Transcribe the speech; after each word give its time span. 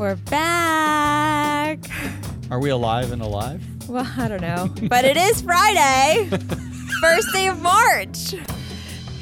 We're 0.00 0.16
back. 0.16 1.78
Are 2.50 2.58
we 2.58 2.70
alive 2.70 3.12
and 3.12 3.20
alive? 3.20 3.62
Well, 3.86 4.10
I 4.16 4.28
don't 4.28 4.40
know. 4.40 4.74
But 4.88 5.04
it 5.04 5.18
is 5.18 5.42
Friday, 5.42 6.26
first 7.02 7.30
day 7.34 7.48
of 7.48 7.60
March. 7.60 8.34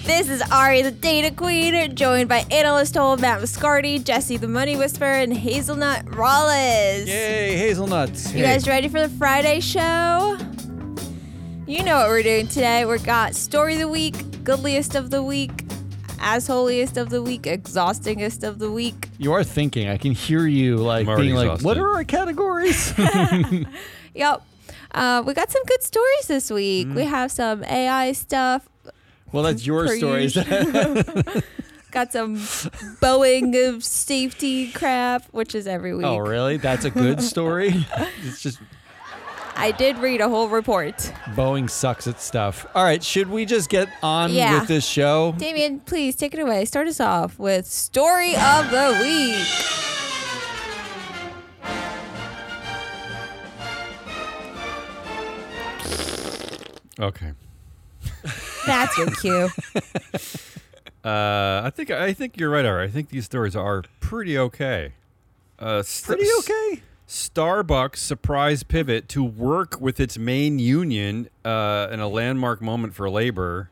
This 0.04 0.28
is 0.28 0.40
Ari, 0.52 0.82
the 0.82 0.92
data 0.92 1.34
queen, 1.34 1.96
joined 1.96 2.28
by 2.28 2.46
analyst 2.52 2.96
old 2.96 3.20
Matt 3.20 3.40
Viscardi, 3.40 4.04
Jesse, 4.04 4.36
the 4.36 4.46
money 4.46 4.76
whisperer, 4.76 5.14
and 5.14 5.36
Hazelnut 5.36 6.06
Rawlis. 6.06 7.08
Yay, 7.08 7.56
hazelnuts. 7.56 8.32
You 8.32 8.44
guys 8.44 8.68
ready 8.68 8.86
for 8.86 9.00
the 9.00 9.08
Friday 9.08 9.58
show? 9.58 10.38
You 11.66 11.82
know 11.82 11.96
what 11.96 12.08
we're 12.08 12.22
doing 12.22 12.46
today. 12.46 12.84
We've 12.84 13.02
got 13.02 13.34
story 13.34 13.72
of 13.72 13.80
the 13.80 13.88
week, 13.88 14.44
goodliest 14.44 14.94
of 14.94 15.10
the 15.10 15.24
week, 15.24 15.67
assholiest 16.18 16.96
of 16.96 17.10
the 17.10 17.22
week, 17.22 17.46
exhaustingest 17.46 18.42
of 18.44 18.58
the 18.58 18.70
week. 18.70 19.08
You 19.18 19.32
are 19.32 19.44
thinking. 19.44 19.88
I 19.88 19.96
can 19.96 20.12
hear 20.12 20.46
you 20.46 20.76
like 20.76 21.06
I'm 21.08 21.16
being 21.18 21.34
like, 21.34 21.46
exhausted. 21.46 21.66
what 21.66 21.78
are 21.78 21.94
our 21.94 22.04
categories? 22.04 22.92
Yep. 24.14 24.42
Uh, 24.92 25.22
we 25.24 25.32
got 25.34 25.50
some 25.50 25.62
good 25.64 25.82
stories 25.82 26.26
this 26.26 26.50
week. 26.50 26.88
We 26.92 27.04
have 27.04 27.30
some 27.30 27.62
AI 27.62 28.10
stuff. 28.12 28.68
well, 29.32 29.44
that's 29.44 29.64
your 29.64 29.86
Per 29.86 29.96
stories. 29.96 30.34
Got 31.90 32.12
some 32.12 32.36
Boeing 33.00 33.68
of 33.68 33.84
safety 33.84 34.70
crap, 34.72 35.24
which 35.30 35.54
is 35.54 35.66
every 35.66 35.94
week. 35.94 36.04
oh, 36.04 36.18
really? 36.18 36.56
That's 36.58 36.84
a 36.84 36.90
good 36.90 37.22
story? 37.22 37.86
it's 38.24 38.42
just 38.42 38.58
I 39.60 39.72
did 39.72 39.98
read 39.98 40.20
a 40.20 40.28
whole 40.28 40.48
report. 40.48 40.96
Boeing 41.34 41.68
sucks 41.68 42.06
at 42.06 42.20
stuff. 42.20 42.64
All 42.76 42.84
right, 42.84 43.02
should 43.02 43.28
we 43.28 43.44
just 43.44 43.68
get 43.68 43.88
on 44.04 44.32
Yeah. 44.32 44.60
with 44.60 44.68
this 44.68 44.86
show? 44.86 45.34
Damien, 45.36 45.80
please 45.80 46.14
take 46.14 46.32
it 46.32 46.38
away. 46.40 46.64
Start 46.64 46.86
us 46.86 47.00
off 47.00 47.38
with 47.40 47.66
story 47.66 48.36
of 48.36 48.70
the 48.70 48.96
week. 49.02 49.46
Okay. 57.00 57.32
That's 58.66 58.96
your 58.98 59.10
cue. 59.10 59.48
Uh, 61.04 61.62
I 61.64 61.70
think 61.70 61.92
I 61.92 62.12
think 62.12 62.36
you're 62.38 62.50
right, 62.50 62.66
Ari. 62.66 62.84
I 62.84 62.88
think 62.90 63.08
these 63.10 63.24
stories 63.24 63.54
are 63.54 63.84
pretty 64.00 64.36
okay. 64.36 64.94
Uh, 65.58 65.80
st- 65.82 66.18
Pretty 66.18 66.30
okay. 66.40 66.82
Starbucks 67.08 67.96
surprise 67.96 68.62
pivot 68.62 69.08
to 69.08 69.24
work 69.24 69.80
with 69.80 69.98
its 69.98 70.18
main 70.18 70.58
union 70.58 71.30
uh, 71.42 71.88
in 71.90 72.00
a 72.00 72.08
landmark 72.08 72.60
moment 72.60 72.94
for 72.94 73.08
labor. 73.08 73.70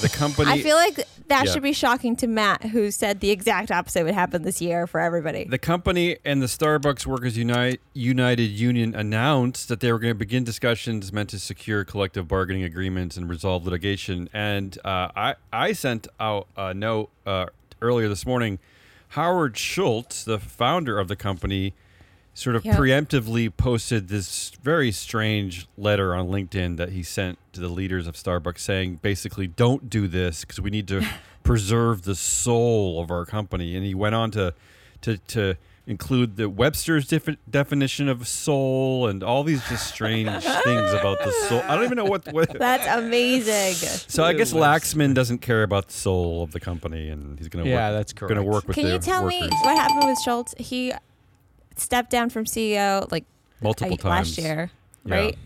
The 0.00 0.08
company. 0.12 0.50
I 0.50 0.62
feel 0.62 0.76
like 0.76 0.96
that 1.28 1.46
Yeah. 1.46 1.52
should 1.52 1.62
be 1.62 1.72
shocking 1.72 2.14
to 2.16 2.26
Matt, 2.26 2.66
who 2.66 2.90
said 2.90 3.20
the 3.20 3.30
exact 3.30 3.70
opposite 3.72 4.04
would 4.04 4.14
happen 4.14 4.42
this 4.42 4.60
year 4.60 4.86
for 4.86 5.00
everybody. 5.00 5.44
The 5.44 5.58
company 5.58 6.18
and 6.24 6.40
the 6.42 6.46
Starbucks 6.46 7.06
Workers 7.06 7.36
Unite, 7.36 7.80
United 7.94 8.50
Union 8.50 8.94
announced 8.94 9.68
that 9.68 9.80
they 9.80 9.90
were 9.90 9.98
going 9.98 10.12
to 10.12 10.18
begin 10.18 10.44
discussions 10.44 11.12
meant 11.12 11.30
to 11.30 11.38
secure 11.38 11.84
collective 11.84 12.28
bargaining 12.28 12.62
agreements 12.64 13.16
and 13.16 13.28
resolve 13.28 13.64
litigation. 13.64 14.28
And 14.32 14.76
uh, 14.84 15.08
I, 15.16 15.34
I 15.52 15.72
sent 15.72 16.06
out 16.20 16.46
a 16.56 16.74
note 16.74 17.10
uh, 17.24 17.46
earlier 17.80 18.08
this 18.08 18.26
morning. 18.26 18.58
Howard 19.10 19.56
Schultz, 19.56 20.24
the 20.24 20.38
founder 20.38 20.98
of 20.98 21.08
the 21.08 21.16
company, 21.16 21.74
sort 22.38 22.54
of 22.54 22.64
Yep. 22.66 22.76
preemptively 22.76 23.50
posted 23.56 24.08
this 24.08 24.52
very 24.62 24.92
strange 24.92 25.66
letter 25.78 26.14
on 26.14 26.28
LinkedIn 26.28 26.76
that 26.76 26.90
he 26.90 27.02
sent 27.02 27.38
to 27.54 27.60
the 27.60 27.68
leaders 27.68 28.06
of 28.06 28.14
Starbucks 28.14 28.58
saying 28.58 28.96
basically, 29.00 29.46
don't 29.46 29.88
do 29.88 30.06
this 30.06 30.42
because 30.42 30.60
we 30.60 30.68
need 30.68 30.86
to 30.88 31.02
preserve 31.42 32.02
the 32.02 32.14
soul 32.14 33.00
of 33.00 33.10
our 33.10 33.24
company. 33.24 33.74
And 33.74 33.86
he 33.86 33.94
went 33.94 34.14
on 34.14 34.30
to 34.32 34.52
to, 35.02 35.16
to 35.18 35.54
include 35.86 36.36
the 36.36 36.50
Webster's 36.50 37.06
defi- 37.06 37.38
definition 37.48 38.08
of 38.08 38.26
soul 38.26 39.06
and 39.06 39.22
all 39.22 39.42
these 39.44 39.66
just 39.68 39.86
strange 39.86 40.28
things 40.42 40.92
about 40.92 41.18
the 41.22 41.32
soul. 41.48 41.62
I 41.66 41.74
don't 41.74 41.84
even 41.84 41.96
know 41.96 42.04
what. 42.04 42.26
what 42.32 42.50
That's 42.58 42.86
amazing. 42.86 43.74
so 44.08 44.24
I 44.24 44.32
guess 44.34 44.52
Laxman 44.52 45.14
doesn't 45.14 45.38
care 45.38 45.62
about 45.62 45.86
the 45.88 45.92
soul 45.94 46.42
of 46.42 46.50
the 46.52 46.60
company, 46.60 47.08
and 47.08 47.38
he's 47.38 47.48
going 47.48 47.64
to 47.64 47.70
Yeah, 47.70 47.90
work, 47.90 47.98
that's 47.98 48.12
Going 48.12 48.34
to 48.34 48.42
work 48.42 48.66
with 48.66 48.74
Can 48.74 48.84
the 48.86 48.92
you 48.94 48.98
tell 48.98 49.24
me 49.24 49.40
what 49.62 49.76
happened 49.78 50.08
with 50.10 50.18
Schultz? 50.22 50.54
He 50.58 50.92
stepped 51.76 52.10
down 52.10 52.30
from 52.30 52.44
CEO 52.44 53.10
like 53.12 53.24
multiple 53.60 53.94
I- 53.94 53.96
times 53.96 54.36
last 54.36 54.38
year, 54.38 54.70
Yeah. 55.04 55.14
right? 55.14 55.38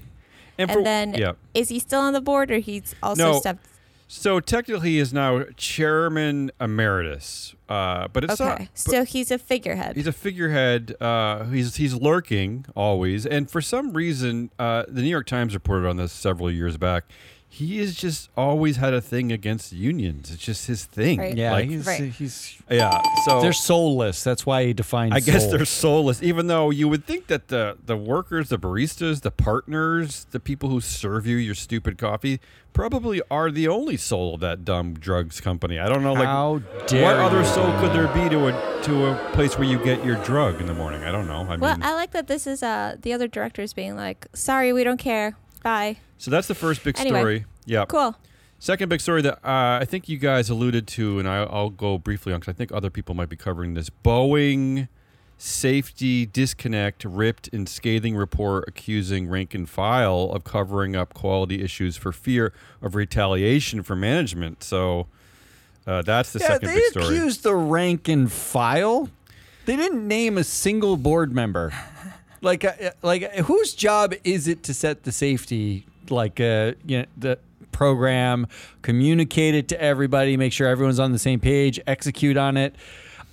And, 0.59 0.71
And 0.71 0.79
for- 0.79 0.85
then 0.85 1.15
yeah. 1.15 1.33
is 1.55 1.69
he 1.71 1.79
still 1.79 2.01
on 2.01 2.13
the 2.13 2.21
board, 2.21 2.51
or 2.51 2.59
he's 2.59 2.95
also 3.03 3.33
No. 3.33 3.39
stepped? 3.41 3.67
So 4.13 4.41
technically, 4.41 4.91
he 4.91 4.99
is 4.99 5.13
now 5.13 5.45
chairman 5.57 6.51
emeritus, 6.61 7.55
uh, 7.69 8.09
but 8.13 8.25
it's 8.25 8.41
not. 8.41 8.55
Okay, 8.55 8.69
but 8.73 8.79
so 8.79 9.05
he's 9.05 9.31
a 9.31 9.39
figurehead. 9.39 9.95
he's 9.97 10.09
a 10.09 10.13
figurehead. 10.13 10.97
Uh, 11.01 11.45
he's 11.45 11.77
he's 11.77 11.95
lurking 11.95 12.67
always, 12.75 13.25
and 13.25 13.49
for 13.49 13.61
some 13.61 13.93
reason, 13.93 14.51
uh, 14.59 14.83
the 14.89 15.03
New 15.03 15.09
York 15.09 15.27
Times 15.29 15.55
reported 15.55 15.89
on 15.89 15.97
this 15.97 16.13
several 16.13 16.51
years 16.51 16.77
back. 16.77 17.05
He 17.53 17.78
has 17.81 17.97
just 17.97 18.31
always 18.37 18.77
had 18.77 18.94
a 18.94 19.00
thing 19.00 19.33
against 19.33 19.72
unions. 19.72 20.31
It's 20.31 20.43
just 20.43 20.69
his 20.69 20.84
thing. 20.84 21.19
Right. 21.19 21.37
Yeah, 21.37 21.50
Like- 21.50 21.69
he's, 21.69 21.84
Right. 21.84 22.12
he's 22.12 22.56
yeah. 22.71 23.03
So 23.25 23.41
they're 23.43 23.53
soulless. 23.53 24.22
That's 24.22 24.47
why 24.47 24.66
he 24.66 24.72
defines 24.72 25.12
I 25.12 25.19
guess 25.19 25.43
soul. 25.43 25.50
they're 25.56 25.65
soulless, 25.65 26.22
even 26.22 26.47
though 26.47 26.71
you 26.71 26.89
would 26.89 27.05
think 27.05 27.27
that 27.27 27.49
the 27.49 27.77
the 27.84 27.97
workers, 27.97 28.50
the 28.50 28.59
baristas, 28.59 29.22
the 29.22 29.33
partners, 29.33 30.27
the 30.31 30.39
people 30.39 30.69
who 30.69 30.81
serve 30.81 31.27
you 31.27 31.37
your 31.39 31.56
stupid 31.56 31.99
coffee, 31.99 32.39
probably 32.72 33.21
are 33.33 33.50
the 33.50 33.66
only 33.66 33.97
soul 33.97 34.34
of 34.34 34.41
that 34.43 34.65
dumb 34.65 34.94
drugs 34.94 35.41
company. 35.41 35.77
I 35.77 35.89
don't 35.89 36.05
know, 36.05 36.12
like 36.12 36.27
How 36.27 36.62
dare 36.87 37.03
what 37.03 37.16
other 37.16 37.44
soul 37.44 37.66
could 37.81 37.93
there 37.93 38.06
be 38.15 38.28
to 38.31 38.47
a 38.47 38.83
to 38.84 39.06
a 39.06 39.31
place 39.33 39.59
where 39.59 39.66
you 39.66 39.83
get 39.83 40.05
your 40.05 40.22
drug 40.22 40.60
in 40.60 40.66
the 40.69 40.75
morning? 40.75 41.03
I 41.03 41.10
don't 41.10 41.27
know. 41.27 41.44
I 41.49 41.56
well, 41.56 41.75
mean, 41.77 41.83
I 41.83 41.94
like 41.94 42.12
that 42.12 42.28
this 42.28 42.47
is 42.47 42.62
uh 42.62 42.94
the 43.03 43.12
other 43.12 43.27
directors 43.27 43.72
being 43.72 43.97
like, 43.97 44.28
"Sorry, 44.34 44.72
we 44.72 44.84
don't 44.84 44.99
care. 44.99 45.34
Bye." 45.65 45.97
So 46.21 46.31
that's 46.31 46.47
the 46.47 46.55
first 46.55 46.85
big 46.85 46.99
Anyway. 47.01 47.19
story. 47.19 47.45
Yeah. 47.65 47.87
Cool. 47.87 48.15
Second 48.59 48.91
big 48.91 49.01
story 49.01 49.23
that 49.23 49.37
uh, 49.37 49.79
I 49.81 49.87
think 49.87 50.07
you 50.07 50.19
guys 50.19 50.51
alluded 50.51 50.87
to, 50.89 51.19
and 51.19 51.27
I, 51.27 51.45
I'll 51.45 51.71
go 51.71 51.97
briefly 51.97 52.35
on 52.35 52.41
because 52.41 52.53
I 52.53 52.57
think 52.57 52.71
other 52.73 52.91
people 52.91 53.15
might 53.15 53.31
be 53.31 53.37
covering 53.37 53.73
this. 53.73 53.89
Boeing 53.89 54.89
safety 55.39 56.27
disconnect 56.27 57.03
ripped 57.07 57.49
in 57.49 57.67
scathing 57.67 58.15
report 58.15 58.67
accusing 58.69 59.27
rank 59.31 59.55
and 59.55 59.67
file 59.67 60.31
of 60.35 60.45
covering 60.45 60.95
up 60.95 61.15
quality 61.15 61.63
issues 61.63 61.97
for 61.97 62.13
fear 62.13 62.53
of 62.83 62.95
retaliation 62.95 63.83
from 63.83 64.01
management. 64.01 64.63
So 64.63 65.07
uh, 65.87 66.03
that's 66.03 66.35
the 66.35 66.41
yeah, 66.41 66.49
second 66.49 66.69
they 66.69 66.75
big 66.75 66.85
story. 66.91 67.07
They 67.07 67.17
accused 67.17 67.43
the 67.43 67.55
rank 67.55 68.09
and 68.09 68.31
file. 68.31 69.09
They 69.65 69.77
didn't 69.77 70.07
name 70.07 70.37
a 70.37 70.45
single 70.45 70.99
board 70.99 71.33
member. 71.33 71.73
Like, 72.43 72.65
uh, 72.65 72.91
like 73.03 73.31
whose 73.37 73.75
job 73.75 74.15
is 74.25 74.49
it 74.49 74.63
to 74.65 74.75
set 74.75 75.05
the 75.05 75.13
safety? 75.13 75.87
Like, 76.10 76.41
uh, 76.41 76.72
you 76.87 77.00
know, 77.00 77.04
the 77.16 77.38
program, 77.72 78.47
communicate 78.82 79.54
it 79.54 79.69
to 79.69 79.81
everybody, 79.81 80.37
make 80.37 80.53
sure 80.53 80.66
everyone's 80.69 80.98
on 80.98 81.12
the 81.12 81.19
same 81.19 81.41
page, 81.41 81.81
execute 81.87 82.37
on 82.37 82.56
it. 82.56 82.75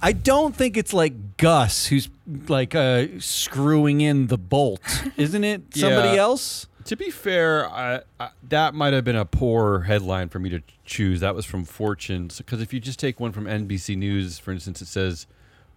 I 0.01 0.11
don't 0.13 0.55
think 0.55 0.77
it's 0.77 0.93
like 0.93 1.37
Gus 1.37 1.87
who's 1.87 2.07
like 2.47 2.75
uh, 2.75 3.07
screwing 3.19 4.01
in 4.01 4.27
the 4.27 4.37
bolt, 4.37 4.79
isn't 5.17 5.43
it? 5.43 5.75
Somebody 5.75 6.09
Yeah. 6.15 6.21
else. 6.21 6.67
To 6.85 6.95
be 6.95 7.09
fair, 7.09 7.67
I, 7.69 8.01
I, 8.19 8.29
that 8.47 8.73
might 8.73 8.93
have 8.93 9.03
been 9.03 9.17
a 9.17 9.25
poor 9.25 9.81
headline 9.81 10.29
for 10.29 10.39
me 10.39 10.49
to 10.51 10.61
choose. 10.85 11.19
That 11.19 11.35
was 11.35 11.45
from 11.45 11.65
Fortune. 11.65 12.29
Because 12.37 12.61
if 12.61 12.73
you 12.73 12.79
just 12.79 12.97
take 12.99 13.19
one 13.19 13.33
from 13.33 13.43
NBC 13.45 13.97
News, 13.97 14.39
for 14.39 14.51
instance, 14.53 14.81
it 14.81 14.87
says 14.87 15.27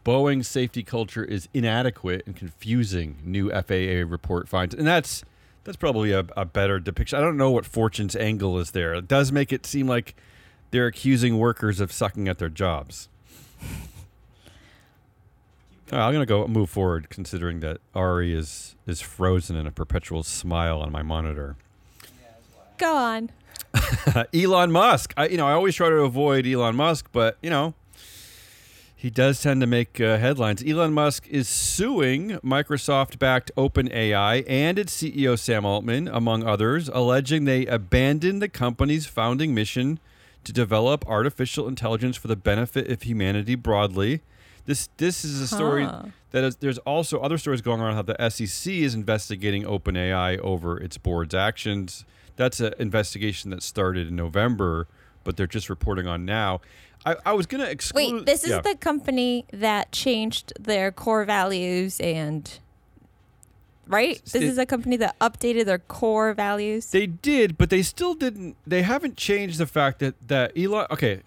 Boeing's 0.04 0.46
safety 0.46 0.84
culture 0.84 1.24
is 1.24 1.48
inadequate 1.52 2.22
and 2.26 2.36
confusing. 2.36 3.16
New 3.24 3.50
FAA 3.50 4.08
report 4.08 4.48
finds, 4.48 4.72
and 4.72 4.86
that's 4.86 5.24
that's 5.70 5.76
probably 5.76 6.10
a, 6.10 6.26
a 6.36 6.44
better 6.44 6.80
depiction. 6.80 7.16
I 7.16 7.22
don't 7.22 7.36
know 7.36 7.52
what 7.52 7.64
Fortune's 7.64 8.16
angle 8.16 8.58
is 8.58 8.72
there. 8.72 8.92
It 8.92 9.06
does 9.06 9.30
make 9.30 9.52
it 9.52 9.64
seem 9.64 9.86
like 9.86 10.16
they're 10.72 10.88
accusing 10.88 11.38
workers 11.38 11.78
of 11.78 11.92
sucking 11.92 12.26
at 12.26 12.38
their 12.38 12.48
jobs. 12.48 13.08
All 13.62 13.68
right, 15.92 16.06
I'm 16.08 16.12
gonna 16.12 16.26
go 16.26 16.44
move 16.48 16.70
forward, 16.70 17.08
considering 17.08 17.60
that 17.60 17.78
Ari 17.94 18.34
is 18.34 18.74
is 18.84 19.00
frozen 19.00 19.54
in 19.54 19.68
a 19.68 19.70
perpetual 19.70 20.24
smile 20.24 20.80
on 20.80 20.90
my 20.90 21.02
monitor. 21.02 21.54
Go 22.76 22.96
on. 22.96 23.30
Elon 24.34 24.72
Musk. 24.72 25.14
I, 25.16 25.28
you 25.28 25.36
know, 25.36 25.46
I 25.46 25.52
always 25.52 25.76
try 25.76 25.88
to 25.88 25.98
avoid 25.98 26.48
Elon 26.48 26.74
Musk, 26.74 27.10
but 27.12 27.38
you 27.44 27.50
know, 27.50 27.74
he 29.00 29.08
does 29.08 29.40
tend 29.40 29.62
to 29.62 29.66
make 29.66 29.98
uh, 29.98 30.18
headlines. 30.18 30.62
Elon 30.62 30.92
Musk 30.92 31.26
is 31.28 31.48
suing 31.48 32.32
Microsoft-backed 32.44 33.50
OpenAI 33.56 34.44
and 34.46 34.78
its 34.78 34.94
CEO 35.02 35.38
Sam 35.38 35.64
Altman, 35.64 36.06
among 36.06 36.44
others, 36.46 36.90
alleging 36.90 37.46
they 37.46 37.64
abandoned 37.64 38.42
the 38.42 38.48
company's 38.48 39.06
founding 39.06 39.54
mission 39.54 40.00
to 40.44 40.52
develop 40.52 41.06
artificial 41.08 41.66
intelligence 41.66 42.18
for 42.18 42.28
the 42.28 42.36
benefit 42.36 42.90
of 42.90 43.00
humanity 43.00 43.54
broadly. 43.54 44.20
This 44.66 44.90
this 44.98 45.24
is 45.24 45.40
a 45.40 45.48
story 45.48 45.84
Huh. 45.84 46.02
that 46.32 46.44
is, 46.44 46.56
there's 46.56 46.78
also 46.78 47.20
other 47.20 47.38
stories 47.38 47.62
going 47.62 47.80
on 47.80 47.94
how 47.94 48.02
the 48.02 48.28
SEC 48.28 48.70
is 48.70 48.94
investigating 48.94 49.64
OpenAI 49.64 50.38
over 50.40 50.78
its 50.78 50.98
board's 50.98 51.34
actions. 51.34 52.04
That's 52.36 52.60
an 52.60 52.74
investigation 52.78 53.50
that 53.50 53.62
started 53.62 54.08
in 54.08 54.16
November, 54.16 54.88
but 55.30 55.36
they're 55.36 55.46
just 55.46 55.70
reporting 55.70 56.08
on 56.08 56.24
now. 56.24 56.60
I, 57.06 57.14
I 57.24 57.32
was 57.34 57.46
gonna 57.46 57.66
exclude. 57.66 58.14
Wait, 58.14 58.26
this 58.26 58.42
is 58.42 58.50
yeah. 58.50 58.62
the 58.62 58.74
company 58.74 59.46
that 59.52 59.92
changed 59.92 60.52
their 60.58 60.90
core 60.90 61.24
values 61.24 62.00
and 62.00 62.58
right? 63.86 64.20
This 64.24 64.42
It- 64.42 64.42
is 64.42 64.58
a 64.58 64.66
company 64.66 64.96
that 64.96 65.16
updated 65.20 65.66
their 65.66 65.78
core 65.78 66.34
values. 66.34 66.86
They 66.86 67.06
did, 67.06 67.56
but 67.56 67.70
they 67.70 67.82
still 67.82 68.14
didn't. 68.14 68.56
They 68.66 68.82
haven't 68.82 69.16
changed 69.16 69.58
the 69.58 69.66
fact 69.66 70.00
that 70.00 70.16
that 70.26 70.50
Elon. 70.58 70.88
Okay, 70.90 71.20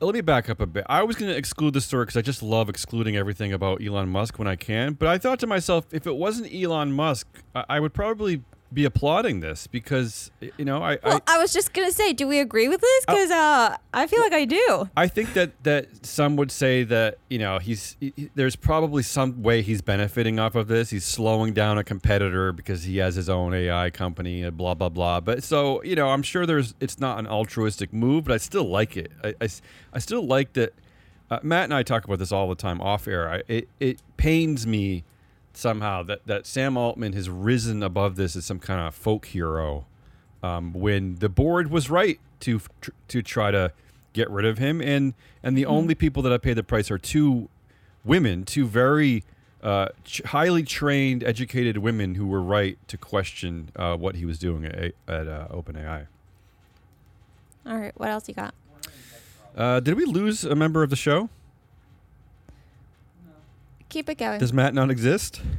let 0.00 0.14
me 0.14 0.22
back 0.22 0.48
up 0.48 0.58
a 0.58 0.66
bit. 0.66 0.86
I 0.88 1.02
was 1.02 1.16
going 1.16 1.30
to 1.30 1.36
exclude 1.36 1.74
the 1.74 1.82
story 1.82 2.06
because 2.06 2.16
I 2.16 2.22
just 2.22 2.42
love 2.42 2.70
excluding 2.70 3.14
everything 3.14 3.52
about 3.52 3.82
Elon 3.84 4.08
Musk 4.08 4.38
when 4.38 4.48
I 4.48 4.56
can. 4.56 4.94
But 4.94 5.08
I 5.08 5.18
thought 5.18 5.38
to 5.40 5.46
myself, 5.46 5.84
if 5.92 6.06
it 6.06 6.16
wasn't 6.16 6.50
Elon 6.50 6.92
Musk, 6.92 7.26
I, 7.54 7.64
I 7.68 7.80
would 7.80 7.92
probably 7.92 8.40
be 8.72 8.84
applauding 8.84 9.40
this 9.40 9.66
because 9.66 10.30
you 10.58 10.64
know 10.64 10.82
I. 10.82 10.98
well, 11.02 11.20
I 11.26 11.36
I 11.36 11.38
was 11.40 11.52
just 11.52 11.72
gonna 11.72 11.90
say, 11.92 12.12
do 12.12 12.26
we 12.28 12.38
agree 12.38 12.68
with 12.68 12.80
this? 12.80 13.04
Because 13.06 13.30
uh, 13.30 13.76
I 13.94 14.06
feel 14.06 14.20
like 14.20 14.32
I 14.34 14.44
do. 14.44 14.88
I 14.96 15.08
think 15.08 15.32
that 15.34 15.62
that 15.64 16.04
some 16.04 16.36
would 16.36 16.50
say 16.50 16.84
that 16.84 17.18
you 17.30 17.38
know 17.38 17.58
he's 17.58 17.96
he, 18.00 18.12
he- 18.16 18.30
there's 18.34 18.56
probably 18.56 19.02
some 19.02 19.42
way 19.42 19.62
he's 19.62 19.80
benefiting 19.80 20.38
off 20.38 20.54
of 20.54 20.68
this. 20.68 20.90
He's 20.90 21.04
slowing 21.04 21.54
down 21.54 21.78
a 21.78 21.84
competitor 21.84 22.52
because 22.52 22.82
he 22.84 22.98
has 22.98 23.14
his 23.14 23.28
own 23.30 23.54
AI 23.54 23.90
company 23.90 24.42
and 24.42 24.56
blah 24.56 24.74
blah 24.74 24.90
blah. 24.90 25.20
But 25.20 25.42
so 25.42 25.82
you 25.82 25.96
know, 25.96 26.08
I'm 26.10 26.22
sure 26.22 26.44
there's 26.44 26.74
it's 26.80 26.98
not 27.00 27.18
an 27.18 27.26
altruistic 27.26 27.92
move, 27.92 28.24
but 28.24 28.34
I 28.34 28.38
still 28.38 28.68
like 28.68 28.96
it. 28.96 29.10
I 29.24 29.48
I 29.92 29.98
still 29.98 30.26
like 30.26 30.52
that. 30.54 30.74
Uh, 31.30 31.38
Matt 31.42 31.64
and 31.64 31.74
I 31.74 31.82
talk 31.82 32.04
about 32.04 32.18
this 32.18 32.32
all 32.32 32.48
the 32.48 32.54
time 32.54 32.80
off 32.80 33.06
air. 33.08 33.30
I, 33.30 33.42
it 33.48 33.68
it 33.80 34.02
pains 34.16 34.66
me 34.66 35.04
somehow 35.58 36.02
that 36.04 36.24
that 36.26 36.46
Sam 36.46 36.76
Altman 36.76 37.12
has 37.14 37.28
risen 37.28 37.82
above 37.82 38.16
this 38.16 38.36
as 38.36 38.44
some 38.44 38.60
kind 38.60 38.80
of 38.80 38.94
folk 38.94 39.26
hero 39.26 39.86
um, 40.42 40.72
when 40.72 41.16
the 41.16 41.28
board 41.28 41.70
was 41.70 41.90
right 41.90 42.20
to 42.40 42.60
to 43.08 43.22
try 43.22 43.50
to 43.50 43.72
get 44.12 44.30
rid 44.30 44.46
of 44.46 44.58
him, 44.58 44.80
and 44.80 45.14
and 45.42 45.56
the 45.56 45.66
only 45.66 45.94
people 45.94 46.22
that 46.22 46.32
have 46.32 46.42
paid 46.42 46.54
the 46.54 46.62
price 46.62 46.90
are 46.90 46.98
two 46.98 47.48
women, 48.04 48.44
two 48.44 48.66
very 48.66 49.24
uh, 49.62 49.88
ch- 50.04 50.22
highly 50.26 50.62
trained, 50.62 51.24
educated 51.24 51.78
women 51.78 52.14
who 52.14 52.26
were 52.26 52.42
right 52.42 52.78
to 52.86 52.96
question 52.96 53.70
uh, 53.74 53.96
what 53.96 54.14
he 54.14 54.24
was 54.24 54.38
doing 54.38 54.64
at, 54.64 54.94
at 55.08 55.26
uh, 55.26 55.48
OpenAI. 55.50 56.06
All 57.66 57.76
right, 57.76 57.92
what 57.96 58.08
else 58.08 58.28
you 58.28 58.34
got? 58.34 58.54
Uh, 59.56 59.80
did 59.80 59.94
we 59.94 60.04
lose 60.04 60.44
a 60.44 60.54
member 60.54 60.84
of 60.84 60.90
the 60.90 60.96
show? 60.96 61.28
Keep 63.88 64.10
it 64.10 64.18
going. 64.18 64.38
Does 64.38 64.52
Matt 64.52 64.74
not 64.74 64.90
exist? 64.90 65.40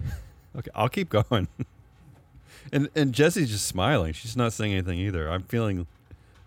Okay, 0.58 0.72
I'll 0.74 0.90
keep 0.90 1.10
going. 1.10 1.48
and 2.74 2.90
and 2.96 3.14
Jesse's 3.14 3.52
just 3.52 3.68
smiling. 3.68 4.14
She's 4.14 4.36
not 4.36 4.52
saying 4.52 4.74
anything 4.74 4.98
either. 4.98 5.30
I'm 5.30 5.44
feeling, 5.44 5.86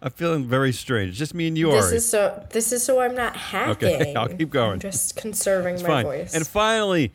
I'm 0.03 0.11
feeling 0.11 0.45
very 0.45 0.73
strange. 0.73 1.11
It's 1.11 1.19
just 1.21 1.35
me 1.35 1.47
and 1.47 1.57
you, 1.57 1.71
This 1.71 1.87
Ari. 1.87 1.97
is 1.97 2.11
so. 2.11 2.47
This 2.51 2.73
is 2.73 2.83
so 2.85 3.01
I'm 3.01 3.15
not 3.15 3.37
hacking. 3.51 3.95
Okay, 4.03 4.15
I'll 4.17 4.29
keep 4.29 4.51
going. 4.51 4.73
I'm 4.73 4.81
just 4.81 5.15
conserving 5.15 5.75
It's 5.77 5.83
my 5.85 5.89
fine. 5.89 6.05
voice. 6.05 6.35
And 6.35 6.45
finally, 6.45 7.13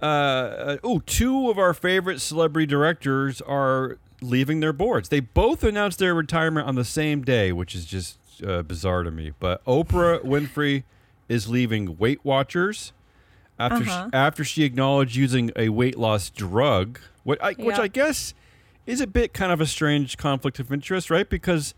uh, 0.00 0.04
uh, 0.06 0.76
oh, 0.84 1.00
two 1.06 1.50
of 1.50 1.58
our 1.58 1.74
favorite 1.74 2.20
celebrity 2.20 2.66
directors 2.66 3.40
are 3.40 3.98
leaving 4.22 4.60
their 4.60 4.72
boards. 4.72 5.08
They 5.08 5.20
both 5.20 5.64
announced 5.64 5.98
their 5.98 6.14
retirement 6.14 6.68
on 6.68 6.76
the 6.76 6.84
same 6.84 7.22
day, 7.22 7.50
which 7.50 7.74
is 7.74 7.84
just 7.84 8.16
uh, 8.46 8.62
bizarre 8.62 9.02
to 9.02 9.10
me. 9.10 9.32
But 9.40 9.62
Oprah 9.64 10.24
Winfrey 10.24 10.84
is 11.28 11.48
leaving 11.48 11.98
Weight 11.98 12.24
Watchers 12.24 12.92
after 13.58 13.82
Uh-huh. 13.84 14.08
she, 14.10 14.16
after 14.16 14.44
she 14.44 14.64
acknowledged 14.64 15.16
using 15.16 15.50
a 15.56 15.68
weight 15.70 15.98
loss 15.98 16.30
drug, 16.30 16.98
what 17.24 17.42
I, 17.42 17.52
which 17.54 17.78
I 17.78 17.88
guess 17.88 18.34
is 18.86 19.00
a 19.00 19.06
bit 19.06 19.32
kind 19.34 19.52
of 19.52 19.60
a 19.60 19.66
strange 19.66 20.16
conflict 20.16 20.58
of 20.60 20.72
interest, 20.72 21.10
right? 21.10 21.28
Because 21.28 21.74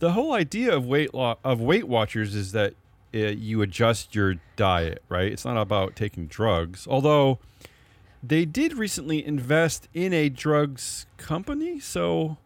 the 0.00 0.12
whole 0.12 0.32
idea 0.32 0.74
of 0.74 0.86
weight 0.86 1.12
lo- 1.14 1.38
of 1.44 1.60
Weight 1.60 1.86
Watchers 1.86 2.34
is 2.34 2.52
that 2.52 2.74
uh, 3.14 3.18
you 3.18 3.60
adjust 3.62 4.14
your 4.14 4.36
diet, 4.56 5.02
right? 5.08 5.30
It's 5.30 5.44
not 5.44 5.56
about 5.56 5.94
taking 5.96 6.26
drugs. 6.26 6.86
Although 6.88 7.38
they 8.22 8.44
did 8.44 8.74
recently 8.74 9.24
invest 9.24 9.88
in 9.94 10.12
a 10.12 10.28
drugs 10.28 11.06
company, 11.16 11.78
so 11.80 12.36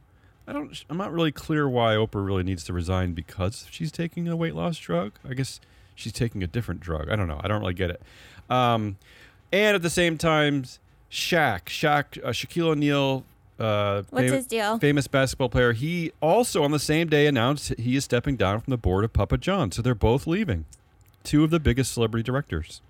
I 0.47 0.53
don't. 0.53 0.85
I'm 0.91 0.97
not 0.97 1.13
really 1.13 1.33
clear 1.33 1.69
why 1.69 1.95
Oprah 1.95 2.25
really 2.25 2.43
needs 2.43 2.65
to 2.65 2.73
resign 2.73 3.13
because 3.15 3.67
she's 3.71 3.91
taking 3.93 4.29
a 4.29 4.37
weight 4.37 4.55
loss 4.55 4.77
drug. 4.79 5.13
I 5.29 5.35
guess 5.35 5.61
she's 5.95 6.13
taking 6.13 6.43
a 6.43 6.47
different 6.47 6.81
drug. 6.81 7.09
I 7.11 7.17
don't 7.17 7.29
know. 7.29 7.41
I 7.43 7.49
don't 7.49 7.61
really 7.61 7.75
get 7.75 7.91
it. 7.91 8.03
Um, 8.51 8.97
and 9.53 9.75
at 9.77 9.83
the 9.83 9.91
same 9.91 10.19
time, 10.19 10.65
Shaq, 11.11 11.67
Shaq, 11.67 12.19
uh, 12.25 12.31
Shaquille 12.31 12.69
O'Neal. 12.69 13.25
Uh, 13.59 14.03
What's 14.11 14.27
fam- 14.27 14.35
his 14.35 14.47
deal? 14.47 14.79
Famous 14.79 15.07
basketball 15.07 15.49
player. 15.49 15.73
He 15.73 16.11
also 16.21 16.65
on 16.65 16.73
the 16.73 16.81
same 16.81 17.09
day 17.09 17.27
announced 17.27 17.73
he 17.79 17.95
is 17.95 18.05
stepping 18.05 18.37
down 18.37 18.61
from 18.61 18.73
the 18.73 18.77
board 18.77 19.05
of 19.05 19.13
Papa 19.13 19.39
John. 19.39 19.71
So 19.71 19.81
they're 19.81 19.95
both 19.95 20.27
leaving. 20.27 20.65
Two 21.23 21.45
of 21.45 21.51
the 21.51 21.61
biggest 21.61 21.93
celebrity 21.93 22.25
directors. 22.25 22.83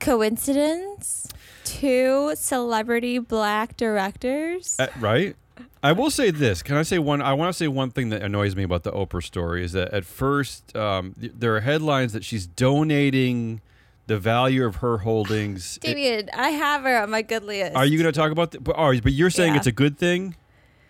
Coincidence? 0.00 1.28
Two 1.64 2.32
celebrity 2.34 3.18
black 3.18 3.76
directors? 3.76 4.76
Uh, 4.78 4.86
right? 4.98 5.36
I 5.82 5.92
will 5.92 6.10
say 6.10 6.30
this. 6.30 6.62
Can 6.62 6.76
I 6.76 6.82
say 6.82 6.98
one? 6.98 7.20
I 7.20 7.34
want 7.34 7.50
to 7.50 7.56
say 7.56 7.68
one 7.68 7.90
thing 7.90 8.08
that 8.10 8.22
annoys 8.22 8.56
me 8.56 8.62
about 8.62 8.82
the 8.82 8.92
Oprah 8.92 9.22
story 9.22 9.64
is 9.64 9.72
that 9.72 9.92
at 9.92 10.04
first 10.04 10.74
um, 10.76 11.14
th- 11.20 11.32
there 11.36 11.54
are 11.56 11.60
headlines 11.60 12.12
that 12.14 12.24
she's 12.24 12.46
donating 12.46 13.60
the 14.08 14.18
value 14.18 14.64
of 14.66 14.76
her 14.76 14.98
holdings. 14.98 15.78
It- 15.84 16.28
I 16.34 16.48
have 16.50 16.82
her 16.82 17.00
on 17.02 17.10
my 17.10 17.22
good 17.22 17.44
list. 17.44 17.76
are 17.76 17.84
you 17.86 17.96
going 17.98 18.12
to 18.12 18.18
talk 18.18 18.32
about? 18.32 18.50
The, 18.50 18.60
but, 18.60 18.74
oh, 18.76 18.98
but 19.00 19.12
you're 19.12 19.30
saying 19.30 19.52
Yeah. 19.52 19.58
it's 19.58 19.66
a 19.68 19.72
good 19.72 19.96
thing. 19.98 20.34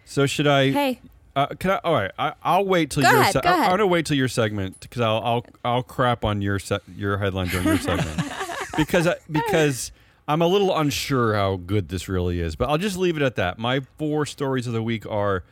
So 0.07 0.25
should 0.25 0.47
I? 0.47 0.71
Hey, 0.71 1.01
Uh, 1.37 1.47
can 1.59 1.73
I? 1.73 1.81
All 1.85 1.93
right. 1.93 2.11
I, 2.19 2.33
I'll 2.43 2.65
wait 2.65 2.91
till 2.91 3.03
Go 3.03 3.11
your. 3.11 3.21
ahead, 3.21 3.33
se- 3.35 3.41
go 3.43 3.51
ahead. 3.51 3.65
I'm 3.67 3.71
gonna 3.73 3.87
wait 3.87 4.07
till 4.07 4.17
your 4.17 4.27
segment 4.29 4.81
because 4.81 5.03
I'll 5.03 5.21
I'll 5.23 5.47
I'll 5.65 5.83
crap 5.83 6.25
on 6.25 6.41
your 6.43 6.59
se- 6.59 6.81
your 6.97 7.19
headline 7.19 7.49
during 7.49 7.67
your 7.67 7.79
segment 7.79 8.19
because 8.77 9.07
I, 9.07 9.17
because 9.31 9.93
I'm 10.27 10.43
a 10.43 10.47
little 10.49 10.77
unsure 10.77 11.35
how 11.35 11.57
good 11.57 11.91
this 11.91 12.09
really 12.09 12.41
is. 12.41 12.57
But 12.57 12.71
I'll 12.71 12.79
just 12.79 12.97
leave 12.97 13.17
it 13.17 13.23
at 13.23 13.37
that. 13.37 13.59
My 13.59 13.81
four 13.99 14.25
stories 14.27 14.67
of 14.67 14.73
the 14.73 14.83
week 14.83 15.05
are 15.07 15.45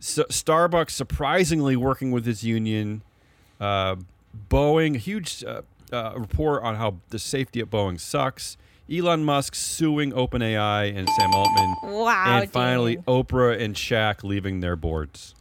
S 0.00 0.18
Starbucks 0.30 0.90
surprisingly 0.90 1.74
working 1.76 2.12
with 2.12 2.26
its 2.28 2.42
union, 2.44 3.02
uh, 3.60 3.96
Boeing 4.48 4.96
huge 4.96 5.42
uh, 5.44 5.62
uh, 5.92 6.12
report 6.16 6.62
on 6.62 6.76
how 6.76 6.96
the 7.10 7.18
safety 7.18 7.60
at 7.60 7.70
Boeing 7.70 7.98
sucks. 8.00 8.56
Elon 8.92 9.24
Musk 9.24 9.54
suing 9.56 10.12
OpenAI 10.12 10.96
and 10.96 11.08
Sam 11.10 11.34
Altman. 11.34 11.74
wow. 11.82 12.40
and 12.40 12.50
finally, 12.52 12.96
David. 12.96 13.06
Oprah 13.06 13.60
and 13.60 13.74
Shaq 13.74 14.22
leaving 14.22 14.60
their 14.60 14.76
boards. 14.76 15.34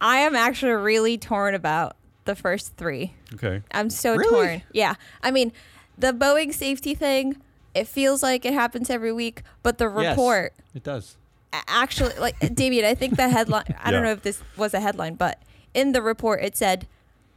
I 0.00 0.18
am 0.18 0.36
actually 0.36 0.72
really 0.72 1.16
torn 1.16 1.54
about 1.54 1.96
the 2.26 2.34
first 2.34 2.76
three. 2.76 3.14
Okay. 3.34 3.62
I'm 3.72 3.88
so 3.88 4.14
Really? 4.16 4.30
torn. 4.46 4.62
Yeah. 4.72 4.94
I 5.22 5.30
mean, 5.30 5.52
the 5.96 6.12
Boeing 6.12 6.52
safety 6.52 6.94
thing, 6.94 7.36
it 7.74 7.88
feels 7.88 8.22
like 8.22 8.44
it 8.44 8.52
happens 8.52 8.90
every 8.90 9.12
week, 9.12 9.42
but 9.62 9.78
the 9.78 9.90
Yes, 9.90 10.10
report 10.10 10.52
it 10.74 10.82
does. 10.82 11.16
actually, 11.52 12.14
like, 12.18 12.36
Damien, 12.54 12.84
I 12.84 12.94
think 12.94 13.16
the 13.16 13.28
headline, 13.30 13.74
I 13.82 13.90
don't 13.90 14.02
know 14.02 14.12
if 14.12 14.22
this 14.22 14.42
was 14.56 14.74
a 14.74 14.80
headline, 14.80 15.14
but 15.14 15.40
in 15.72 15.92
the 15.92 16.02
report 16.02 16.42
it 16.42 16.56
said, 16.56 16.86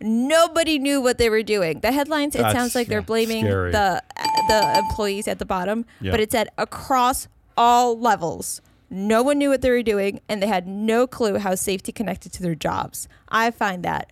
Nobody 0.02 0.78
knew 0.78 1.00
what 1.02 1.18
they 1.18 1.30
were 1.30 1.44
doing. 1.44 1.80
The 1.80 1.92
headlines, 1.92 2.36
it 2.36 2.40
That's 2.40 2.54
sounds 2.54 2.76
like 2.76 2.88
they're 2.88 3.02
blaming 3.02 3.46
scary. 3.46 3.72
the 3.72 4.04
the 4.50 4.78
employees 4.78 5.28
at 5.28 5.40
the 5.40 5.46
bottom, 5.46 5.86
Yeah. 6.02 6.12
but 6.12 6.20
it 6.20 6.32
said 6.32 6.50
across 6.58 7.28
all 7.58 7.98
levels. 8.00 8.62
No 8.90 9.24
one 9.24 9.38
knew 9.40 9.50
what 9.50 9.62
they 9.62 9.72
were 9.72 9.82
doing, 9.84 10.20
and 10.30 10.44
they 10.44 10.48
had 10.48 10.68
no 10.68 11.08
clue 11.08 11.38
how 11.40 11.56
safety 11.56 11.92
connected 11.92 12.32
to 12.34 12.44
their 12.44 12.56
jobs. 12.56 13.08
I 13.30 13.50
find 13.52 13.84
that 13.84 14.12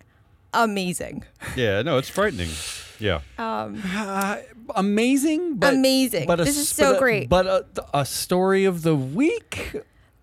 amazing. 0.52 1.24
Yeah, 1.56 1.82
no, 1.82 1.98
it's 1.98 2.08
frightening. 2.08 2.50
Yeah. 2.98 3.20
Um, 3.38 3.82
Uh, 3.94 4.36
amazing, 4.74 5.56
but 5.56 5.74
Amazing. 5.74 6.26
But 6.26 6.40
a 6.40 6.44
This 6.44 6.56
is 6.56 6.68
so 6.68 6.92
but 6.92 6.96
a- 6.96 6.98
great. 6.98 7.28
But 7.28 7.46
a, 7.46 7.64
a 7.92 8.04
story 8.06 8.64
of 8.64 8.82
the 8.82 8.96
week. 8.96 9.72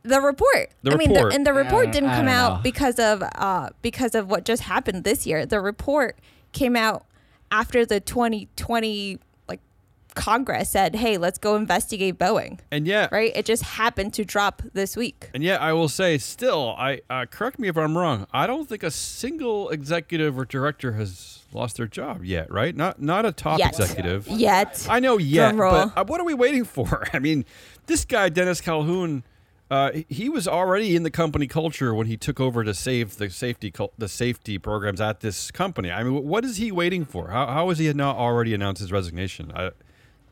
The 0.03 0.19
report. 0.21 0.69
The 0.83 0.91
I 0.91 0.95
mean, 0.97 1.09
report. 1.11 1.29
the, 1.31 1.35
and 1.35 1.45
the 1.47 1.53
report 1.53 1.87
Uh, 1.89 1.91
didn't 1.91 2.09
I 2.09 2.15
come 2.17 2.27
out 2.27 2.57
know. 2.57 2.61
because 2.63 2.97
of 2.99 3.23
uh, 3.35 3.69
because 3.81 4.15
of 4.15 4.29
what 4.29 4.45
just 4.45 4.63
happened 4.63 5.03
this 5.03 5.25
year. 5.27 5.45
The 5.45 5.59
report 5.61 6.17
came 6.53 6.75
out 6.75 7.05
after 7.51 7.85
the 7.85 7.99
2020 7.99 9.19
like 9.47 9.59
Congress 10.15 10.69
said, 10.69 10.95
"Hey, 10.95 11.17
let's 11.17 11.37
go 11.37 11.55
investigate 11.55 12.17
Boeing." 12.17 12.59
And 12.71 12.87
yet, 12.87 13.11
Right? 13.11 13.31
It 13.35 13.45
just 13.45 13.63
happened 13.63 14.13
to 14.15 14.25
drop 14.25 14.61
this 14.73 14.95
week. 14.97 15.29
and 15.33 15.43
yet, 15.43 15.61
I 15.61 15.73
will 15.73 15.89
say, 15.89 16.17
still, 16.17 16.75
I 16.77 17.01
uh, 17.09 17.25
correct 17.29 17.59
me 17.59 17.67
if 17.67 17.77
I'm 17.77 17.97
wrong. 17.97 18.27
I 18.33 18.47
don't 18.47 18.67
think 18.67 18.83
a 18.83 18.91
single 18.91 19.69
executive 19.69 20.37
or 20.37 20.45
director 20.45 20.93
has 20.93 21.39
lost 21.53 21.77
their 21.77 21.87
job 21.87 22.23
yet. 22.23 22.51
Right? 22.51 22.75
Not 22.75 23.01
not 23.01 23.25
a 23.25 23.31
top 23.31 23.59
Yet. 23.59 23.69
executive. 23.69 24.27
Yet. 24.27 24.87
I 24.89 24.99
know 24.99 25.17
yet, 25.17 25.55
but 25.57 25.91
uh, 25.95 26.05
what 26.05 26.19
are 26.19 26.25
we 26.25 26.33
waiting 26.33 26.63
for? 26.63 27.07
I 27.13 27.19
mean, 27.19 27.45
this 27.87 28.05
guy 28.05 28.29
Dennis 28.29 28.61
Calhoun, 28.61 29.23
uh, 29.71 29.91
he- 29.93 30.05
he 30.09 30.29
was 30.29 30.47
already 30.47 30.95
in 30.95 31.03
the 31.03 31.09
company 31.09 31.47
culture 31.47 31.93
when 31.95 32.05
he 32.07 32.17
took 32.17 32.39
over 32.39 32.63
to 32.63 32.73
save 32.73 33.17
the 33.17 33.29
safety 33.29 33.73
the 33.97 34.07
safety 34.09 34.57
programs 34.59 35.01
at 35.01 35.21
this 35.21 35.49
company. 35.49 35.89
I 35.89 36.03
mean, 36.03 36.23
what 36.27 36.45
is 36.45 36.57
he 36.57 36.71
waiting 36.71 37.05
for? 37.05 37.29
How 37.29 37.47
how 37.47 37.69
has 37.69 37.79
he 37.79 37.91
not 37.93 38.17
already 38.17 38.53
announced 38.53 38.81
his 38.81 38.91
resignation? 38.91 39.51
I 39.55 39.71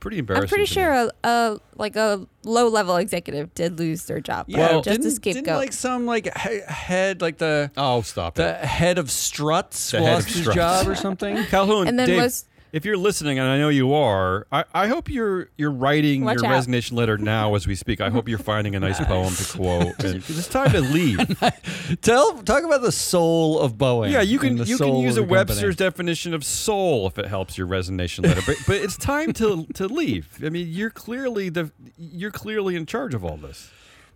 pretty 0.01 0.17
embarrassing. 0.19 0.43
I'm 0.45 0.47
pretty 0.49 0.65
sure 0.65 0.91
a, 0.93 1.11
a 1.25 1.57
like 1.75 1.95
a 1.97 2.25
low 2.45 2.67
level 2.69 2.95
executive 2.95 3.53
did 3.53 3.79
lose 3.79 4.05
their 4.05 4.21
job. 4.21 4.45
Yeah, 4.47 4.59
Well- 4.59 4.81
just 4.81 4.99
a 4.99 5.01
didn't, 5.03 5.15
scapegoat. 5.15 5.43
didn't 5.45 5.57
like 5.57 5.73
some 5.73 6.05
like 6.05 6.33
head 6.37 7.21
like 7.21 7.37
the 7.37 7.69
Oh, 7.75 8.01
stop 8.01 8.35
the 8.35 8.49
it. 8.61 8.65
head 8.65 8.97
of 8.97 9.11
struts 9.11 9.91
The 9.91 9.99
lost 9.99 10.29
of 10.29 10.35
his 10.35 10.55
job 10.55 10.87
or 10.87 10.95
something. 10.95 11.43
Calhoun, 11.49 11.87
And 11.87 11.97
then 11.99 12.07
Dave, 12.07 12.21
was- 12.23 12.45
if 12.71 12.85
you're 12.85 12.97
listening, 12.97 13.39
and 13.39 13.47
I 13.47 13.57
know 13.57 13.69
you 13.69 13.93
are, 13.93 14.45
I, 14.51 14.63
I 14.73 14.87
hope 14.87 15.09
you're 15.09 15.49
you're 15.57 15.71
writing 15.71 16.23
Watch 16.23 16.37
your 16.37 16.45
out. 16.45 16.51
resignation 16.53 16.95
letter 16.97 17.17
now 17.35 17.55
as 17.55 17.67
we 17.67 17.75
speak. 17.75 18.01
I 18.01 18.09
hope 18.09 18.29
you're 18.29 18.37
finding 18.37 18.75
a 18.75 18.79
nice 18.79 18.99
poem 19.05 19.33
to 19.33 19.57
quote. 19.57 19.95
And 20.03 20.15
it's 20.17 20.47
time 20.47 20.71
to 20.71 20.81
leave. 20.81 21.19
Tell 22.01 22.41
talk 22.43 22.63
about 22.63 22.81
the 22.81 22.91
soul 22.91 23.59
of 23.59 23.73
Boeing. 23.73 24.11
Yeah, 24.11 24.21
you 24.21 24.39
can 24.39 24.57
you 24.57 24.77
can 24.77 24.95
use 24.97 25.17
a 25.17 25.21
of 25.21 25.27
the 25.27 25.35
company. 25.35 25.49
Webster's 25.55 25.75
definition 25.75 26.33
of 26.33 26.43
soul 26.45 27.07
if 27.07 27.17
it 27.17 27.25
helps 27.25 27.57
your 27.57 27.67
resignation 27.67 28.23
letter. 28.23 28.41
But 28.45 28.57
but 28.67 28.77
it's 28.77 28.97
time 28.97 29.33
to 29.33 29.65
to 29.75 29.87
leave. 29.87 30.41
I 30.43 30.49
mean, 30.49 30.67
you're 30.69 30.89
clearly 30.89 31.49
the 31.49 31.71
you're 31.97 32.31
clearly 32.31 32.75
in 32.75 32.85
charge 32.85 33.13
of 33.13 33.23
all 33.25 33.37
this. 33.37 33.71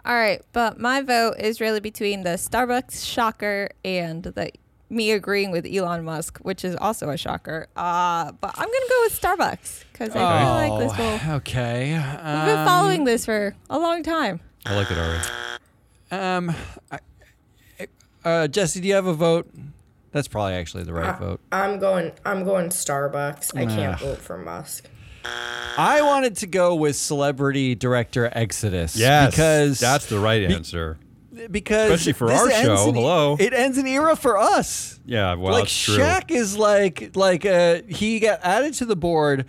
All 0.05 0.15
right, 0.15 0.41
but 0.51 0.79
my 0.79 1.01
vote 1.01 1.36
is 1.39 1.62
really 1.62 1.79
between 1.79 2.24
the 2.24 2.31
Starbucks 2.31 3.05
shocker 3.05 3.69
and 3.86 4.24
the 4.24 4.51
me 4.94 5.12
agreeing 5.12 5.52
with 5.52 5.66
Elon 5.66 6.04
Musk, 6.06 6.40
which 6.40 6.64
is 6.64 6.76
also 6.76 7.10
a 7.10 7.18
shocker. 7.18 7.68
Uh, 7.76 8.32
but 8.34 8.52
I'm 8.56 8.68
gonna 8.68 8.90
go 8.90 9.02
with 9.04 9.20
Starbucks 9.20 9.84
because 9.92 10.16
I 10.16 10.40
feel 10.40 10.78
like 10.80 10.90
this 10.90 10.98
will. 10.98 11.20
Oh, 11.32 11.36
okay. 11.38 11.94
We've 11.94 12.56
been 12.56 12.66
following 12.66 13.04
this 13.04 13.26
for 13.26 13.56
a 13.70 13.80
long 13.80 14.04
time. 14.04 14.40
I 14.66 14.76
like 14.76 14.90
it, 14.92 14.98
already. 14.98 15.28
Um, 16.12 16.56
I, 16.92 17.00
uh, 18.24 18.48
Jesse, 18.48 18.80
do 18.80 18.88
you 18.88 18.94
have 18.94 19.08
a 19.08 19.14
vote? 19.14 19.50
That's 20.12 20.28
probably 20.28 20.54
actually 20.54 20.84
the 20.84 20.94
right 20.94 21.18
vote. 21.18 21.42
I'm 21.52 21.80
going. 21.80 22.12
I'm 22.24 22.44
going 22.44 22.70
Starbucks. 22.70 23.58
I 23.58 23.66
can't 23.66 24.00
vote 24.00 24.20
for 24.20 24.38
Musk. 24.38 24.86
I 25.78 26.02
wanted 26.02 26.38
to 26.38 26.48
go 26.48 26.76
with 26.76 26.96
celebrity 26.96 27.76
director 27.76 28.30
Exodus. 28.32 28.96
Yes, 28.96 29.32
because 29.32 29.80
that's 29.80 30.06
the 30.06 30.20
right 30.20 30.48
be- 30.48 30.54
answer. 30.54 30.98
Because 31.52 31.92
Especially 31.92 32.14
for 32.14 32.32
our 32.32 32.50
show. 32.52 32.92
Hello. 32.92 33.38
it 33.40 33.54
ends 33.54 33.78
an 33.78 33.88
era 33.88 34.16
for 34.16 34.38
us. 34.38 35.00
Yeah, 35.06 35.36
well, 35.36 35.54
like 35.54 35.64
that's 35.64 35.78
true. 35.78 35.98
Shaq 35.98 36.32
is 36.32 36.58
like 36.58 37.16
like 37.16 37.46
uh 37.46 37.82
he 37.88 38.20
got 38.20 38.40
added 38.44 38.74
to 38.76 38.86
the 38.86 38.96
board 38.96 39.46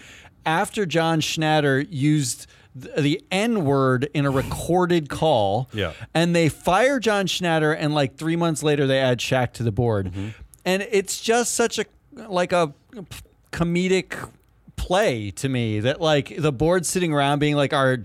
after 0.46 0.86
John 0.86 1.20
Schnatter 1.20 1.86
used 1.88 2.46
the 2.74 3.22
N 3.30 3.64
word 3.64 4.10
in 4.14 4.26
a 4.26 4.30
recorded 4.30 5.08
call. 5.08 5.68
Yeah. 5.72 5.92
And 6.12 6.34
they 6.34 6.48
fire 6.48 6.98
John 6.98 7.26
Schnatter 7.26 7.76
and 7.78 7.94
like 7.94 8.16
3 8.16 8.36
months 8.36 8.62
later 8.62 8.86
they 8.86 8.98
add 8.98 9.18
Shaq 9.18 9.52
to 9.54 9.62
the 9.62 9.72
board. 9.72 10.06
Mm-hmm. 10.10 10.28
And 10.64 10.82
it's 10.90 11.20
just 11.20 11.54
such 11.54 11.78
a 11.78 11.84
like 12.28 12.52
a 12.52 12.74
comedic 13.52 14.28
play 14.76 15.30
to 15.30 15.48
me 15.48 15.80
that 15.80 16.00
like 16.00 16.34
the 16.36 16.52
board 16.52 16.84
sitting 16.84 17.12
around 17.12 17.38
being 17.38 17.54
like 17.56 17.72
our 17.72 17.96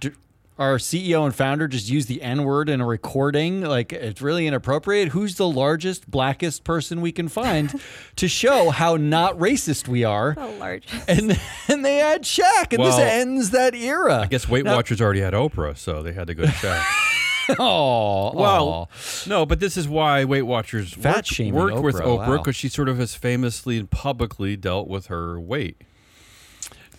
our 0.60 0.78
CEO 0.78 1.26
and 1.26 1.34
founder 1.34 1.68
just 1.70 1.90
used 1.90 2.10
the 2.10 2.22
N 2.22 2.44
word 2.44 2.68
in 2.70 2.82
a 2.82 2.86
recording. 2.86 3.62
Like 3.62 3.94
it's 3.94 4.22
really 4.22 4.46
inappropriate. 4.46 5.10
Who's 5.10 5.36
the 5.36 5.48
largest, 5.48 6.12
blackest 6.12 6.66
person 6.66 7.00
we 7.02 7.12
can 7.14 7.30
find 7.30 7.80
to 8.18 8.28
show 8.28 8.70
how 8.70 8.98
not 8.98 9.38
racist 9.38 9.88
we 9.88 10.04
are? 10.04 10.36
The 10.36 10.46
largest. 10.46 10.94
And 11.10 11.40
then 11.68 11.82
they 11.82 12.02
add 12.02 12.24
Shaq, 12.24 12.74
and 12.74 12.84
this 12.84 13.00
ends 13.00 13.52
that 13.52 13.74
era. 13.74 14.20
I 14.20 14.26
guess 14.28 14.48
Weight 14.50 14.66
Now- 14.66 14.76
Watchers 14.76 15.02
already 15.02 15.22
had 15.22 15.34
Oprah, 15.34 15.78
so 15.78 16.04
they 16.04 16.12
had 16.14 16.28
to 16.28 16.36
go 16.36 16.44
to 16.44 16.52
Shaq. 16.52 16.86
Oh, 17.58 18.32
Well, 18.36 18.92
no, 19.26 19.44
but 19.44 19.60
this 19.60 19.76
is 19.76 19.88
why 19.88 20.24
Weight 20.24 20.44
Watchers 20.44 20.94
Fat 20.94 21.16
work, 21.16 21.26
shaming 21.26 21.54
work 21.56 21.82
with 21.82 21.96
Oprah, 21.96 22.02
Oprah 22.02 22.28
wow. 22.28 22.38
because 22.38 22.56
she 22.56 22.70
sort 22.70 22.88
of 22.88 23.00
has 23.00 23.16
famously 23.16 23.80
and 23.80 23.90
publicly 23.90 24.56
dealt 24.56 24.88
with 24.88 25.08
her 25.08 25.40
weight. 25.40 25.82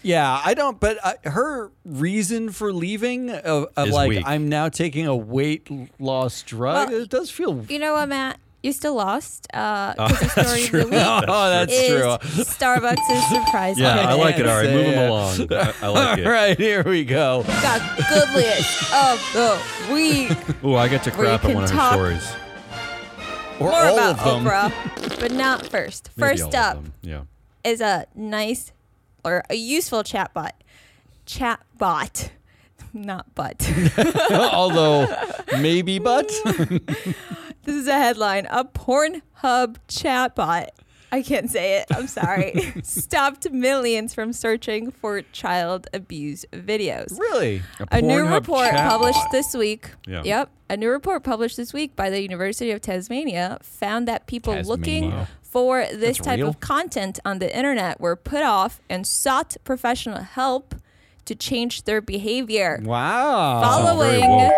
Yeah, 0.02 0.40
I 0.44 0.54
don't. 0.54 0.80
But 0.80 0.98
uh, 1.02 1.30
her 1.30 1.70
reason 1.84 2.50
for 2.50 2.72
leaving, 2.72 3.30
of, 3.30 3.68
of 3.76 3.88
like, 3.90 4.08
weak. 4.08 4.24
I'm 4.26 4.48
now 4.48 4.68
taking 4.68 5.06
a 5.06 5.16
weight 5.16 5.68
loss 5.98 6.42
drug. 6.42 6.90
Well, 6.90 7.02
it 7.02 7.08
does 7.10 7.30
feel. 7.30 7.64
You 7.68 7.78
know 7.78 7.92
what, 7.94 8.08
Matt? 8.08 8.38
You 8.62 8.72
still 8.72 8.94
lost. 8.94 9.46
Uh, 9.54 9.94
'cause 9.94 10.20
the 10.20 10.28
story 10.44 10.64
of 10.64 10.70
the 10.70 10.78
week 10.90 11.24
oh, 11.28 11.50
that's 11.50 11.72
is 11.72 11.86
true. 11.88 12.44
Starbucks' 12.44 13.28
surprise. 13.46 13.78
Yeah, 13.78 14.00
I 14.08 14.12
like 14.14 14.38
it. 14.38 14.46
All 14.46 14.56
right, 14.56 14.68
move 14.70 14.86
them 14.86 15.08
along. 15.10 15.52
I, 15.52 15.74
I 15.82 15.88
like 15.88 16.18
it. 16.20 16.26
right, 16.28 16.58
here 16.58 16.82
we 16.82 17.04
go. 17.06 17.42
Got 17.46 17.96
good 18.08 18.28
list 18.34 18.92
of 18.92 19.32
the 19.32 19.58
week. 19.94 20.32
Ooh, 20.64 20.76
I 20.76 20.88
get 20.88 21.02
to 21.04 21.10
crap 21.10 21.44
on 21.46 21.54
one 21.54 21.64
of 21.64 21.70
her 21.70 21.76
talk 21.76 21.92
stories. 21.94 22.32
Or 23.60 23.70
More 23.70 23.74
all 23.74 23.94
about 23.98 24.18
of 24.18 24.24
them. 24.24 24.44
Oprah, 24.44 25.20
but 25.20 25.32
not 25.32 25.66
first. 25.66 26.10
Maybe 26.16 26.38
First 26.38 26.54
up. 26.54 26.82
Yeah. 27.02 27.22
is 27.64 27.80
a 27.80 28.06
nice 28.14 28.72
or 29.24 29.42
a 29.50 29.54
useful 29.54 30.02
chatbot. 30.02 30.50
Chatbot, 31.26 32.30
not 32.92 33.26
but. 33.34 33.70
Although, 34.30 35.06
maybe, 35.60 35.98
but 35.98 36.28
This 37.64 37.76
is 37.76 37.86
a 37.86 37.94
headline. 37.98 38.46
A 38.50 38.64
Pornhub 38.64 39.76
chatbot. 39.88 40.68
I 41.12 41.22
can't 41.22 41.50
say 41.50 41.78
it. 41.80 41.86
I'm 41.94 42.06
sorry. 42.06 42.72
Stopped 42.82 43.50
millions 43.50 44.14
from 44.14 44.32
searching 44.32 44.90
for 44.92 45.22
child 45.22 45.88
abuse 45.92 46.44
videos. 46.52 47.18
really, 47.18 47.62
A 47.90 48.00
new 48.00 48.26
report 48.26 48.70
chatbot. 48.70 48.88
published 48.88 49.30
this 49.32 49.54
week. 49.54 49.90
Yeah. 50.06 50.22
Yep. 50.24 50.50
A 50.70 50.76
new 50.76 50.88
report 50.88 51.24
published 51.24 51.56
this 51.56 51.72
week 51.72 51.96
by 51.96 52.10
the 52.10 52.22
University 52.22 52.70
of 52.70 52.80
Tasmania 52.80 53.58
found 53.60 54.06
that 54.08 54.26
people 54.28 54.54
looking 54.62 55.10
Tasmania. 55.10 55.28
For 55.50 55.84
this 55.86 56.16
That's 56.16 56.18
type 56.20 56.38
real? 56.38 56.48
of 56.48 56.60
content 56.60 57.18
on 57.24 57.40
the 57.40 57.54
internet 57.54 58.00
were 58.00 58.14
put 58.16 58.42
off 58.42 58.80
and 58.88 59.06
sought 59.06 59.56
professional 59.64 60.22
help 60.22 60.76
to 61.24 61.34
change 61.34 61.84
their 61.84 62.00
behavior. 62.00 62.80
wow. 62.82 63.60
Following 63.60 64.50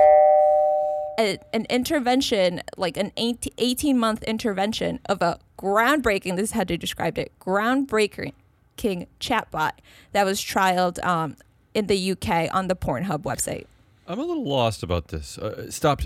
a, 1.18 1.38
an 1.52 1.66
intervention, 1.70 2.62
like 2.76 2.96
an 2.96 3.10
18 3.16 3.98
month 3.98 4.22
intervention 4.24 5.00
of 5.06 5.22
a 5.22 5.38
groundbreaking, 5.58 6.36
this 6.36 6.50
is 6.50 6.52
how 6.52 6.64
they 6.64 6.76
described 6.76 7.18
it, 7.18 7.32
groundbreaking 7.40 8.32
chatbot 8.78 9.72
that 10.12 10.24
was 10.24 10.40
trialed 10.40 11.02
um, 11.04 11.36
in 11.74 11.86
the 11.86 12.12
UK 12.12 12.54
on 12.54 12.68
the 12.68 12.76
Pornhub 12.76 13.22
website. 13.22 13.66
I'm 14.06 14.18
a 14.18 14.24
little 14.24 14.44
lost 14.44 14.82
about 14.82 15.08
this. 15.08 15.38
Uh, 15.38 15.70
stop. 15.70 16.02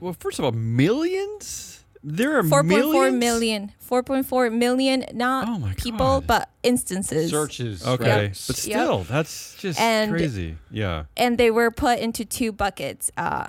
Well, 0.00 0.14
first 0.18 0.38
of 0.38 0.44
all, 0.44 0.52
millions? 0.52 1.75
There 2.08 2.38
are 2.38 2.42
4.4 2.44 2.64
millions? 2.64 3.18
million, 3.18 3.72
4.4 3.90 4.52
million, 4.56 5.04
not 5.12 5.48
Oh 5.48 5.72
people, 5.76 5.98
God. 6.20 6.26
but 6.28 6.50
instances. 6.62 7.30
Searches. 7.32 7.84
Okay, 7.84 8.04
Yep. 8.26 8.30
but 8.46 8.56
still, 8.56 9.02
that's 9.04 9.56
just 9.56 9.80
And- 9.80 10.12
crazy. 10.12 10.56
Yeah. 10.70 11.04
and 11.16 11.36
they 11.36 11.50
were 11.50 11.72
put 11.72 11.98
into 11.98 12.24
two 12.24 12.52
buckets. 12.52 13.10
Uh, 13.16 13.48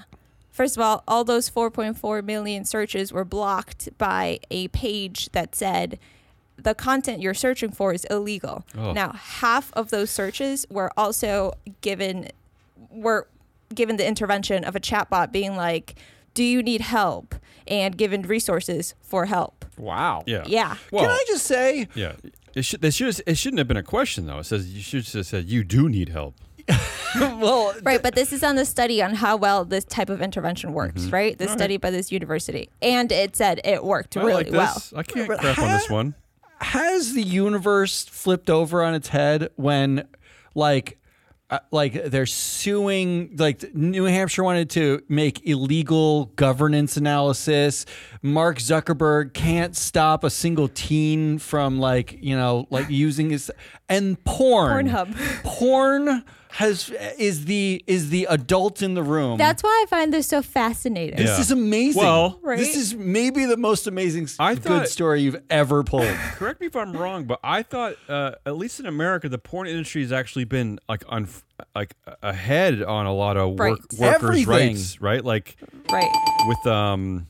first 0.51 0.75
of 0.75 0.81
all, 0.81 1.03
all 1.07 1.23
those 1.23 1.49
4.4 1.49 2.23
million 2.23 2.65
searches 2.65 3.13
were 3.13 3.23
blocked 3.23 3.89
by 3.99 4.39
a 4.49 4.69
page 4.69 5.29
that 5.33 5.55
said 5.55 5.99
the 6.57 6.73
content 6.73 7.21
you're 7.21 7.35
searching 7.35 7.69
for 7.69 7.93
is 7.93 8.05
illegal. 8.05 8.65
Oh. 8.75 8.91
Now, 8.91 9.11
half 9.11 9.71
of 9.73 9.91
those 9.91 10.09
searches 10.09 10.65
were 10.71 10.91
also 10.97 11.53
given 11.81 12.29
were 12.89 13.27
given 13.75 13.97
the 13.97 14.07
intervention 14.07 14.63
of 14.63 14.75
a 14.75 14.79
chatbot 14.79 15.31
being 15.31 15.55
like, 15.55 15.93
"Do 16.37 16.43
you 16.43 16.61
need 16.61 16.81
help?" 16.81 17.35
and 17.67 17.97
given 17.97 18.21
resources 18.21 18.95
for 19.01 19.25
help. 19.25 19.65
Wow. 19.77 20.23
Yeah. 20.25 20.43
Yeah. 20.47 20.75
Well, 20.91 21.03
Can 21.03 21.11
I 21.11 21.23
just 21.27 21.45
say, 21.45 21.87
yeah. 21.95 22.13
It 22.55 22.63
should. 22.63 22.81
They 22.81 22.91
should. 22.91 23.19
It 23.27 23.37
shouldn't 23.37 23.57
have 23.57 23.67
been 23.67 23.75
a 23.85 23.89
question 23.97 24.25
though. 24.27 24.39
It 24.39 24.45
says 24.45 24.73
you 24.73 24.81
should 24.81 25.05
have 25.07 25.25
said 25.25 25.45
you 25.45 25.63
do 25.65 25.89
need 25.89 26.09
help. 26.09 26.35
well, 27.15 27.73
Right, 27.83 28.01
but 28.01 28.15
this 28.15 28.31
is 28.33 28.43
on 28.43 28.55
the 28.55 28.65
study 28.65 29.01
on 29.01 29.15
how 29.15 29.35
well 29.37 29.65
this 29.65 29.83
type 29.83 30.09
of 30.09 30.21
intervention 30.21 30.73
works, 30.73 31.01
Mm-hmm. 31.03 31.13
right? 31.13 31.37
This 31.37 31.51
study 31.51 31.77
by 31.77 31.91
this 31.91 32.11
university. 32.11 32.69
And 32.81 33.11
it 33.11 33.35
said 33.35 33.59
it 33.63 33.83
worked 33.83 34.15
I 34.17 34.23
really 34.23 34.43
like 34.45 34.53
well. 34.53 34.83
I 34.95 35.03
can't 35.03 35.27
But 35.27 35.39
crap 35.39 35.59
on 35.59 35.69
this 35.71 35.89
one. 35.89 36.15
has 36.61 37.13
the 37.13 37.21
universe 37.23 38.05
flipped 38.05 38.49
over 38.49 38.83
on 38.83 38.93
its 38.95 39.09
head 39.09 39.49
when 39.55 40.07
like 40.55 40.97
uh, 41.49 41.59
like 41.71 42.05
they're 42.05 42.25
suing 42.25 43.35
like 43.37 43.73
New 43.73 44.03
Hampshire 44.03 44.43
wanted 44.43 44.69
to 44.71 45.01
make 45.07 45.47
illegal 45.47 46.25
governance 46.35 46.97
analysis. 46.97 47.85
Mark 48.21 48.57
Zuckerberg 48.57 49.33
can't 49.33 49.75
stop 49.75 50.25
a 50.25 50.29
single 50.29 50.67
teen 50.67 51.37
from 51.39 51.79
like 51.79 52.17
you 52.21 52.35
know 52.35 52.67
like 52.69 52.89
using 52.89 53.29
his 53.29 53.51
and 53.87 54.21
porn. 54.25 54.89
Pornhub. 54.89 55.43
porn 55.43 56.25
has 56.57 56.89
is 57.19 57.45
the 57.45 57.83
is 57.85 58.09
the 58.09 58.25
adult 58.31 58.81
in 58.81 58.95
the 58.95 59.03
room 59.03 59.37
That's 59.37 59.61
why 59.61 59.83
I 59.83 59.85
find 59.87 60.11
this 60.11 60.25
so 60.27 60.41
fascinating. 60.41 61.15
this 61.15 61.29
Yeah. 61.29 61.39
is 61.39 61.51
amazing 61.51 62.01
Well- 62.01 62.39
Right? 62.41 62.57
this 62.57 62.75
is 62.75 62.95
maybe 62.95 63.45
the 63.45 63.57
most 63.57 63.85
amazing 63.85 64.23
s- 64.23 64.37
I 64.39 64.55
good 64.55 64.63
thought- 64.63 64.87
story 64.89 65.21
you've 65.21 65.41
ever 65.51 65.83
pulled 65.83 66.07
Correct 66.35 66.59
me 66.59 66.65
if 66.67 66.75
I'm 66.75 66.93
wrong, 66.93 67.25
but 67.25 67.39
I 67.43 67.61
thought, 67.61 67.95
uh, 68.09 68.31
at 68.45 68.57
least 68.57 68.79
in 68.79 68.87
America, 68.87 69.29
the 69.29 69.37
porn 69.37 69.67
industry 69.67 70.01
has 70.01 70.11
actually 70.11 70.45
been 70.45 70.79
like 70.89 71.03
on, 71.09 71.27
like 71.75 71.93
ahead 72.23 72.81
on 72.81 73.05
a 73.05 73.13
lot 73.13 73.37
of 73.37 73.49
work, 73.51 73.59
Right. 73.59 73.77
workers' 73.99 74.23
Everything. 74.41 74.47
rights, 74.47 74.99
right? 75.01 75.23
Like 75.23 75.57
Right. 75.91 76.11
with 76.47 76.65
um, 76.73 77.27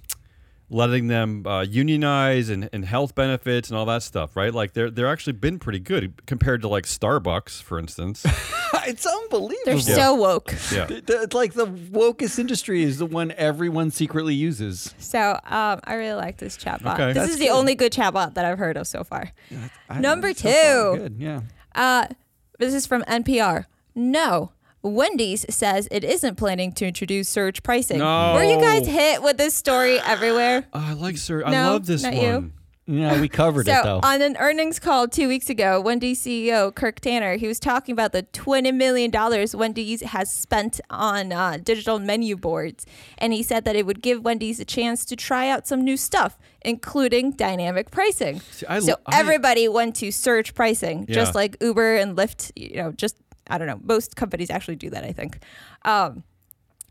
letting 0.70 1.08
them 1.08 1.48
uh, 1.48 1.62
unionize 1.62 2.50
and, 2.50 2.70
and 2.74 2.84
health 2.84 3.16
benefits 3.16 3.70
and 3.70 3.78
all 3.78 3.86
that 3.86 4.04
stuff, 4.04 4.36
right? 4.36 4.54
Like 4.54 4.74
they're 4.74 4.90
they're 4.92 5.08
actually 5.08 5.34
been 5.34 5.60
pretty 5.60 5.80
good 5.80 6.26
compared 6.26 6.62
to 6.62 6.68
like 6.68 6.84
Starbucks, 6.86 7.62
for 7.64 7.80
instance. 7.80 8.26
it's 8.86 9.06
unbelievable. 9.06 9.56
They're 9.66 9.80
so 9.80 10.16
woke. 10.16 10.52
Yeah. 10.72 10.86
The- 10.86 11.02
the- 11.02 11.22
it's 11.24 11.34
like 11.34 11.54
the 11.54 11.68
wokest 11.68 12.38
industry 12.40 12.84
is 12.84 12.98
the 12.98 13.06
one 13.06 13.32
everyone 13.38 13.92
secretly 13.92 14.34
uses. 14.36 14.94
So 14.98 15.40
um, 15.46 15.80
I 15.86 15.96
really 15.96 16.16
like 16.20 16.38
this 16.38 16.58
chatbot. 16.58 16.96
Okay. 16.96 17.08
This 17.08 17.16
That's 17.16 17.32
is 17.32 17.40
the 17.40 17.50
only 17.50 17.76
good 17.76 17.94
chatbot 17.94 18.34
that 18.34 18.44
I've 18.46 18.58
heard 18.60 18.76
of 18.78 18.88
so 18.88 19.04
far. 19.04 19.32
I- 19.90 20.00
Number 20.00 20.34
so 20.34 20.50
far, 20.52 20.96
two. 20.96 21.02
good, 21.04 21.16
yeah. 21.18 21.42
Uh, 21.76 22.08
this 22.60 22.74
is 22.74 22.86
from 22.86 23.04
NPR. 23.04 23.66
No. 23.96 24.52
Wendy's 24.84 25.46
says 25.54 25.88
it 25.92 26.04
isn't 26.04 26.36
planning 26.36 26.72
to 26.74 26.86
introduce 26.88 27.28
surge 27.30 27.64
pricing. 27.64 28.00
Were 28.00 28.44
you 28.44 28.60
guys 28.60 28.88
hit 28.88 29.22
with 29.24 29.38
this 29.38 29.54
story 29.54 30.00
everywhere? 30.00 30.66
Oh, 30.74 30.80
I 30.80 30.94
like 30.94 31.18
sir. 31.18 31.44
I 31.46 31.52
love 31.52 31.86
this 31.86 32.04
not 32.04 32.14
one. 32.14 32.24
you. 32.24 32.52
Yeah, 32.90 33.20
we 33.20 33.28
covered 33.28 33.66
So 33.66 33.74
it 33.74 33.84
though. 33.84 34.00
on 34.02 34.22
an 34.22 34.38
earnings 34.38 34.80
call 34.80 35.10
two 35.10 35.28
weeks 35.28 35.50
ago, 35.50 35.82
Wendy's 35.82 36.22
CEO 36.22 36.74
Kirk 36.74 37.02
Tanner 37.02 37.36
he 37.36 37.46
was 37.48 37.60
talking 37.60 37.92
about 37.92 38.14
the 38.14 38.22
twenty 38.24 38.72
million 38.72 39.12
dollars 39.12 39.54
Wendy's 39.54 40.02
has 40.02 40.32
spent 40.32 40.80
on 40.90 41.34
uh, 41.34 41.58
digital 41.62 42.00
menu 42.00 42.38
boards, 42.38 42.86
and 43.18 43.34
he 43.34 43.44
said 43.44 43.66
that 43.66 43.76
it 43.76 43.86
would 43.86 44.02
give 44.02 44.24
Wendy's 44.24 44.60
a 44.62 44.66
chance 44.66 45.04
to 45.06 45.18
try 45.18 45.50
out 45.50 45.68
some 45.68 45.84
new 45.84 45.98
stuff, 45.98 46.38
including 46.62 47.32
dynamic 47.32 47.92
pricing. 47.92 48.40
I 48.70 48.80
so 48.80 48.96
I- 49.06 49.20
everybody 49.20 49.68
went 49.68 49.96
to 49.98 50.10
surge 50.12 50.54
pricing, 50.56 51.08
just 51.08 51.36
like 51.36 51.58
Uber 51.60 51.96
and 51.98 52.16
Lyft. 52.18 52.52
You 52.56 52.78
know, 52.84 52.92
just 52.94 53.18
I 53.50 53.58
don't 53.58 53.68
know. 53.68 53.80
Most 53.84 54.16
companies 54.16 54.50
actually 54.50 54.76
do 54.76 54.90
that. 54.92 55.04
I 55.04 55.12
think. 55.12 55.40
Um, 55.84 56.24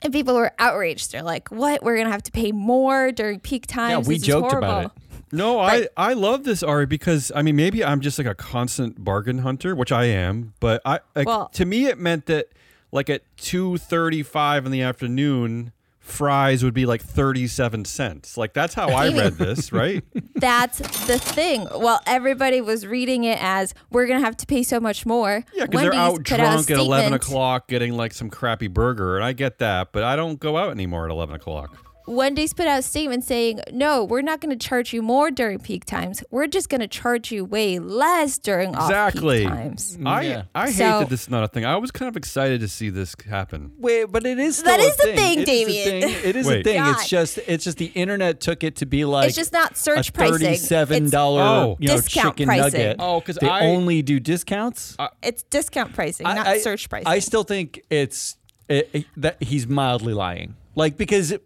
and 0.03 0.13
people 0.13 0.35
were 0.35 0.53
outraged. 0.59 1.13
They're 1.13 1.23
like, 1.23 1.51
"What? 1.51 1.83
We're 1.83 1.97
gonna 1.97 2.11
have 2.11 2.23
to 2.25 2.33
pay 2.33 2.53
more 2.53 3.13
during 3.13 3.41
peak 3.41 3.67
times? 3.67 4.07
Yeah, 4.07 4.09
we 4.09 4.15
This 4.17 4.23
is 4.23 4.27
joked 4.27 4.53
about 4.53 4.85
it. 4.87 4.91
No, 5.33 5.59
Right. 5.59 5.89
I 5.97 6.11
I 6.11 6.13
love 6.13 6.45
this 6.45 6.63
Ari 6.63 6.87
because 6.87 7.33
I 7.35 7.43
mean 7.43 7.57
maybe 7.57 7.85
I'm 7.85 8.01
just 8.01 8.19
like 8.19 8.27
a 8.27 8.35
constant 8.35 9.03
bargain 9.03 9.39
hunter, 9.39 9.75
which 9.75 9.91
I 9.91 10.05
am, 10.05 10.55
but 10.61 10.81
I 10.85 11.01
like 11.15 11.27
Well- 11.27 11.49
to 11.55 11.65
me 11.65 11.87
it 11.87 11.99
meant 11.99 12.27
that 12.27 12.49
like 12.93 13.11
at 13.11 13.23
2:35 13.39 14.67
in 14.67 14.73
the 14.73 14.83
afternoon 14.83 15.73
fries 16.07 16.63
would 16.63 16.75
be 16.75 16.87
like 16.87 17.03
37 17.03 17.85
cents. 17.85 18.37
Like 18.37 18.53
that's 18.53 18.75
how 18.75 18.89
I 18.89 19.09
read 19.09 19.35
this, 19.35 19.73
right? 19.73 20.05
That's 20.37 20.79
the 21.07 21.19
thing. 21.19 21.67
Well, 21.75 22.01
everybody 22.07 22.61
was 22.61 22.87
reading 22.87 23.25
it 23.25 23.39
as 23.43 23.75
we're 23.91 24.07
gonna 24.07 24.25
have 24.25 24.37
to 24.39 24.47
pay 24.47 24.63
so 24.63 24.79
much 24.81 25.07
more. 25.07 25.45
Yeah, 25.55 25.67
because 25.67 25.83
they're 25.83 25.95
out 25.95 26.17
put 26.25 26.33
out 26.33 26.67
drunk 26.67 26.71
at 26.71 26.79
11 26.79 27.13
o'clock 27.15 27.69
getting 27.69 27.97
like 27.97 28.13
some 28.13 28.31
crappy 28.31 28.69
burger, 28.69 29.17
and 29.17 29.25
I 29.25 29.33
get 29.33 29.59
that, 29.59 29.93
but 29.93 30.03
I 30.03 30.15
don't 30.17 30.39
go 30.39 30.57
out 30.57 30.71
anymore 30.71 31.07
at 31.07 31.11
11 31.11 31.35
o'clock. 31.35 31.77
Wendy's 32.07 32.55
put 32.55 32.67
out 32.67 32.79
a 32.79 32.83
statement 32.83 33.25
saying, 33.25 33.61
"No, 33.73 34.05
we're 34.05 34.23
not 34.23 34.41
going 34.41 34.57
to 34.57 34.69
charge 34.69 34.93
you 34.93 35.03
more 35.03 35.31
during 35.31 35.59
peak 35.59 35.85
times. 35.85 36.23
We're 36.31 36.47
just 36.47 36.69
going 36.69 36.81
to 36.81 36.89
charge 36.89 37.33
you 37.33 37.45
way 37.45 37.79
less 37.79 38.39
during 38.39 38.71
Exactly. 38.75 39.45
off-peak 39.45 39.59
times." 39.59 39.99
I 40.07 40.23
Yeah. 40.23 40.43
I 40.55 40.67
hate 40.67 40.75
So- 40.77 40.99
that 41.01 41.09
this 41.09 41.23
is 41.23 41.31
not 41.31 41.45
a 41.45 41.49
thing. 41.49 41.65
I 41.65 41.77
was 41.77 41.91
kind 41.91 42.09
of 42.09 42.17
excited 42.17 42.61
to 42.61 42.69
see 42.69 42.91
this 42.91 43.15
happen. 43.29 43.73
Wait, 43.79 44.05
but 44.05 44.25
it 44.25 44.39
is 44.39 44.63
That 44.63 44.79
a 44.81 44.83
is 44.85 44.97
the 44.97 45.03
thing, 45.15 45.41
It 45.41 45.43
is 45.43 45.43
a 45.43 45.45
Damien. 45.47 46.03
thing. 46.03 46.17
It 46.29 46.37
is 46.37 46.49
a 46.49 46.63
thing. 46.63 46.77
God. 46.77 46.97
It's 47.01 47.09
just 47.09 47.39
it's 47.47 47.65
just 47.65 47.79
the 47.79 47.87
internet 47.95 48.41
took 48.41 48.63
it 48.63 48.77
to 48.77 48.87
be 48.87 49.05
like 49.05 49.27
it's 49.29 49.37
just 49.37 49.53
not 49.53 49.77
search 49.77 50.09
a 50.09 50.13
pricing. 50.13 50.39
thirty-seven 50.39 51.11
dollar 51.11 51.43
Oh. 51.43 51.77
you 51.81 51.89
know 51.89 51.97
discount 51.97 52.37
chicken 52.37 52.47
pricing. 52.47 52.81
nugget. 52.81 52.97
Oh, 52.99 53.21
'cause 53.21 53.37
they 53.41 53.49
I- 53.49 53.67
only 53.67 54.03
do 54.03 54.21
discounts. 54.21 54.97
It's, 54.99 55.13
it's 55.23 55.43
discount 55.45 55.93
pricing, 55.95 56.27
I- 56.27 56.35
not 56.35 56.47
I- 56.47 56.59
surge 56.61 56.89
pricing. 56.89 57.07
I 57.09 57.19
still 57.19 57.43
think 57.45 57.81
it's 57.91 58.37
it, 58.69 58.89
it- 58.93 59.07
that 59.17 59.43
he's 59.43 59.67
mildly 59.67 60.13
lying. 60.15 60.55
Like 60.75 60.97
because 60.97 61.31
it- 61.33 61.43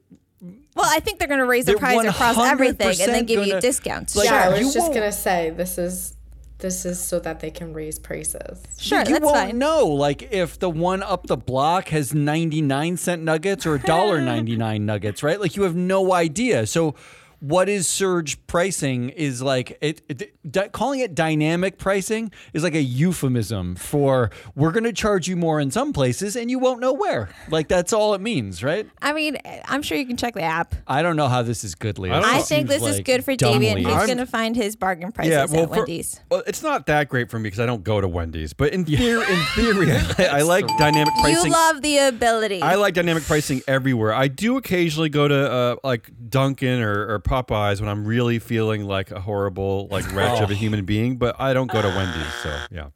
well, 0.77 0.87
I 0.89 1.01
think 1.01 1.19
they're 1.19 1.29
going 1.29 1.41
to 1.41 1.47
raise 1.47 1.65
the 1.67 1.75
price 1.77 2.05
across 2.07 2.39
everything 2.39 3.01
and 3.01 3.13
then 3.15 3.25
give 3.27 3.41
you 3.45 3.53
gonna- 3.53 3.61
discounts. 3.61 4.17
like, 4.17 4.27
yeah, 4.27 4.37
I 4.37 4.43
sure, 4.43 4.51
was 4.53 4.61
you 4.61 4.73
just 4.81 4.93
gonna 4.95 5.13
say 5.13 5.51
this 5.51 5.79
is 5.79 6.17
this 6.59 6.85
is 6.85 7.01
so 7.03 7.19
that 7.21 7.41
they 7.41 7.51
can 7.51 7.73
raise 7.73 7.99
prices. 7.99 8.63
sure, 8.79 8.99
you 9.01 9.05
that's 9.07 9.21
won't 9.25 9.35
fine. 9.37 9.59
know. 9.59 9.87
Like 9.87 10.31
if 10.31 10.59
the 10.59 10.69
one 10.71 11.03
up 11.03 11.27
the 11.27 11.37
block 11.37 11.89
has 11.89 12.13
ninety-nine 12.15 12.97
cent 12.99 13.23
nuggets 13.23 13.65
or 13.67 13.79
dollar 13.79 14.21
ninety-nine 14.21 14.85
nuggets, 14.87 15.23
right? 15.23 15.41
Like 15.41 15.57
you 15.57 15.63
have 15.63 15.75
no 15.77 16.13
idea. 16.13 16.67
So. 16.67 16.95
What 17.41 17.69
is 17.69 17.89
surge 17.89 18.47
pricing 18.47 19.09
is 19.11 19.41
like 19.41 19.79
it, 19.81 20.03
it 20.09 20.37
di- 20.51 20.69
calling 20.69 21.01
it 21.01 21.15
dynamic 21.15 21.79
pricing 21.79 22.31
is 22.53 22.63
like 22.63 22.75
a 22.75 22.83
euphemism 22.83 23.77
for 23.77 24.31
we're 24.55 24.73
going 24.73 24.85
to 24.85 24.93
charge 24.93 25.27
you 25.27 25.37
more 25.37 25.59
in 25.59 25.71
some 25.71 25.93
places 25.93 26.37
and 26.37 26.51
you 26.51 26.59
won't 26.59 26.81
know 26.81 26.93
where. 26.93 27.31
Like 27.49 27.69
that's 27.69 27.93
all 27.93 28.13
it 28.15 28.21
means, 28.21 28.63
right? 28.63 28.87
I 29.01 29.13
mean, 29.15 29.39
I'm 29.67 29.83
sure 29.83 29.97
you 29.97 30.07
can 30.07 30.17
check 30.17 30.35
the 30.35 30.43
app. 30.43 30.75
I 30.87 31.03
don't 31.03 31.17
know 31.17 31.29
how 31.29 31.43
this 31.43 31.65
is 31.65 31.75
good, 31.75 31.99
Leah. 31.99 32.15
I 32.15 32.19
I 32.19 32.33
think 32.43 32.69
seems 32.69 32.69
this 32.69 32.83
is 32.85 33.01
good 33.01 33.25
for 33.25 33.35
dumbly- 33.35 33.67
Damien. 33.69 33.79
He's 33.91 34.07
going 34.07 34.19
to 34.19 34.27
find 34.27 34.55
his 34.55 34.77
bargain 34.77 35.11
prices 35.13 35.33
yeah, 35.33 35.47
well, 35.47 35.63
at 35.63 35.69
for- 35.71 35.77
Wendy's. 35.77 36.21
well, 36.31 36.43
it's 36.47 36.63
not 36.63 36.87
that 36.87 37.09
great 37.09 37.31
for 37.31 37.39
me 37.39 37.45
because 37.45 37.61
I 37.61 37.67
don't 37.67 37.83
go 37.85 38.01
to 38.01 38.09
Wendy's. 38.09 38.53
But 38.53 38.73
in 38.73 38.85
theory, 38.85 39.25
in 39.31 39.43
theory, 39.55 39.91
I, 40.19 40.39
I 40.39 40.43
like 40.43 40.67
dynamic 40.79 41.15
pricing. 41.21 41.47
You 41.47 41.53
love 41.53 41.81
the 41.83 41.99
ability. 41.99 42.61
I 42.63 42.75
like 42.75 42.95
dynamic 42.95 43.23
pricing 43.25 43.63
everywhere. 43.67 44.13
I 44.13 44.29
do 44.29 44.57
occasionally 44.59 45.09
go 45.09 45.27
to 45.27 45.51
uh, 45.51 45.77
like 45.83 46.11
Dunkin' 46.29 46.81
or, 46.83 47.15
or 47.15 47.19
Popeyes 47.31 47.81
when 47.81 47.89
I'm 47.89 48.05
really 48.05 48.39
feeling 48.39 48.85
like 48.85 49.11
a 49.11 49.21
horrible 49.21 49.87
like 49.91 50.13
wretch 50.15 50.41
Oh. 50.41 50.45
of 50.45 50.51
a 50.51 50.55
human 50.55 50.85
being. 50.85 51.17
But 51.17 51.41
I 51.41 51.55
don't 51.55 51.71
go 51.71 51.81
to 51.81 51.89
Wendy's. 51.89 52.35
So 52.43 52.59
yeah. 52.71 52.87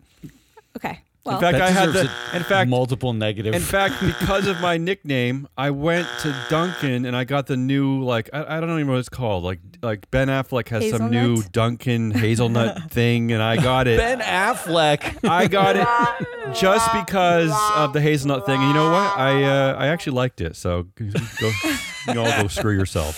okay. 0.77 1.01
Well, 1.25 1.37
In 1.37 1.40
fact, 1.40 1.57
That 1.57 1.62
I 1.62 1.70
had 1.70 1.88
the. 1.94 2.11
In 2.35 2.42
fact, 2.42 2.68
multiple 2.68 3.14
negative. 3.14 3.55
in 3.55 3.62
fact, 3.62 3.94
because 4.05 4.47
of 4.47 4.61
my 4.61 4.77
nickname, 4.77 5.49
I 5.57 5.70
went 5.70 6.07
to 6.20 6.37
Dunkin' 6.51 7.07
and 7.07 7.16
I 7.16 7.25
got 7.25 7.47
the 7.47 7.57
new 7.57 8.03
like 8.05 8.29
I, 8.35 8.59
I 8.59 8.61
don't 8.61 8.68
even 8.73 8.87
know 8.88 8.92
what 8.92 8.99
it's 8.99 9.09
called. 9.09 9.42
Like 9.42 9.61
like 9.83 10.11
Ben 10.11 10.29
Affleck 10.29 10.68
has 10.68 10.90
some 10.90 11.11
new 11.11 11.37
Hazelnut? 11.37 11.53
Dunkin' 11.53 12.11
hazelnut 12.11 12.90
thing, 12.90 13.33
and 13.33 13.42
I 13.42 13.57
got 13.57 13.87
it. 13.88 13.97
ben 13.99 14.20
Affleck. 14.20 15.27
I 15.27 15.47
got 15.47 15.77
it 15.77 16.55
just 16.61 16.92
because 16.92 17.53
of 17.75 17.94
the 17.94 18.03
hazelnut 18.03 18.44
thing. 18.44 18.61
And 18.61 18.68
you 18.68 18.75
know 18.75 18.90
what? 18.90 19.16
I 19.18 19.44
uh, 19.44 19.77
I 19.79 19.87
actually 19.87 20.16
liked 20.16 20.42
it. 20.42 20.57
So 20.57 20.83
go, 20.94 21.51
you 22.12 22.20
all 22.20 22.42
go 22.42 22.49
screw 22.49 22.75
yourself. 22.77 23.16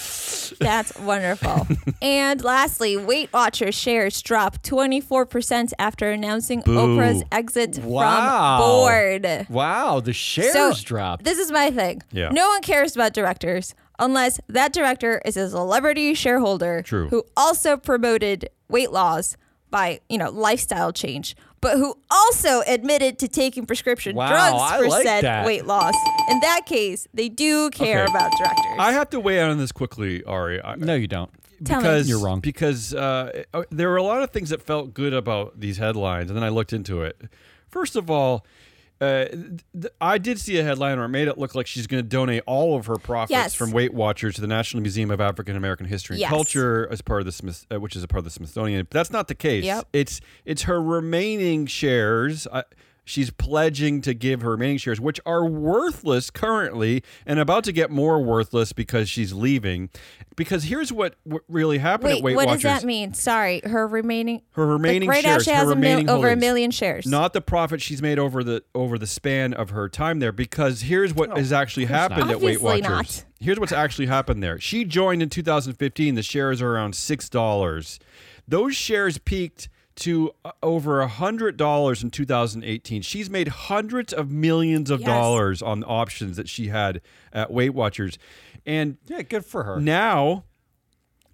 That's 0.60 0.96
wonderful. 0.98 1.66
and 2.02 2.42
lastly, 2.42 2.96
Weight 2.96 3.32
Watchers 3.32 3.74
shares 3.74 4.20
dropped 4.22 4.62
24% 4.68 5.72
after 5.78 6.10
announcing 6.10 6.60
Boo. 6.60 6.76
Oprah's 6.76 7.22
exit 7.32 7.78
Wow. 7.78 8.58
from 8.58 8.66
board. 8.66 9.46
Wow, 9.50 10.00
the 10.00 10.12
shares 10.12 10.52
So, 10.52 10.72
dropped. 10.84 11.24
This 11.24 11.38
is 11.38 11.50
my 11.50 11.70
thing. 11.70 12.02
Yeah. 12.12 12.30
No 12.30 12.48
one 12.48 12.62
cares 12.62 12.94
about 12.94 13.12
directors 13.12 13.74
unless 13.98 14.40
that 14.48 14.72
director 14.72 15.22
is 15.24 15.36
a 15.36 15.48
celebrity 15.48 16.14
shareholder 16.14 16.82
True. 16.82 17.08
who 17.08 17.24
also 17.36 17.76
promoted 17.76 18.48
weight 18.68 18.92
loss 18.92 19.36
by, 19.76 20.00
you 20.08 20.16
know, 20.16 20.30
lifestyle 20.30 20.90
change, 20.90 21.36
but 21.60 21.76
who 21.76 21.94
also 22.10 22.62
admitted 22.66 23.18
to 23.18 23.28
taking 23.28 23.66
prescription 23.66 24.16
Wow, 24.16 24.28
drugs 24.30 24.62
I 24.72 24.78
for 24.78 24.88
like 24.88 25.02
said 25.06 25.20
that. 25.24 25.44
weight 25.44 25.66
loss. 25.66 25.92
In 26.30 26.40
that 26.40 26.62
case, 26.64 27.06
they 27.12 27.28
do 27.28 27.68
care 27.70 28.04
Okay. 28.04 28.10
about 28.10 28.30
directors. 28.38 28.76
I 28.78 28.92
have 28.92 29.10
to 29.10 29.20
weigh 29.20 29.38
in 29.38 29.50
on 29.50 29.58
this 29.58 29.72
quickly, 29.72 30.24
Ari. 30.24 30.62
I, 30.64 30.76
no, 30.76 30.94
you 30.94 31.06
don't. 31.06 31.30
Tell 31.64 31.78
me. 31.78 31.82
because 31.82 32.08
You're 32.08 32.20
wrong. 32.20 32.40
Because 32.40 32.94
uh, 32.94 33.42
uh, 33.52 33.64
there 33.70 33.90
were 33.90 33.96
a 33.96 34.02
lot 34.02 34.22
of 34.22 34.30
things 34.30 34.48
that 34.48 34.62
felt 34.62 34.94
good 34.94 35.12
about 35.12 35.60
these 35.60 35.76
headlines, 35.76 36.30
and 36.30 36.36
then 36.38 36.44
I 36.44 36.48
looked 36.48 36.72
into 36.72 37.02
it. 37.02 37.20
First 37.68 37.96
of 37.96 38.10
all, 38.10 38.46
uh, 39.00 39.26
th- 39.26 39.92
I 40.00 40.18
did 40.18 40.40
see 40.40 40.58
a 40.58 40.62
headline 40.64 40.96
where 40.96 41.04
it 41.06 41.10
made 41.10 41.28
it 41.28 41.36
look 41.38 41.54
like 41.54 41.66
she's 41.66 41.86
going 41.86 42.02
to 42.02 42.08
donate 42.08 42.42
all 42.46 42.76
of 42.76 42.86
her 42.86 42.96
profits 42.96 43.30
Yes. 43.30 43.54
from 43.54 43.70
Weight 43.72 43.92
Watchers 43.92 44.36
to 44.36 44.40
the 44.40 44.46
National 44.46 44.80
Museum 44.82 45.10
of 45.10 45.20
African 45.20 45.54
American 45.56 45.86
History 45.86 46.14
and 46.14 46.20
Yes. 46.20 46.30
Culture 46.30 46.88
as 46.90 47.02
part 47.02 47.20
of 47.20 47.26
the 47.26 47.32
Smith, 47.32 47.66
uh, 47.70 47.78
which 47.78 47.94
is 47.96 48.02
a 48.02 48.08
part 48.08 48.18
of 48.18 48.24
the 48.24 48.30
Smithsonian. 48.30 48.84
But 48.88 48.92
that's 48.92 49.10
not 49.10 49.28
the 49.28 49.34
case. 49.34 49.64
Yep. 49.64 49.88
It's 49.92 50.20
it's 50.44 50.62
her 50.62 50.82
remaining 50.82 51.66
shares. 51.66 52.46
Uh, 52.50 52.62
She's 53.08 53.30
pledging 53.30 54.00
to 54.00 54.14
give 54.14 54.40
her 54.42 54.50
remaining 54.50 54.78
shares, 54.78 55.00
which 55.00 55.20
are 55.24 55.46
worthless 55.46 56.28
currently 56.28 57.04
and 57.24 57.38
about 57.38 57.62
to 57.64 57.72
get 57.72 57.88
more 57.88 58.20
worthless 58.20 58.72
because 58.72 59.08
she's 59.08 59.32
leaving. 59.32 59.90
Because 60.34 60.64
here's 60.64 60.92
what, 60.92 61.14
what 61.22 61.42
really 61.48 61.78
happened 61.78 62.08
Wait, 62.10 62.18
at 62.18 62.24
Weight 62.24 62.34
what 62.34 62.46
Watchers. 62.46 62.62
does 62.62 62.80
that 62.82 62.86
mean? 62.86 63.14
Sorry, 63.14 63.60
her 63.62 63.86
remaining. 63.86 64.42
Her 64.50 64.66
remaining 64.66 65.08
like 65.08 65.18
right 65.18 65.24
now 65.24 65.34
shares, 65.34 65.44
she 65.44 65.50
her 65.52 65.56
has 65.58 65.70
a 65.70 65.76
mil- 65.76 65.76
remaining 65.76 66.10
over 66.10 66.28
a 66.30 66.36
million 66.36 66.72
shares. 66.72 67.06
Not 67.06 67.32
the 67.32 67.40
profit 67.40 67.80
she's 67.80 68.02
made 68.02 68.18
over 68.18 68.42
the 68.42 68.64
over 68.74 68.98
the 68.98 69.06
span 69.06 69.54
of 69.54 69.70
her 69.70 69.88
time 69.88 70.18
there, 70.18 70.32
because 70.32 70.80
here's 70.80 71.14
what 71.14 71.36
has 71.38 71.52
actually 71.52 71.86
happened 71.86 72.28
at 72.28 72.40
Weight 72.40 72.56
Obviously 72.56 72.82
Watchers. 72.82 72.88
not. 72.88 73.24
Here's 73.38 73.60
what's 73.60 73.70
actually 73.70 74.06
happened 74.06 74.42
there. 74.42 74.58
She 74.58 74.84
joined 74.84 75.22
in 75.22 75.28
2015. 75.28 76.16
The 76.16 76.22
shares 76.24 76.60
are 76.60 76.74
around 76.74 76.96
six 76.96 77.28
dollars. 77.28 78.00
Those 78.48 78.74
shares 78.74 79.18
peaked 79.18 79.68
to 79.96 80.32
uh, 80.44 80.52
over 80.62 81.00
a 81.00 81.08
hundred 81.08 81.56
dollars 81.56 82.02
in 82.02 82.10
2018. 82.10 83.02
She's 83.02 83.28
made 83.30 83.48
hundreds 83.48 84.12
of 84.12 84.30
millions 84.30 84.90
of 84.90 85.00
Yes. 85.00 85.06
dollars 85.08 85.62
on 85.62 85.82
options 85.84 86.36
that 86.36 86.48
she 86.48 86.68
had 86.68 87.00
at 87.32 87.50
Weight 87.50 87.70
Watchers, 87.74 88.18
and 88.64 88.96
Yeah, 89.06 89.22
good 89.22 89.44
for 89.44 89.64
her. 89.64 89.80
now 89.80 90.44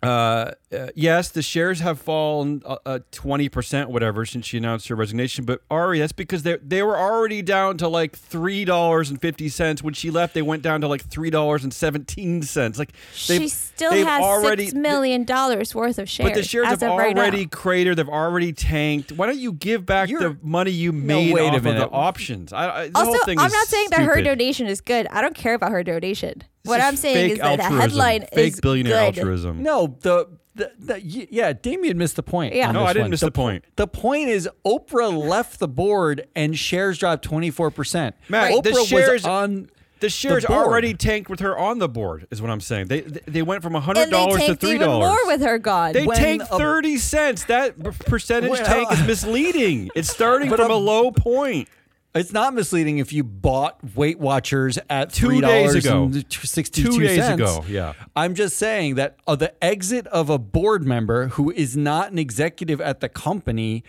Uh, 0.02 0.50
uh, 0.72 0.88
yes, 0.96 1.28
the 1.30 1.42
shares 1.42 1.78
have 1.80 2.00
fallen 2.00 2.60
uh, 2.66 2.98
twenty 3.12 3.48
percent, 3.48 3.88
whatever, 3.88 4.24
since 4.26 4.46
she 4.46 4.56
announced 4.58 4.88
her 4.88 4.96
resignation. 4.96 5.44
But 5.44 5.62
Ari, 5.70 6.00
that's 6.00 6.12
because 6.12 6.42
they 6.42 6.56
they 6.56 6.82
were 6.82 6.98
already 6.98 7.40
down 7.40 7.76
to 7.78 7.86
like 7.88 8.16
three 8.16 8.64
dollars 8.64 9.10
and 9.10 9.20
fifty 9.20 9.48
cents 9.48 9.82
when 9.82 9.94
she 9.94 10.10
left. 10.10 10.34
They 10.34 10.42
went 10.42 10.62
down 10.62 10.80
to 10.80 10.88
like 10.88 11.02
three 11.02 11.30
dollars 11.30 11.62
and 11.62 11.72
seventeen 11.72 12.42
cents. 12.42 12.78
Like 12.80 12.94
She 13.14 13.46
still 13.48 13.92
has 13.92 14.22
already, 14.22 14.64
six 14.66 14.74
million 14.74 15.24
dollars 15.24 15.74
worth 15.74 15.98
of 15.98 16.10
shares. 16.10 16.30
But 16.30 16.34
the 16.34 16.42
shares 16.42 16.66
as 16.66 16.80
have 16.80 16.90
of 16.92 16.98
right 16.98 17.14
now. 17.14 17.22
already 17.22 17.46
cratered. 17.46 17.96
They've 17.96 18.08
already 18.08 18.52
tanked. 18.52 19.12
Why 19.12 19.26
don't 19.26 19.38
you 19.38 19.52
give 19.52 19.86
back 19.86 20.08
You're- 20.08 20.24
the 20.24 20.38
money 20.42 20.72
you 20.72 20.92
made 20.92 21.32
wait 21.32 21.42
a 21.46 21.50
off 21.50 21.56
of 21.58 21.62
the 21.64 21.88
options? 21.88 22.52
I, 22.52 22.70
I, 22.82 22.88
the 22.88 22.98
Also, 22.98 23.10
whole 23.12 23.24
thing 23.24 23.38
I'm 23.38 23.46
is 23.46 23.52
not 23.52 23.68
saying 23.68 23.88
that 23.90 24.00
her 24.00 24.20
donation 24.20 24.66
is 24.66 24.80
good. 24.80 25.06
I 25.08 25.20
don't 25.20 25.34
care 25.36 25.54
about 25.54 25.70
her 25.70 25.84
donation. 25.84 26.42
This 26.64 26.70
what 26.70 26.80
is 26.80 26.86
I'm 26.86 26.96
saying 26.96 27.14
fake 27.16 27.32
is 27.32 27.38
that 27.40 27.56
the 27.56 27.62
headline 27.64 28.26
fake 28.32 28.52
is 28.54 28.60
billionaire 28.60 29.10
good. 29.12 29.18
altruism. 29.18 29.62
No, 29.62 29.96
the, 30.00 30.28
the, 30.54 30.70
the 30.78 31.00
yeah, 31.00 31.52
Damien 31.52 31.98
missed 31.98 32.16
the 32.16 32.22
point. 32.22 32.54
Yeah. 32.54 32.68
on 32.68 32.74
No, 32.74 32.80
this 32.80 32.90
I 32.90 32.92
didn't 32.92 33.04
one. 33.04 33.10
miss 33.10 33.20
the 33.20 33.30
point. 33.32 33.64
The 33.76 33.88
point 33.88 34.28
is 34.28 34.48
Oprah 34.64 35.12
left 35.12 35.58
the 35.58 35.66
board 35.68 36.28
and 36.36 36.56
shares 36.56 36.98
dropped 36.98 37.28
24%. 37.28 38.12
Matt, 38.28 38.52
Oprah 38.52 38.62
the 38.62 38.70
was 38.72 38.86
shares- 38.86 39.24
on 39.24 39.70
The 40.00 40.08
shares 40.08 40.44
board. 40.44 40.58
already 40.66 40.94
tanked 40.94 41.28
with 41.30 41.40
her 41.40 41.56
on 41.58 41.78
the 41.80 41.88
board, 41.88 42.26
is 42.30 42.40
what 42.42 42.50
I'm 42.50 42.60
saying. 42.60 42.86
They 42.88 43.00
they 43.00 43.42
went 43.42 43.62
from 43.62 43.74
hundred 43.74 44.10
dollars 44.10 44.40
to 44.40 44.46
tanked 44.46 44.60
three 44.60 44.74
even 44.74 44.86
dollars. 44.88 45.08
more 45.08 45.26
with 45.26 45.40
her 45.42 45.58
gone. 45.58 45.92
They 45.94 46.06
When 46.06 46.16
tanked 46.16 46.44
a- 46.50 46.58
thirty 46.58 46.96
cents. 46.96 47.44
That 47.44 47.80
percentage 48.06 48.50
Well, 48.50 48.64
tank 48.64 48.92
is 48.92 49.02
misleading. 49.06 49.90
It's 49.96 50.10
starting 50.10 50.48
But 50.50 50.58
from 50.60 50.70
a- 50.70 50.74
a 50.74 50.76
low 50.76 51.10
point. 51.12 51.68
It's 52.14 52.32
not 52.32 52.52
misleading 52.52 52.98
if 52.98 53.10
you 53.12 53.24
bought 53.24 53.78
Weight 53.96 54.18
Watchers 54.18 54.78
at 54.90 55.12
Two 55.14 55.28
three 55.28 55.40
days 55.40 55.74
ago. 55.74 56.04
and 56.04 56.26
sixty-two 56.30 56.92
Two 56.92 57.00
days 57.00 57.16
cents. 57.16 57.40
ago, 57.40 57.64
yeah. 57.66 57.94
I'm 58.14 58.34
just 58.34 58.58
saying 58.58 58.96
that 58.96 59.16
uh, 59.26 59.34
the 59.36 59.52
exit 59.64 60.06
of 60.08 60.28
a 60.28 60.38
board 60.38 60.84
member 60.84 61.28
who 61.28 61.50
is 61.50 61.74
not 61.76 62.12
an 62.12 62.18
executive 62.18 62.82
at 62.82 63.00
the 63.00 63.08
company 63.08 63.82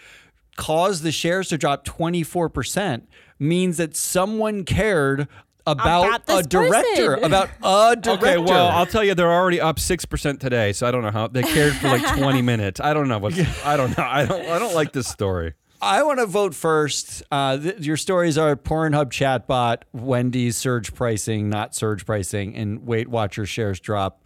caused 0.56 1.04
the 1.04 1.12
shares 1.12 1.50
to 1.50 1.58
drop 1.58 1.84
24 1.84 2.48
percent 2.48 3.10
means 3.40 3.76
that 3.76 3.94
someone 3.96 4.64
cared 4.64 5.28
about, 5.68 6.24
About 6.24 6.46
a 6.46 6.48
director, 6.48 7.16
person. 7.16 7.24
about 7.26 7.50
a 7.64 7.96
director. 8.02 8.28
Okay, 8.28 8.38
well, 8.38 8.68
I'll 8.70 8.86
tell 8.86 9.04
you, 9.04 9.16
they're 9.16 9.32
already 9.32 9.60
up 9.60 9.80
six 9.80 10.06
percent 10.06 10.40
today, 10.40 10.72
so 10.74 10.88
I 10.88 10.92
don't 10.92 11.04
know 11.04 11.12
how 11.12 11.28
they 11.28 11.42
cared 11.44 11.74
for 11.74 11.88
like 11.90 12.06
twenty 12.18 12.42
minutes. 12.54 12.80
I 12.80 12.94
don't 12.94 13.08
know 13.10 13.18
what. 13.20 13.34
I 13.66 13.76
don't 13.76 13.98
know. 13.98 14.04
I 14.04 14.26
don't. 14.26 14.46
I 14.48 14.60
don't 14.60 14.76
like 14.76 14.94
this 14.94 15.08
story. 15.08 15.56
I 15.84 16.02
want 16.04 16.20
to 16.20 16.26
vote 16.26 16.56
first. 16.56 17.24
Uh, 17.30 17.58
th- 17.58 17.80
your 17.80 17.98
stories 17.98 18.38
are 18.38 18.56
Pornhub 18.56 19.12
chatbot, 19.12 19.84
Wendy's 19.92 20.56
surge 20.56 20.94
pricing, 20.96 21.50
not 21.50 21.76
surge 21.76 22.06
pricing, 22.06 22.56
and 22.56 22.88
Weight 22.88 23.10
Watcher 23.10 23.46
shares 23.46 23.80
drop 23.82 24.24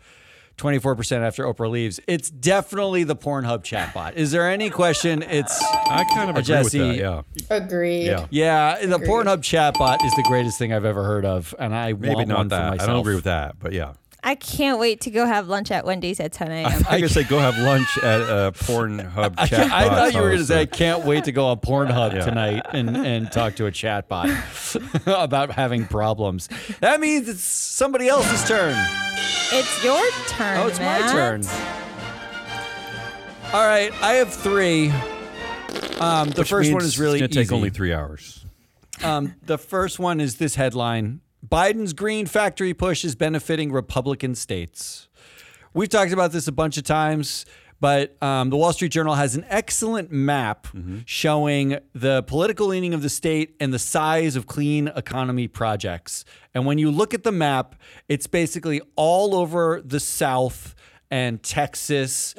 24% 0.57 1.21
after 1.21 1.45
Oprah 1.45 1.69
leaves. 1.69 1.99
It's 2.07 2.29
definitely 2.29 3.03
the 3.03 3.15
Pornhub 3.15 3.63
chatbot. 3.63 4.13
Is 4.15 4.31
there 4.31 4.49
any 4.49 4.69
question? 4.69 5.23
It's, 5.23 5.59
I 5.63 6.03
kind 6.15 6.29
of 6.29 6.35
agree 6.35 6.43
Jesse, 6.43 6.79
with 6.79 6.97
that. 6.97 7.25
Yeah. 7.49 7.55
Agreed. 7.55 8.05
Yeah. 8.05 8.25
yeah, 8.29 8.85
the 8.85 8.95
Agreed. 8.95 9.09
Pornhub 9.09 9.37
chatbot 9.39 10.03
is 10.05 10.13
the 10.15 10.23
greatest 10.27 10.57
thing 10.59 10.73
I've 10.73 10.85
ever 10.85 11.03
heard 11.03 11.25
of. 11.25 11.53
And 11.57 11.75
I 11.75 11.93
Maybe 11.93 12.15
want 12.15 12.27
not 12.27 12.37
one 12.37 12.47
that. 12.49 12.77
for 12.77 12.83
I 12.83 12.85
don't 12.85 12.99
agree 12.99 13.15
with 13.15 13.25
that, 13.25 13.57
but 13.59 13.73
yeah. 13.73 13.93
I 14.27 14.35
can't 14.35 14.77
wait 14.77 14.99
to 15.01 15.09
go 15.09 15.25
have 15.25 15.47
lunch 15.47 15.71
at 15.71 15.85
Wendy's 15.85 16.19
at 16.19 16.33
10 16.33 16.51
a.m. 16.51 16.83
I 16.89 16.99
could 16.99 17.11
say 17.11 17.23
go 17.23 17.39
have 17.39 17.57
lunch 17.57 17.87
at 17.99 18.21
uh, 18.21 18.51
Pornhub 18.51 19.37
chat. 19.47 19.71
I 19.71 19.87
thought 19.87 20.13
you 20.13 20.19
were 20.19 20.27
going 20.27 20.39
to 20.39 20.45
say, 20.45 20.59
I 20.59 20.65
can't 20.65 21.05
wait 21.05 21.23
to 21.23 21.31
go 21.31 21.45
on 21.45 21.59
Pornhub 21.61 22.13
Yeah. 22.13 22.25
tonight 22.25 22.65
and, 22.73 22.97
and 22.97 23.31
talk 23.31 23.55
to 23.55 23.67
a 23.67 23.71
chatbot 23.71 24.27
about 25.23 25.51
having 25.51 25.87
problems. 25.87 26.49
That 26.81 26.99
means 26.99 27.29
it's 27.29 27.39
somebody 27.39 28.09
else's 28.09 28.45
turn. 28.45 28.75
it's 29.53 29.81
your 29.85 30.11
turn. 30.27 30.57
Oh, 30.57 30.67
it's 30.67 30.79
my 30.79 31.09
turn. 31.09 31.43
All 33.53 33.65
right, 33.65 33.93
I 34.03 34.15
have 34.15 34.33
three. 34.33 34.89
Um, 36.01 36.31
the 36.31 36.41
which 36.41 36.49
first 36.49 36.73
one 36.73 36.83
is 36.83 36.99
really 36.99 37.21
it's 37.21 37.33
gonna 37.33 37.45
take 37.45 37.53
only 37.53 37.69
three 37.69 37.93
hours. 37.93 38.45
Um, 39.01 39.35
the 39.45 39.57
first 39.57 39.99
one 39.99 40.19
is 40.19 40.35
this 40.35 40.55
headline: 40.55 41.21
Biden's 41.45 41.93
green 41.93 42.25
factory 42.25 42.73
push 42.73 43.05
is 43.05 43.15
benefiting 43.15 43.71
Republican 43.71 44.35
states. 44.35 45.07
We've 45.73 45.89
talked 45.89 46.11
about 46.11 46.31
this 46.31 46.47
a 46.47 46.51
bunch 46.51 46.77
of 46.77 46.83
times, 46.83 47.45
but 47.79 48.21
um, 48.23 48.49
the 48.49 48.57
Wall 48.57 48.73
Street 48.73 48.91
Journal 48.91 49.13
has 49.13 49.35
an 49.35 49.45
excellent 49.47 50.11
map 50.11 50.67
showing 51.05 51.77
the 51.93 52.23
political 52.23 52.67
leaning 52.67 52.93
of 52.95 53.03
the 53.03 53.09
state 53.09 53.55
and 53.59 53.71
the 53.71 53.79
size 53.79 54.35
of 54.35 54.47
clean 54.47 54.87
economy 54.87 55.47
projects. 55.47 56.25
And 56.55 56.65
when 56.65 56.79
you 56.79 56.89
look 56.89 57.13
at 57.13 57.23
the 57.23 57.31
map, 57.31 57.75
it's 58.09 58.25
basically 58.25 58.81
all 58.95 59.35
over 59.35 59.81
the 59.85 59.99
South 59.99 60.73
and 61.11 61.41
Texas 61.43 62.33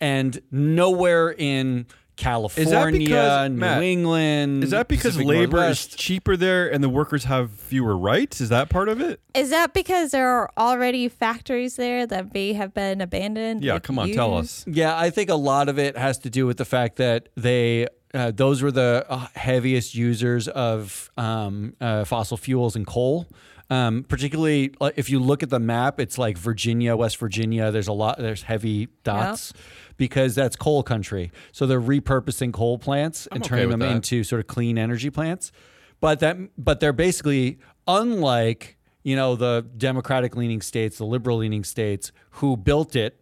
and 0.00 0.40
nowhere 0.50 1.30
in 1.36 1.86
California, 2.18 2.98
because- 2.98 3.50
New 3.50 3.56
Matt, 3.56 3.82
England. 3.82 4.64
Is 4.64 4.70
that 4.70 4.88
because 4.88 5.12
Pacific 5.12 5.26
labor 5.26 5.56
Northwest. 5.58 5.90
is 5.90 5.96
cheaper 5.96 6.36
there 6.36 6.70
and 6.70 6.82
the 6.82 6.88
workers 6.88 7.24
have 7.24 7.52
fewer 7.52 7.96
rights? 7.96 8.40
Is 8.40 8.48
that 8.48 8.68
part 8.68 8.88
of 8.88 9.00
it? 9.00 9.20
Is 9.34 9.50
that 9.50 9.72
because 9.72 10.10
there 10.10 10.28
are 10.28 10.50
already 10.58 11.08
factories 11.08 11.76
there 11.76 12.06
that 12.06 12.34
may 12.34 12.52
have 12.54 12.74
been 12.74 13.00
abandoned? 13.00 13.62
Yeah, 13.64 13.78
come 13.78 13.98
on, 13.98 14.10
tell 14.12 14.36
us. 14.36 14.64
Yeah, 14.66 14.98
I 14.98 15.10
think 15.10 15.30
a 15.30 15.36
lot 15.36 15.68
of 15.68 15.78
it 15.78 15.96
has 15.96 16.18
to 16.18 16.30
do 16.30 16.46
with 16.46 16.56
the 16.56 16.64
fact 16.64 16.96
that 16.96 17.28
they 17.36 17.86
uh, 18.14 18.32
those 18.32 18.62
were 18.62 18.72
the 18.72 19.06
uh, 19.08 19.26
heaviest 19.34 19.94
users 19.94 20.48
of 20.48 21.10
um, 21.16 21.74
uh, 21.80 22.04
fossil 22.04 22.36
fuels 22.36 22.74
and 22.74 22.86
coal. 22.86 23.26
Um, 23.70 24.02
particularly 24.02 24.72
uh, 24.80 24.90
if 24.96 25.10
you 25.10 25.20
look 25.20 25.42
at 25.42 25.50
the 25.50 25.58
map, 25.60 26.00
it's 26.00 26.16
like 26.16 26.38
Virginia, 26.38 26.96
West 26.96 27.18
Virginia. 27.18 27.70
There's 27.70 27.86
a 27.86 27.92
lot. 27.92 28.16
There's 28.18 28.42
heavy 28.42 28.88
dots 29.04 29.52
because 29.98 30.34
that's 30.34 30.56
coal 30.56 30.82
country. 30.82 31.30
So 31.52 31.66
they're 31.66 31.80
repurposing 31.80 32.54
coal 32.54 32.78
plants 32.78 33.26
and 33.30 33.42
okay 33.42 33.48
turning 33.48 33.70
them 33.70 33.80
that. 33.80 33.90
into 33.90 34.24
sort 34.24 34.40
of 34.40 34.46
clean 34.46 34.78
energy 34.78 35.10
plants. 35.10 35.52
But 36.00 36.20
that 36.20 36.38
but 36.56 36.80
they're 36.80 36.94
basically 36.94 37.58
unlike 37.86 38.78
you 39.02 39.14
know 39.14 39.36
the 39.36 39.66
Democratic 39.76 40.34
leaning 40.34 40.62
states, 40.62 40.96
the 40.96 41.04
liberal 41.04 41.38
leaning 41.38 41.64
states 41.64 42.12
who 42.32 42.56
built 42.56 42.96
it 42.96 43.20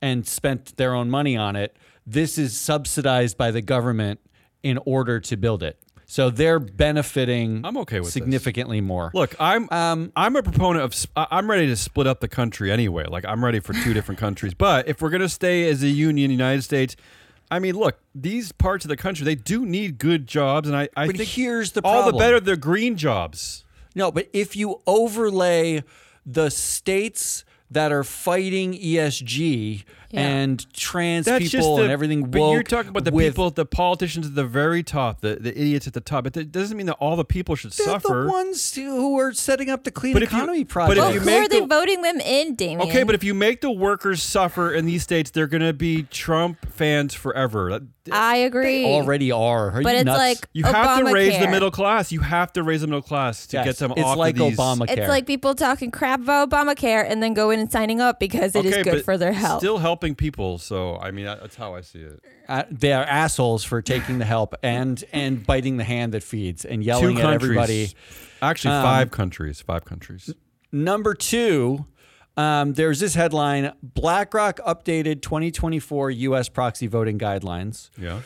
and 0.00 0.26
spent 0.26 0.76
their 0.78 0.94
own 0.94 1.10
money 1.10 1.36
on 1.36 1.56
it. 1.56 1.76
This 2.06 2.38
is 2.38 2.58
subsidized 2.58 3.36
by 3.36 3.50
the 3.50 3.62
government 3.62 4.20
in 4.62 4.78
order 4.86 5.20
to 5.20 5.36
build 5.36 5.62
it. 5.62 5.78
So 6.06 6.30
they're 6.30 6.58
benefiting 6.60 7.64
I'm 7.64 7.76
okay 7.78 7.98
with 8.00 8.08
this. 8.08 8.12
significantly 8.12 8.80
more. 8.80 9.10
Look, 9.14 9.34
I'm 9.40 9.68
Um, 9.70 10.12
I'm 10.14 10.36
a 10.36 10.42
proponent 10.42 10.84
of. 10.84 11.06
I'm 11.16 11.50
ready 11.50 11.66
to 11.66 11.76
split 11.76 12.06
up 12.06 12.20
the 12.20 12.28
country 12.28 12.70
anyway. 12.70 13.04
Like 13.08 13.24
I'm 13.26 13.44
ready 13.44 13.60
for 13.60 13.72
two 13.72 13.94
different 13.98 14.18
countries. 14.20 14.54
But 14.54 14.86
if 14.88 15.00
we're 15.02 15.10
gonna 15.10 15.28
stay 15.28 15.68
as 15.68 15.82
a 15.82 15.88
union, 15.88 16.30
United 16.30 16.62
States, 16.62 16.94
I 17.50 17.58
mean, 17.58 17.74
look, 17.76 17.98
these 18.14 18.52
parts 18.52 18.84
of 18.84 18.88
the 18.88 18.96
country 18.96 19.24
they 19.24 19.34
do 19.34 19.64
need 19.64 19.98
good 19.98 20.26
jobs, 20.26 20.68
and 20.68 20.76
I 20.76 20.88
I 20.96 21.06
But 21.06 21.16
think 21.16 21.30
here's 21.30 21.72
the 21.72 21.80
all 21.84 22.10
the 22.10 22.16
better 22.16 22.38
they're 22.40 22.56
green 22.56 22.96
jobs. 22.96 23.64
No, 23.94 24.10
but 24.10 24.28
if 24.32 24.56
you 24.56 24.80
overlay 24.86 25.84
the 26.26 26.50
states 26.50 27.44
that 27.70 27.92
are 27.92 28.04
fighting 28.04 28.72
ESG 28.74 29.84
and 30.18 30.72
trans 30.72 31.26
That's 31.26 31.44
people 31.44 31.58
just 31.60 31.76
the, 31.76 31.82
and 31.84 31.92
everything 31.92 32.30
But 32.30 32.50
you're 32.50 32.62
talking 32.62 32.90
about 32.90 33.04
the 33.04 33.10
with, 33.12 33.34
people, 33.34 33.50
the 33.50 33.66
politicians 33.66 34.26
at 34.26 34.34
the 34.34 34.44
very 34.44 34.82
top, 34.82 35.20
the, 35.20 35.36
the 35.36 35.50
idiots 35.50 35.86
at 35.86 35.92
the 35.92 36.00
top. 36.00 36.24
But 36.24 36.32
that 36.34 36.52
doesn't 36.52 36.76
mean 36.76 36.86
that 36.86 36.96
all 37.00 37.16
the 37.16 37.24
people 37.24 37.54
should 37.56 37.72
They're 37.72 37.86
suffer. 37.86 38.24
the 38.24 38.30
ones 38.30 38.74
who 38.74 39.18
are 39.18 39.32
setting 39.32 39.70
up 39.70 39.84
the 39.84 39.90
clean 39.90 40.12
But 40.14 40.22
if 40.22 40.32
you- 40.32 40.38
economy 40.38 40.64
but 40.64 40.70
project. 40.70 40.98
if 40.98 41.04
Well, 41.04 41.12
you 41.14 41.18
oh, 41.18 41.20
who 41.20 41.26
make 41.26 41.42
are 41.44 41.48
they 41.48 41.66
voting 41.66 42.02
them 42.02 42.20
in, 42.20 42.54
Damien? 42.54 42.88
Okay, 42.88 43.02
but 43.02 43.14
if 43.14 43.24
you 43.24 43.34
make 43.34 43.60
the 43.60 43.70
workers 43.70 44.22
suffer 44.22 44.72
in 44.72 44.86
these 44.86 45.02
states, 45.02 45.30
they're 45.30 45.46
going 45.46 45.62
to 45.62 45.72
be 45.72 46.04
Trump 46.04 46.66
fans 46.70 47.14
forever. 47.14 47.70
That- 47.70 47.82
I 48.12 48.36
agree. 48.36 48.84
already 48.84 49.32
are. 49.32 49.70
Are 49.70 49.82
but 49.82 49.92
you 49.94 50.00
it's 50.00 50.04
nuts? 50.04 50.18
like 50.18 50.48
You 50.52 50.64
have 50.64 50.98
to 50.98 51.10
raise 51.10 51.38
the 51.38 51.48
middle 51.48 51.70
class. 51.70 52.12
You 52.12 52.20
have 52.20 52.52
to 52.52 52.62
raise 52.62 52.82
the 52.82 52.86
middle 52.86 53.00
class 53.00 53.46
to 53.46 53.56
Yes, 53.56 53.64
get 53.64 53.76
them 53.78 53.92
it's 53.92 54.02
off 54.02 54.18
like 54.18 54.34
of 54.38 54.40
these. 54.50 54.58
Obamacare. 54.58 54.98
It's 54.98 55.08
like 55.08 55.26
people 55.26 55.54
talking 55.54 55.90
crap 55.90 56.20
about 56.20 56.50
Obamacare 56.50 57.10
and 57.10 57.22
then 57.22 57.32
going 57.32 57.60
and 57.60 57.72
signing 57.72 58.02
up 58.02 58.20
because 58.20 58.54
it 58.54 58.66
is 58.66 58.74
okay, 58.74 58.82
good 58.82 58.92
but 58.96 59.04
for 59.06 59.16
their 59.16 59.32
health. 59.32 59.60
Still 59.60 59.78
helping 60.04 60.14
people. 60.14 60.58
So 60.58 60.96
I 60.96 61.10
mean, 61.10 61.24
that's 61.24 61.56
how 61.56 61.74
I 61.74 61.80
see 61.80 62.00
it. 62.00 62.20
Uh, 62.48 62.64
they 62.70 62.92
are 62.92 63.04
assholes 63.04 63.64
for 63.64 63.80
taking 63.82 64.18
the 64.18 64.24
help 64.24 64.54
and 64.62 65.02
and 65.12 65.44
biting 65.46 65.76
the 65.78 65.84
hand 65.84 66.12
that 66.14 66.22
feeds 66.22 66.64
and 66.64 66.84
yelling 66.84 67.18
at 67.18 67.32
everybody. 67.32 67.88
Actually, 68.42 68.74
Um, 68.74 68.84
five 68.84 69.10
countries. 69.10 69.60
Five 69.60 69.84
countries. 69.84 70.34
Number 70.70 71.14
two, 71.14 71.86
um, 72.36 72.74
there's 72.74 73.00
this 73.00 73.14
headline: 73.14 73.72
BlackRock 73.82 74.58
updated 74.66 75.22
2024 75.22 76.10
U.S. 76.10 76.48
proxy 76.48 76.86
voting 76.86 77.18
guidelines. 77.18 77.90
Yeah. 77.98 78.20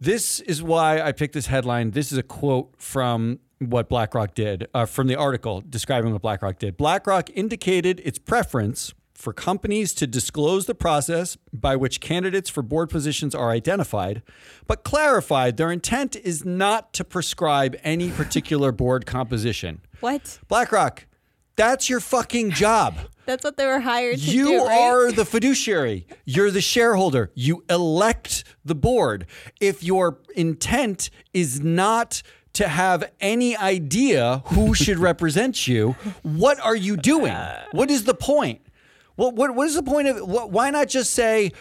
This 0.00 0.40
is 0.40 0.62
why 0.62 1.00
I 1.00 1.12
picked 1.12 1.34
this 1.34 1.46
headline. 1.46 1.92
This 1.92 2.10
is 2.10 2.18
a 2.18 2.22
quote 2.22 2.74
from 2.76 3.38
what 3.60 3.88
BlackRock 3.88 4.34
did, 4.34 4.66
uh, 4.74 4.84
from 4.84 5.06
the 5.06 5.14
article 5.14 5.62
describing 5.68 6.12
what 6.12 6.22
BlackRock 6.22 6.58
did. 6.58 6.76
BlackRock 6.76 7.30
indicated 7.30 8.00
its 8.04 8.18
preference 8.18 8.92
for 9.26 9.32
companies 9.32 9.92
to 9.92 10.06
disclose 10.06 10.66
the 10.66 10.74
process 10.74 11.36
by 11.52 11.74
which 11.74 11.98
candidates 12.00 12.48
for 12.48 12.62
board 12.62 12.88
positions 12.88 13.34
are 13.34 13.50
identified, 13.50 14.22
but 14.68 14.84
clarified 14.84 15.56
their 15.56 15.72
intent 15.72 16.14
is 16.14 16.44
not 16.44 16.92
to 16.92 17.02
prescribe 17.02 17.74
any 17.82 18.08
particular 18.12 18.70
board 18.70 19.04
composition. 19.04 19.80
what? 19.98 20.38
BlackRock, 20.46 21.06
That's 21.56 21.90
your 21.90 21.98
fucking 21.98 22.52
job. 22.52 22.94
That's 23.26 23.42
what 23.42 23.56
they 23.56 23.66
were 23.66 23.80
hired 23.80 24.20
to 24.20 24.30
You 24.30 24.44
do. 24.44 24.64
right? 24.64 24.78
are 24.80 25.10
the 25.10 25.24
fiduciary. 25.24 26.06
You're 26.24 26.52
the 26.52 26.60
shareholder. 26.60 27.32
You 27.34 27.64
elect 27.68 28.44
the 28.64 28.76
board. 28.76 29.26
If 29.60 29.82
your 29.82 30.20
intent 30.36 31.10
is 31.34 31.58
not 31.60 32.22
to 32.52 32.68
have 32.68 33.10
any 33.20 33.56
idea 33.56 34.44
who 34.46 34.72
should 34.72 34.98
represent 35.10 35.66
you, 35.66 35.96
what 36.22 36.60
are 36.60 36.76
you 36.76 36.96
doing? 36.96 37.32
Uh, 37.32 37.64
what 37.72 37.90
is 37.90 38.04
the 38.04 38.14
point? 38.14 38.60
What, 39.16 39.34
what, 39.34 39.54
what 39.54 39.66
is 39.66 39.74
the 39.74 39.82
point 39.82 40.08
of 40.08 40.18
wh- 40.18 40.50
why 40.50 40.70
not 40.70 40.88
just 40.88 41.12
say 41.12 41.52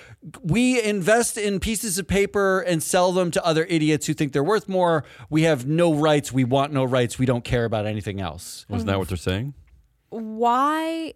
we 0.44 0.82
invest 0.82 1.38
in 1.38 1.60
pieces 1.60 1.98
of 1.98 2.08
paper 2.08 2.60
and 2.60 2.84
sell 2.84 3.12
them 3.12 3.32
to 3.32 3.46
other 3.46 3.66
idiots 3.66 4.08
who 4.08 4.14
think 4.14 4.34
they're 4.34 4.44
worth 4.44 4.70
more? 4.70 5.04
We 5.30 5.44
have 5.44 5.66
no 5.66 5.94
rights. 5.94 6.32
We 6.32 6.44
want 6.44 6.74
no 6.74 6.84
rights. 6.84 7.18
We 7.18 7.26
don't 7.26 7.44
care 7.44 7.66
about 7.66 7.86
anything 7.86 8.22
else. 8.22 8.66
Wasn't 8.70 8.88
that 8.88 9.00
what 9.00 9.08
they're 9.08 9.18
saying? 9.18 9.54
Why? 10.10 11.14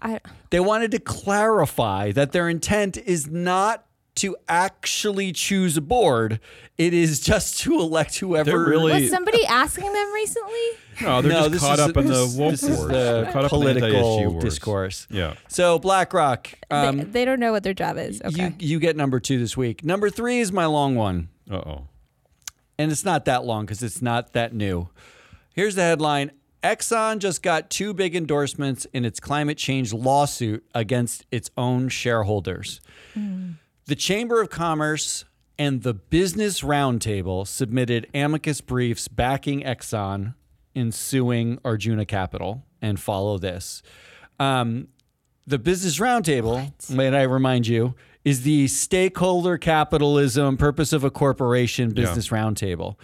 I 0.00 0.20
They 0.50 0.60
wanted 0.60 0.90
to 0.92 0.98
clarify 0.98 2.12
that 2.12 2.32
their 2.32 2.48
intent 2.48 2.96
is 2.96 3.28
not 3.28 3.84
to 4.16 4.36
actually 4.48 5.32
choose 5.32 5.76
a 5.76 5.80
board. 5.80 6.38
It 6.76 6.92
is 6.92 7.20
just 7.20 7.60
to 7.60 7.80
elect 7.80 8.18
whoever. 8.18 8.64
Really- 8.66 9.02
was 9.02 9.10
somebody 9.10 9.44
asking 9.46 9.90
them 9.92 10.12
recently? 10.12 10.52
No, 11.00 11.22
they're 11.22 11.32
No, 11.32 11.38
just 11.40 11.52
this 11.52 11.60
caught 11.62 11.78
is- 11.78 11.80
up 11.88 11.96
in 11.96 12.06
the 12.06 12.12
this- 12.12 12.34
woke 12.36 12.50
this 12.50 12.62
wars. 12.62 12.78
is 12.78 12.86
the 12.88 13.28
caught 13.32 13.44
up 13.46 13.52
in 13.54 13.60
the 13.60 13.68
anti-issue 13.70 13.90
political 13.98 14.32
wars. 14.32 14.44
discourse. 14.44 15.06
Yeah. 15.10 15.34
So 15.48 15.78
BlackRock, 15.78 16.48
They- 16.70 16.76
um, 16.76 17.10
they, 17.12 17.24
don't 17.24 17.40
know 17.40 17.52
what 17.52 17.62
their 17.62 17.74
job 17.74 17.96
is. 17.96 18.20
Okay. 18.22 18.54
you 18.58 18.68
you 18.74 18.78
get 18.80 18.96
number 18.96 19.18
two 19.20 19.38
this 19.38 19.56
week. 19.56 19.84
Number 19.84 20.10
three 20.10 20.40
is 20.40 20.52
my 20.52 20.66
long 20.66 20.94
one, 20.94 21.28
Uh 21.50 21.56
oh. 21.56 21.88
and 22.78 22.92
it's 22.92 23.04
not 23.04 23.24
that 23.24 23.44
long 23.44 23.64
because 23.64 23.82
it's 23.82 24.02
not 24.02 24.32
that 24.34 24.52
new. 24.54 24.88
Here's 25.54 25.74
the 25.74 25.82
headline: 25.82 26.32
Exxon 26.62 27.18
just 27.18 27.42
got 27.42 27.70
two 27.70 27.92
big 27.94 28.14
endorsements 28.14 28.86
in 28.92 29.04
its 29.04 29.18
climate 29.20 29.56
change 29.58 29.92
lawsuit 29.94 30.64
against 30.74 31.24
its 31.30 31.50
own 31.56 31.88
shareholders. 31.88 32.80
The 33.86 33.96
Chamber 33.96 34.40
of 34.40 34.48
Commerce 34.48 35.24
and 35.58 35.82
the 35.82 35.94
Business 35.94 36.60
Roundtable 36.60 37.46
submitted 37.46 38.06
amicus 38.14 38.60
briefs 38.60 39.08
backing 39.08 39.62
Exxon 39.62 40.34
in 40.74 40.92
suing 40.92 41.58
Arjuna 41.64 42.06
Capital. 42.06 42.64
And 42.80 42.98
follow 42.98 43.38
this. 43.38 43.82
Um, 44.40 44.88
the 45.46 45.58
Business 45.58 45.98
Roundtable, 45.98 46.72
may 46.90 47.08
I 47.08 47.22
remind 47.22 47.66
you, 47.66 47.94
is 48.24 48.42
the 48.42 48.68
stakeholder 48.68 49.58
capitalism 49.58 50.56
purpose 50.56 50.92
of 50.92 51.04
a 51.04 51.10
corporation 51.10 51.90
business 51.90 52.28
roundtable. 52.28 52.96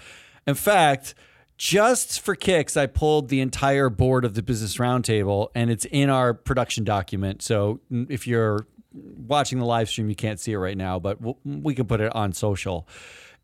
In 0.47 0.55
fact, 0.55 1.15
just 1.57 2.21
for 2.21 2.37
kicks, 2.37 2.77
I 2.77 2.87
pulled 2.87 3.29
the 3.29 3.41
entire 3.41 3.91
board 3.91 4.25
of 4.25 4.35
the 4.35 4.43
Business 4.43 4.77
Roundtable, 4.77 5.49
and 5.55 5.71
it's 5.71 5.85
in 5.87 6.09
our 6.09 6.33
production 6.35 6.85
document. 6.85 7.43
So 7.43 7.81
if 7.91 8.27
you're 8.29 8.67
watching 8.93 9.59
the 9.59 9.65
live 9.65 9.89
stream, 9.89 10.09
you 10.09 10.17
can't 10.17 10.41
see 10.41 10.53
it 10.53 10.59
right 10.59 10.77
now, 10.77 10.99
but 10.99 11.21
we'll, 11.21 11.39
we 11.45 11.75
can 11.75 11.87
put 11.87 12.01
it 12.01 12.15
on 12.15 12.33
social. 12.33 12.89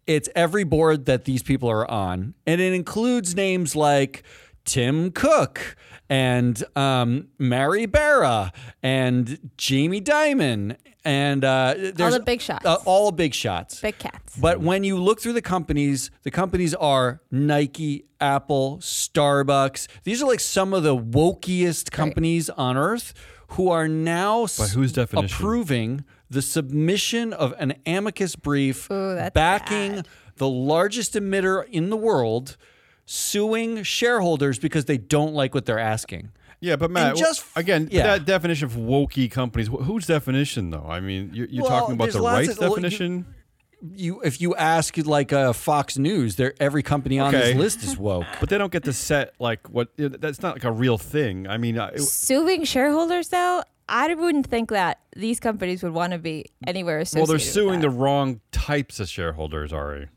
It's 0.06 0.28
every 0.34 0.64
board 0.64 1.06
that 1.06 1.24
these 1.24 1.42
people 1.42 1.70
are 1.70 1.90
on, 1.90 2.34
and 2.46 2.60
it 2.60 2.72
includes 2.72 3.34
names 3.34 3.74
like 3.74 4.22
Tim 4.64 5.10
Cook 5.10 5.76
and 6.08 6.62
um, 6.76 7.28
Mary 7.38 7.86
Barra 7.86 8.52
and 8.82 9.50
Jamie 9.56 10.00
Dimon 10.00 10.76
and 11.04 11.44
uh, 11.44 11.74
there's 11.76 12.14
the 12.14 12.20
big 12.20 12.40
shots. 12.40 12.64
uh, 12.64 12.78
all 12.86 13.12
big 13.12 13.34
shots. 13.34 13.80
Big 13.80 13.98
cats. 13.98 14.36
But 14.36 14.60
when 14.60 14.84
you 14.84 14.96
look 14.96 15.20
through 15.20 15.34
the 15.34 15.42
companies, 15.42 16.10
the 16.22 16.30
companies 16.30 16.74
are 16.74 17.20
Nike, 17.30 18.06
Apple, 18.20 18.78
Starbucks. 18.78 19.86
These 20.04 20.22
are 20.22 20.26
like 20.26 20.40
some 20.40 20.72
of 20.72 20.82
the 20.82 20.96
wokiest 20.96 21.90
companies 21.90 22.48
on 22.48 22.78
earth 22.78 23.12
who 23.48 23.68
are 23.70 23.86
now 23.88 24.46
By 24.58 24.66
whose 24.66 24.92
definition? 24.92 25.34
approving 25.36 26.04
the 26.30 26.42
submission 26.42 27.32
of 27.32 27.54
an 27.58 27.74
amicus 27.86 28.36
brief 28.36 28.90
Ooh, 28.90 29.14
that's 29.14 29.32
backing 29.34 29.92
bad. 29.96 30.08
the 30.36 30.48
largest 30.48 31.14
emitter 31.14 31.64
in 31.68 31.90
the 31.90 31.96
world 31.96 32.56
suing 33.06 33.82
shareholders 33.82 34.58
because 34.58 34.86
they 34.86 34.96
don't 34.98 35.34
like 35.34 35.54
what 35.54 35.66
they're 35.66 35.78
asking. 35.78 36.30
Yeah, 36.60 36.76
but 36.76 36.90
Matt, 36.90 37.16
just- 37.16 37.44
again, 37.56 37.88
yeah. 37.92 38.04
that 38.16 38.24
definition 38.24 38.64
of 38.66 38.72
wokey 38.72 39.30
companies. 39.30 39.68
wh- 39.68 39.82
Whose 39.84 40.06
definition, 40.06 40.70
though? 40.70 40.86
I 40.88 41.00
mean, 41.00 41.30
you're, 41.34 41.46
you're 41.48 41.62
Well, 41.64 41.70
talking 41.80 41.94
about 41.96 42.04
there's 42.06 42.14
the 42.14 42.22
lots 42.22 42.46
rights 42.48 42.50
of- 42.52 42.58
well, 42.60 42.68
you- 42.70 42.74
definition. 42.76 43.26
You, 43.92 44.20
if 44.22 44.40
you 44.40 44.54
ask 44.56 44.96
like 44.96 45.32
uh, 45.32 45.52
Fox 45.52 45.98
News, 45.98 46.36
there 46.36 46.54
every 46.58 46.82
company 46.82 47.18
on 47.18 47.34
Okay. 47.34 47.48
this 47.52 47.56
list 47.56 47.82
is 47.82 47.98
woke. 47.98 48.24
but 48.40 48.48
they 48.48 48.56
don't 48.56 48.72
get 48.72 48.84
to 48.84 48.92
set 48.92 49.34
like 49.38 49.68
what. 49.68 49.88
That's 49.98 50.40
not 50.40 50.54
like 50.54 50.64
a 50.64 50.72
real 50.72 50.96
thing. 50.96 51.46
I 51.46 51.58
mean, 51.58 51.78
I- 51.78 51.88
it- 51.88 52.00
Suing 52.00 52.64
shareholders, 52.64 53.28
though, 53.28 53.62
I 53.88 54.14
wouldn't 54.14 54.46
think 54.46 54.70
that 54.70 55.00
these 55.14 55.38
companies 55.40 55.82
would 55.82 55.92
want 55.92 56.12
to 56.14 56.18
be 56.18 56.46
anywhere 56.66 57.04
well, 57.14 57.26
they're 57.26 57.34
with 57.34 57.42
suing 57.42 57.80
the 57.80 57.90
wrong 57.90 58.40
types 58.52 59.00
of 59.00 59.08
shareholders. 59.10 59.72
Ari. 59.72 60.08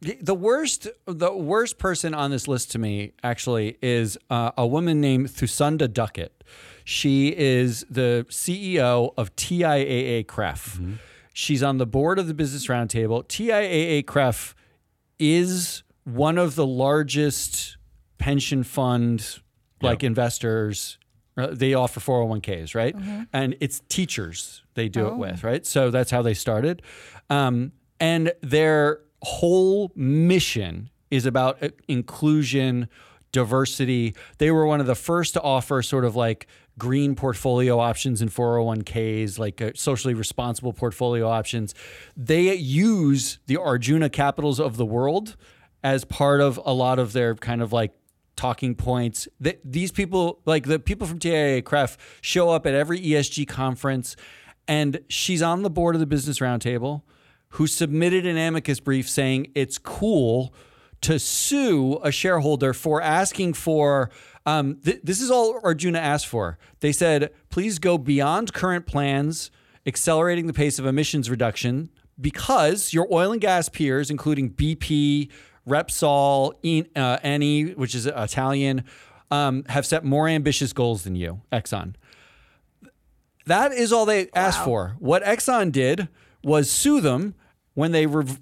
The- 0.00 0.18
The 0.22 0.34
worst, 0.34 0.88
the 1.06 1.32
worst 1.36 1.76
person 1.78 2.14
on 2.14 2.30
this 2.30 2.48
list 2.48 2.70
to 2.72 2.78
me 2.78 3.12
actually 3.22 3.76
is 3.82 4.16
uh, 4.30 4.52
a 4.56 4.66
woman 4.66 5.00
named 5.02 5.28
Thasunda 5.28 5.92
Duckett. 5.92 6.42
She 6.84 7.28
is 7.36 7.84
the 7.90 8.24
CEO 8.30 9.12
of 9.18 9.34
TIAA 9.36 10.24
CREF. 10.26 10.78
She's 11.36 11.62
on 11.62 11.78
the 11.78 11.84
board 11.86 12.18
of 12.18 12.28
the 12.28 12.32
Business 12.34 12.68
Roundtable. 12.68 13.24
TIAA 13.26 14.04
CREF 14.04 14.54
is 15.18 15.82
one 16.04 16.38
of 16.38 16.54
the 16.54 16.64
largest 16.66 17.76
pension 18.18 18.62
fund 18.62 19.40
like 19.82 20.02
investors. 20.04 20.96
Uh, 21.36 21.48
They 21.50 21.74
offer 21.74 21.98
401ks, 22.00 22.74
right? 22.76 22.94
And 23.32 23.56
it's 23.60 23.82
teachers 23.88 24.62
they 24.74 24.88
do 24.88 25.08
it 25.08 25.16
with, 25.16 25.42
right? 25.44 25.66
So 25.66 25.90
that's 25.90 26.10
how 26.12 26.22
they 26.22 26.34
started. 26.34 26.82
Um, 27.28 27.72
and 27.98 28.32
their 28.40 29.00
whole 29.22 29.90
mission 29.96 30.90
is 31.10 31.26
about 31.26 31.60
uh, 31.62 31.70
inclusion, 31.88 32.88
diversity. 33.32 34.14
They 34.38 34.50
were 34.52 34.66
one 34.66 34.80
of 34.80 34.86
the 34.86 34.94
first 34.94 35.34
to 35.34 35.42
offer 35.42 35.82
sort 35.82 36.04
of 36.04 36.14
like 36.14 36.46
green 36.78 37.14
portfolio 37.14 37.78
options 37.78 38.20
and 38.20 38.30
401ks, 38.30 39.38
like 39.38 39.60
uh, 39.60 39.70
socially 39.74 40.14
responsible 40.14 40.72
portfolio 40.72 41.28
options. 41.28 41.74
They 42.16 42.54
use 42.54 43.38
the 43.46 43.56
Arjuna 43.56 44.10
capitals 44.10 44.58
of 44.58 44.76
the 44.76 44.86
world 44.86 45.36
as 45.82 46.04
part 46.04 46.40
of 46.40 46.60
a 46.64 46.72
lot 46.72 46.98
of 46.98 47.12
their 47.12 47.34
kind 47.34 47.62
of 47.62 47.72
like 47.72 47.92
talking 48.36 48.74
points. 48.74 49.28
That 49.40 49.60
these 49.64 49.92
people, 49.92 50.40
like 50.44 50.66
the 50.66 50.78
people 50.78 51.06
from 51.06 51.18
TIAA 51.18 51.62
CREF, 51.62 51.96
show 52.20 52.50
up 52.50 52.66
at 52.66 52.74
every 52.74 53.00
ESG 53.00 53.46
conference, 53.46 54.16
and 54.66 55.00
she's 55.08 55.42
on 55.42 55.62
the 55.62 55.70
board 55.70 55.94
of 55.94 56.00
the 56.00 56.06
Business 56.06 56.38
Roundtable, 56.38 57.02
who 57.50 57.66
submitted 57.66 58.26
an 58.26 58.36
amicus 58.36 58.80
brief 58.80 59.08
saying 59.08 59.52
it's 59.54 59.78
cool 59.78 60.52
to 61.02 61.18
sue 61.18 62.00
a 62.02 62.10
shareholder 62.10 62.72
for 62.72 63.00
asking 63.00 63.52
for. 63.52 64.10
Um, 64.46 64.76
th- 64.84 65.00
this 65.02 65.20
is 65.20 65.30
all 65.30 65.60
Arjuna 65.62 65.98
asked 65.98 66.26
for. 66.26 66.58
They 66.80 66.92
said, 66.92 67.30
please 67.50 67.78
go 67.78 67.96
beyond 67.96 68.52
current 68.52 68.86
plans, 68.86 69.50
accelerating 69.86 70.46
the 70.46 70.52
pace 70.52 70.78
of 70.78 70.86
emissions 70.86 71.30
reduction 71.30 71.90
because 72.20 72.92
your 72.92 73.08
oil 73.12 73.32
and 73.32 73.40
gas 73.40 73.68
peers, 73.68 74.10
including 74.10 74.50
BP, 74.50 75.30
Repsol, 75.66 76.52
uh, 76.94 77.18
Eni, 77.18 77.76
which 77.76 77.94
is 77.94 78.06
Italian, 78.06 78.84
um, 79.30 79.64
have 79.68 79.86
set 79.86 80.04
more 80.04 80.28
ambitious 80.28 80.72
goals 80.72 81.04
than 81.04 81.16
you, 81.16 81.40
Exxon. 81.52 81.94
That 83.46 83.72
is 83.72 83.92
all 83.92 84.06
they 84.06 84.28
asked 84.34 84.64
for. 84.64 84.96
What 84.98 85.22
Exxon 85.24 85.72
did 85.72 86.08
was 86.42 86.70
sue 86.70 87.00
them 87.00 87.34
when 87.74 87.90
they 87.92 88.06
rev- 88.06 88.40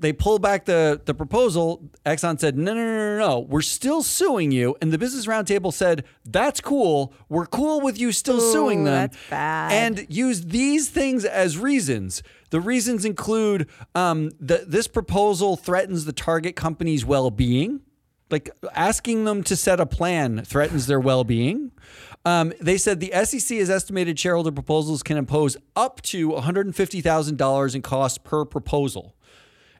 they 0.00 0.12
pulled 0.12 0.42
back 0.42 0.64
the 0.64 1.00
the 1.04 1.14
proposal. 1.14 1.90
Exxon 2.06 2.38
said, 2.40 2.56
"No, 2.56 2.72
no, 2.72 2.84
no, 2.84 3.16
no, 3.16 3.18
no. 3.18 3.38
We're 3.40 3.60
still 3.60 4.02
suing 4.02 4.52
you." 4.52 4.76
And 4.80 4.92
the 4.92 4.98
Business 4.98 5.26
Roundtable 5.26 5.72
said, 5.72 6.04
"That's 6.24 6.60
cool. 6.60 7.12
We're 7.28 7.46
cool 7.46 7.80
with 7.80 7.98
you 7.98 8.12
still 8.12 8.40
suing 8.40 8.84
them." 8.84 8.94
that's 8.94 9.16
bad. 9.28 9.72
And 9.72 10.06
use 10.08 10.46
these 10.46 10.88
things 10.88 11.24
as 11.24 11.58
reasons. 11.58 12.22
The 12.50 12.60
reasons 12.60 13.04
include 13.04 13.68
um, 13.94 14.30
that 14.40 14.70
this 14.70 14.88
proposal 14.88 15.56
threatens 15.56 16.04
the 16.04 16.12
target 16.12 16.56
company's 16.56 17.04
well-being 17.04 17.80
like 18.30 18.50
asking 18.74 19.24
them 19.24 19.42
to 19.42 19.56
set 19.56 19.80
a 19.80 19.86
plan 19.86 20.44
threatens 20.44 20.86
their 20.86 21.00
well-being. 21.00 21.72
Um, 22.24 22.52
they 22.60 22.76
said 22.76 23.00
the 23.00 23.12
SEC 23.24 23.56
has 23.58 23.70
estimated 23.70 24.18
shareholder 24.18 24.52
proposals 24.52 25.02
can 25.02 25.16
impose 25.16 25.56
up 25.74 26.02
to 26.02 26.30
$150,000 26.30 27.74
in 27.74 27.82
costs 27.82 28.18
per 28.18 28.44
proposal. 28.44 29.14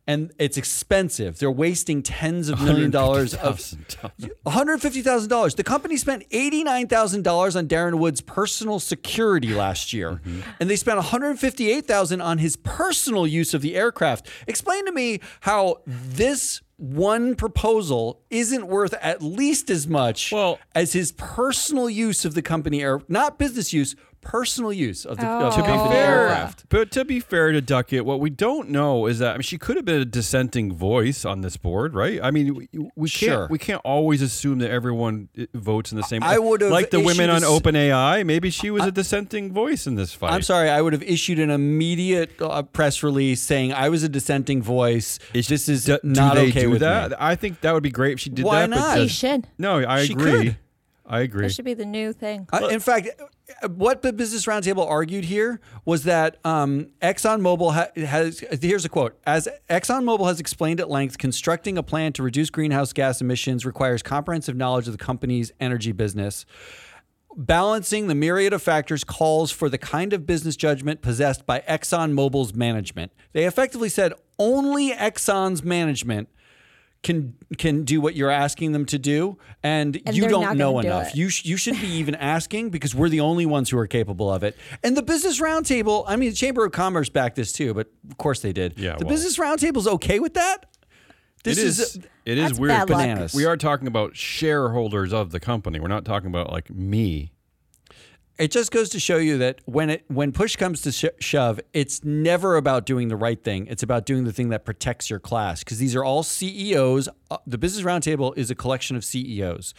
And 0.07 0.33
it's 0.39 0.57
expensive. 0.57 1.39
They're 1.39 1.51
wasting 1.53 2.03
tens 2.03 2.49
of 2.49 2.61
million 2.63 2.91
dollars 2.91 3.35
of 3.35 3.59
$150,000. 3.59 4.31
$150,000. 4.45 5.57
The 5.57 5.63
company 5.63 5.97
spent 5.97 6.29
$89,000 6.31 7.57
on 7.57 7.69
Darren 7.69 7.95
Woods' 7.99 8.21
personal 8.21 8.81
security 8.81 9.55
last 9.55 9.93
year. 9.93 10.21
And 10.59 10.69
they 10.69 10.77
spent 10.77 10.99
$158,000 10.99 12.25
on 12.25 12.39
his 12.39 12.57
personal 12.57 13.27
use 13.27 13.55
of 13.55 13.61
the 13.63 13.77
aircraft. 13.77 14.29
Explain 14.49 14.87
to 14.87 14.93
me 14.93 15.21
how 15.43 15.83
this 15.87 16.61
one 16.81 17.35
proposal 17.35 18.23
isn't 18.31 18.67
worth 18.67 18.95
at 19.03 19.23
least 19.23 19.69
as 19.69 19.87
much 19.87 20.33
Well- 20.33 20.59
as 20.75 20.95
his 20.95 21.13
personal 21.13 21.91
use 21.91 22.25
of 22.25 22.33
the 22.35 22.41
company 22.41 22.83
air, 22.83 23.03
not 23.07 23.39
business 23.39 23.73
use, 23.75 23.95
personal 24.23 24.73
use 24.73 25.07
of 25.07 25.17
the, 25.17 25.27
of 25.27 25.55
the 25.55 25.63
Oh. 25.63 25.65
company 25.65 25.91
fair, 25.95 26.19
aircraft. 26.29 26.65
but 26.69 26.91
to 26.93 27.05
be 27.05 27.21
fair 27.21 27.53
to 27.53 27.61
Duckett, 27.61 28.05
what 28.05 28.21
we 28.21 28.29
don't 28.31 28.69
know 28.69 29.07
is 29.07 29.19
that 29.19 29.31
I 29.31 29.33
mean, 29.35 29.43
she 29.43 29.57
could 29.59 29.77
have 29.77 29.85
been 29.85 30.01
a 30.01 30.05
dissenting 30.05 30.75
voice 30.75 31.25
on 31.25 31.41
this 31.41 31.57
board, 31.57 31.95
right? 31.95 32.21
I 32.23 32.31
mean, 32.31 32.55
we, 32.55 32.69
we 32.97 33.09
can't 33.09 33.31
Sure. 33.33 33.47
we 33.51 33.59
can't 33.59 33.81
always 33.85 34.21
assume 34.23 34.59
that 34.59 34.71
everyone 34.71 35.29
uh, 35.39 35.45
votes 35.55 35.91
in 35.93 35.97
the 35.97 36.03
same. 36.05 36.23
I 36.23 36.39
would've 36.39 36.71
like 36.71 36.91
the 36.91 37.01
women 37.01 37.31
on 37.31 37.43
a 37.43 37.47
s- 37.47 37.61
OpenAI. 37.61 38.25
Maybe 38.27 38.51
she 38.51 38.71
was 38.71 38.85
a 38.85 38.93
dissenting 38.93 39.53
voice 39.53 39.87
in 39.87 39.95
this 39.95 40.13
fight. 40.13 40.33
I'm 40.33 40.43
sorry, 40.43 40.69
I 40.69 40.81
would 40.83 40.93
have 40.93 41.03
issued 41.03 41.39
an 41.39 41.51
immediate 41.51 42.31
uh, 42.41 42.63
press 42.63 43.03
release 43.03 43.41
saying 43.41 43.73
I 43.73 43.89
was 43.89 44.03
a 44.03 44.09
dissenting 44.09 44.63
voice. 44.63 45.19
Is- 45.35 45.49
this 45.49 45.69
is 45.69 45.85
do, 45.87 45.99
not 46.03 46.35
do 46.35 46.41
they 46.43 46.49
okay 46.51 46.61
do 46.63 46.71
with 46.71 46.81
that? 46.81 47.11
me. 47.11 47.17
I 47.19 47.37
think 47.37 47.63
that 47.63 47.73
would 47.73 47.83
be 47.83 47.91
great 47.91 48.13
if 48.15 48.21
she 48.21 48.31
did 48.31 48.45
Why 48.45 48.61
that. 48.67 48.71
but 48.71 48.77
not? 48.77 48.99
She 48.99 49.09
should. 49.09 49.47
no, 49.59 49.85
I 49.87 50.05
She 50.05 50.13
agree. 50.13 50.31
could. 50.33 50.57
I 51.07 51.21
agree. 51.23 51.43
That 51.49 51.55
should 51.55 51.65
be 51.65 51.75
the 51.75 51.85
new 51.85 52.13
thing. 52.13 52.47
Uh, 52.53 52.69
in 52.71 52.79
fact, 52.79 53.09
what 53.69 54.03
the 54.03 54.13
Business 54.13 54.47
Roundtable 54.47 54.89
argued 54.89 55.25
here 55.25 55.61
was 55.85 56.05
that 56.05 56.39
um, 56.45 56.89
ExxonMobil 57.03 57.73
ha- 57.75 58.07
has. 58.07 58.41
Here's 58.61 58.85
a 58.85 58.89
quote: 58.89 59.19
As 59.27 59.49
ExxonMobil 59.69 60.27
has 60.27 60.41
explained 60.41 60.81
at 60.81 60.91
length, 60.91 61.19
constructing 61.19 61.79
a 61.79 61.83
plan 61.83 62.13
to 62.15 62.23
reduce 62.23 62.51
greenhouse 62.51 62.93
gas 62.93 63.21
emissions 63.21 63.67
requires 63.67 64.03
comprehensive 64.03 64.57
knowledge 64.57 64.87
of 64.87 64.93
the 64.93 65.05
company's 65.05 65.53
energy 65.61 65.93
business. 65.93 66.47
Balancing 67.37 68.09
the 68.09 68.15
myriad 68.15 68.53
of 68.53 68.61
factors 68.61 69.05
calls 69.05 69.53
for 69.53 69.69
the 69.69 69.79
kind 69.79 70.13
of 70.13 70.27
business 70.27 70.57
judgment 70.57 71.01
possessed 71.01 71.47
by 71.47 71.61
ExxonMobil's 71.61 72.55
management. 72.55 73.13
They 73.33 73.45
effectively 73.45 73.89
said 73.89 74.15
only 74.39 74.91
Exxon's 74.91 75.63
management 75.63 76.29
can 77.03 77.35
can 77.59 77.85
do 77.85 78.01
what 78.01 78.15
you're 78.15 78.31
asking 78.31 78.73
them 78.73 78.85
to 78.87 78.99
do, 78.99 79.39
and, 79.63 80.01
And 80.05 80.15
you 80.17 80.29
don't 80.29 80.57
know 80.59 80.81
do 80.81 80.87
enough. 80.89 81.09
it. 81.09 81.17
You 81.17 81.31
sh- 81.31 81.45
you 81.47 81.57
should 81.57 81.81
be 81.81 81.89
even 81.89 82.15
asking 82.15 82.71
because 82.71 82.95
we're 82.95 83.09
the 83.09 83.21
only 83.21 83.47
ones 83.47 83.71
who 83.71 83.79
are 83.79 83.87
capable 83.87 84.31
of 84.33 84.43
it. 84.43 84.57
And 84.83 84.97
the 84.97 85.03
Business 85.03 85.41
Roundtable, 85.41 86.05
I 86.07 86.17
mean, 86.17 86.29
the 86.31 86.37
Chamber 86.37 86.65
of 86.65 86.73
Commerce 86.73 87.09
backed 87.09 87.37
this 87.37 87.53
too, 87.53 87.73
but 87.73 87.89
of 88.11 88.19
course 88.19 88.41
they 88.41 88.53
did. 88.53 88.79
Yeah, 88.79 88.97
the 88.97 89.07
well- 89.07 89.15
Business 89.15 89.39
Roundtable's 89.39 89.87
okay 89.89 90.19
with 90.21 90.35
that. 90.35 90.67
This 91.43 91.57
it 91.57 91.65
is. 91.65 91.99
it 92.27 92.37
is 92.37 92.61
weird. 92.61 92.69
bad. 92.69 92.89
Bananas. 92.89 93.33
We 93.33 93.47
are 93.47 93.57
talking 93.57 93.87
about 93.89 94.15
shareholders 94.15 95.13
of 95.15 95.31
the 95.31 95.41
company. 95.41 95.81
We're 95.81 95.89
not 95.89 96.05
talking 96.05 96.29
about 96.29 96.53
like 96.53 96.69
me. 96.69 97.33
It 98.41 98.51
just 98.51 98.71
goes 98.71 98.89
to 98.91 99.01
show 99.01 99.19
you 99.19 99.37
that 99.39 99.61
when 99.67 99.91
it 99.91 100.05
when 100.09 100.33
push 100.33 100.57
comes 100.57 100.81
to 100.83 100.93
sh- 100.93 101.05
shove, 101.19 101.61
it's 101.75 102.03
never 102.03 102.57
about 102.57 102.87
doing 102.87 103.09
the 103.09 103.17
right 103.17 103.43
thing. 103.43 103.67
It's 103.67 103.83
about 103.83 104.07
doing 104.07 104.25
the 104.25 104.33
thing 104.33 104.49
that 104.49 104.65
protects 104.65 105.11
your 105.11 105.19
class 105.19 105.63
because 105.63 105.79
these 105.79 105.95
are 105.95 106.03
all 106.03 106.23
CEOs. 106.23 107.11
Uh, 107.31 107.37
the 107.47 107.59
Business 107.59 107.85
Roundtable 107.85 108.37
is 108.39 108.51
a 108.51 108.55
collection 108.55 108.97
of 108.97 109.05
CEOs. 109.05 109.75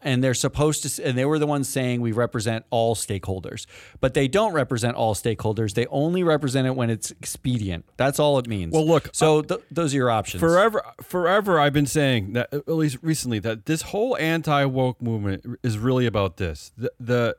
And 0.00 0.22
they're 0.22 0.32
supposed 0.32 0.84
to, 0.84 1.04
and 1.04 1.18
they 1.18 1.24
were 1.24 1.40
the 1.40 1.46
ones 1.46 1.68
saying 1.68 2.00
we 2.00 2.12
represent 2.12 2.64
all 2.70 2.94
stakeholders, 2.94 3.66
but 4.00 4.14
they 4.14 4.28
don't 4.28 4.52
represent 4.52 4.96
all 4.96 5.12
stakeholders. 5.12 5.74
They 5.74 5.86
only 5.86 6.22
represent 6.22 6.68
it 6.68 6.76
when 6.76 6.88
it's 6.88 7.10
expedient. 7.10 7.84
That's 7.96 8.20
all 8.20 8.38
it 8.38 8.46
means. 8.46 8.72
Well, 8.72 8.86
look, 8.86 9.10
so 9.12 9.42
th- 9.42 9.60
those 9.72 9.92
are 9.92 9.96
your 9.96 10.10
options. 10.10 10.40
Forever, 10.40 10.84
forever, 11.02 11.58
I've 11.58 11.72
been 11.72 11.84
saying 11.84 12.34
that 12.34 12.54
at 12.54 12.68
least 12.68 12.98
recently 13.02 13.40
that 13.40 13.66
this 13.66 13.82
whole 13.82 14.16
anti 14.18 14.64
woke 14.66 15.02
movement 15.02 15.44
is 15.64 15.78
really 15.78 16.06
about 16.06 16.36
this. 16.36 16.70
The, 16.78 16.92
the 17.00 17.36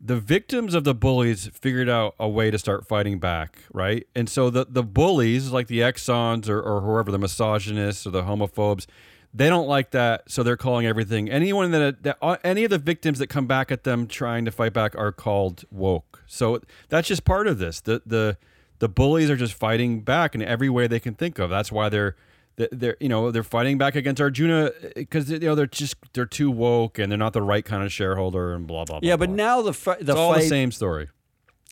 the 0.00 0.20
victims 0.20 0.74
of 0.74 0.84
the 0.84 0.94
bullies 0.94 1.48
figured 1.54 1.88
out 1.88 2.14
a 2.18 2.28
way 2.28 2.50
to 2.50 2.58
start 2.58 2.86
fighting 2.86 3.18
back, 3.18 3.58
right? 3.72 4.06
And 4.14 4.28
so 4.28 4.50
the 4.50 4.66
the 4.68 4.82
bullies, 4.82 5.50
like 5.50 5.68
the 5.68 5.80
Exxons 5.80 6.48
or, 6.48 6.60
or 6.60 6.82
whoever, 6.82 7.10
the 7.10 7.18
misogynists 7.18 8.06
or 8.06 8.10
the 8.10 8.22
homophobes, 8.22 8.86
they 9.32 9.48
don't 9.48 9.68
like 9.68 9.90
that, 9.90 10.30
so 10.30 10.42
they're 10.42 10.56
calling 10.56 10.86
everything. 10.86 11.30
Anyone 11.30 11.70
that, 11.72 12.02
that 12.02 12.18
uh, 12.22 12.36
any 12.44 12.64
of 12.64 12.70
the 12.70 12.78
victims 12.78 13.18
that 13.18 13.26
come 13.28 13.46
back 13.46 13.70
at 13.70 13.84
them 13.84 14.06
trying 14.06 14.44
to 14.44 14.50
fight 14.50 14.72
back 14.72 14.96
are 14.96 15.12
called 15.12 15.64
woke. 15.70 16.22
So 16.26 16.60
that's 16.88 17.08
just 17.08 17.24
part 17.24 17.46
of 17.46 17.58
this. 17.58 17.80
The 17.80 18.02
the 18.04 18.38
the 18.78 18.88
bullies 18.88 19.30
are 19.30 19.36
just 19.36 19.54
fighting 19.54 20.02
back 20.02 20.34
in 20.34 20.42
every 20.42 20.68
way 20.68 20.86
they 20.86 21.00
can 21.00 21.14
think 21.14 21.38
of. 21.38 21.50
That's 21.50 21.72
why 21.72 21.88
they're 21.88 22.16
they're- 22.56 22.96
you 23.00 23.08
know 23.08 23.30
they're 23.30 23.42
fighting 23.42 23.78
back 23.78 23.94
against 23.96 24.20
Arjuna 24.20 24.66
uh, 24.66 24.70
because 24.94 25.30
you 25.30 25.38
know 25.40 25.54
they're 25.54 25.66
just 25.66 25.96
they're 26.12 26.26
too 26.26 26.50
woke 26.50 26.98
and 26.98 27.10
they're 27.10 27.18
not 27.18 27.32
the 27.32 27.42
right 27.42 27.64
kind 27.64 27.82
of 27.82 27.92
shareholder 27.92 28.52
and 28.54 28.66
blah 28.66 28.84
blah. 28.84 29.00
blah 29.00 29.08
yeah, 29.08 29.16
but 29.16 29.28
blah. 29.28 29.36
now 29.36 29.62
the 29.62 29.72
fi- 29.72 29.96
the 29.96 30.00
it's 30.00 30.10
all 30.10 30.32
fight 30.32 30.42
the 30.42 30.48
same 30.48 30.72
story. 30.72 31.08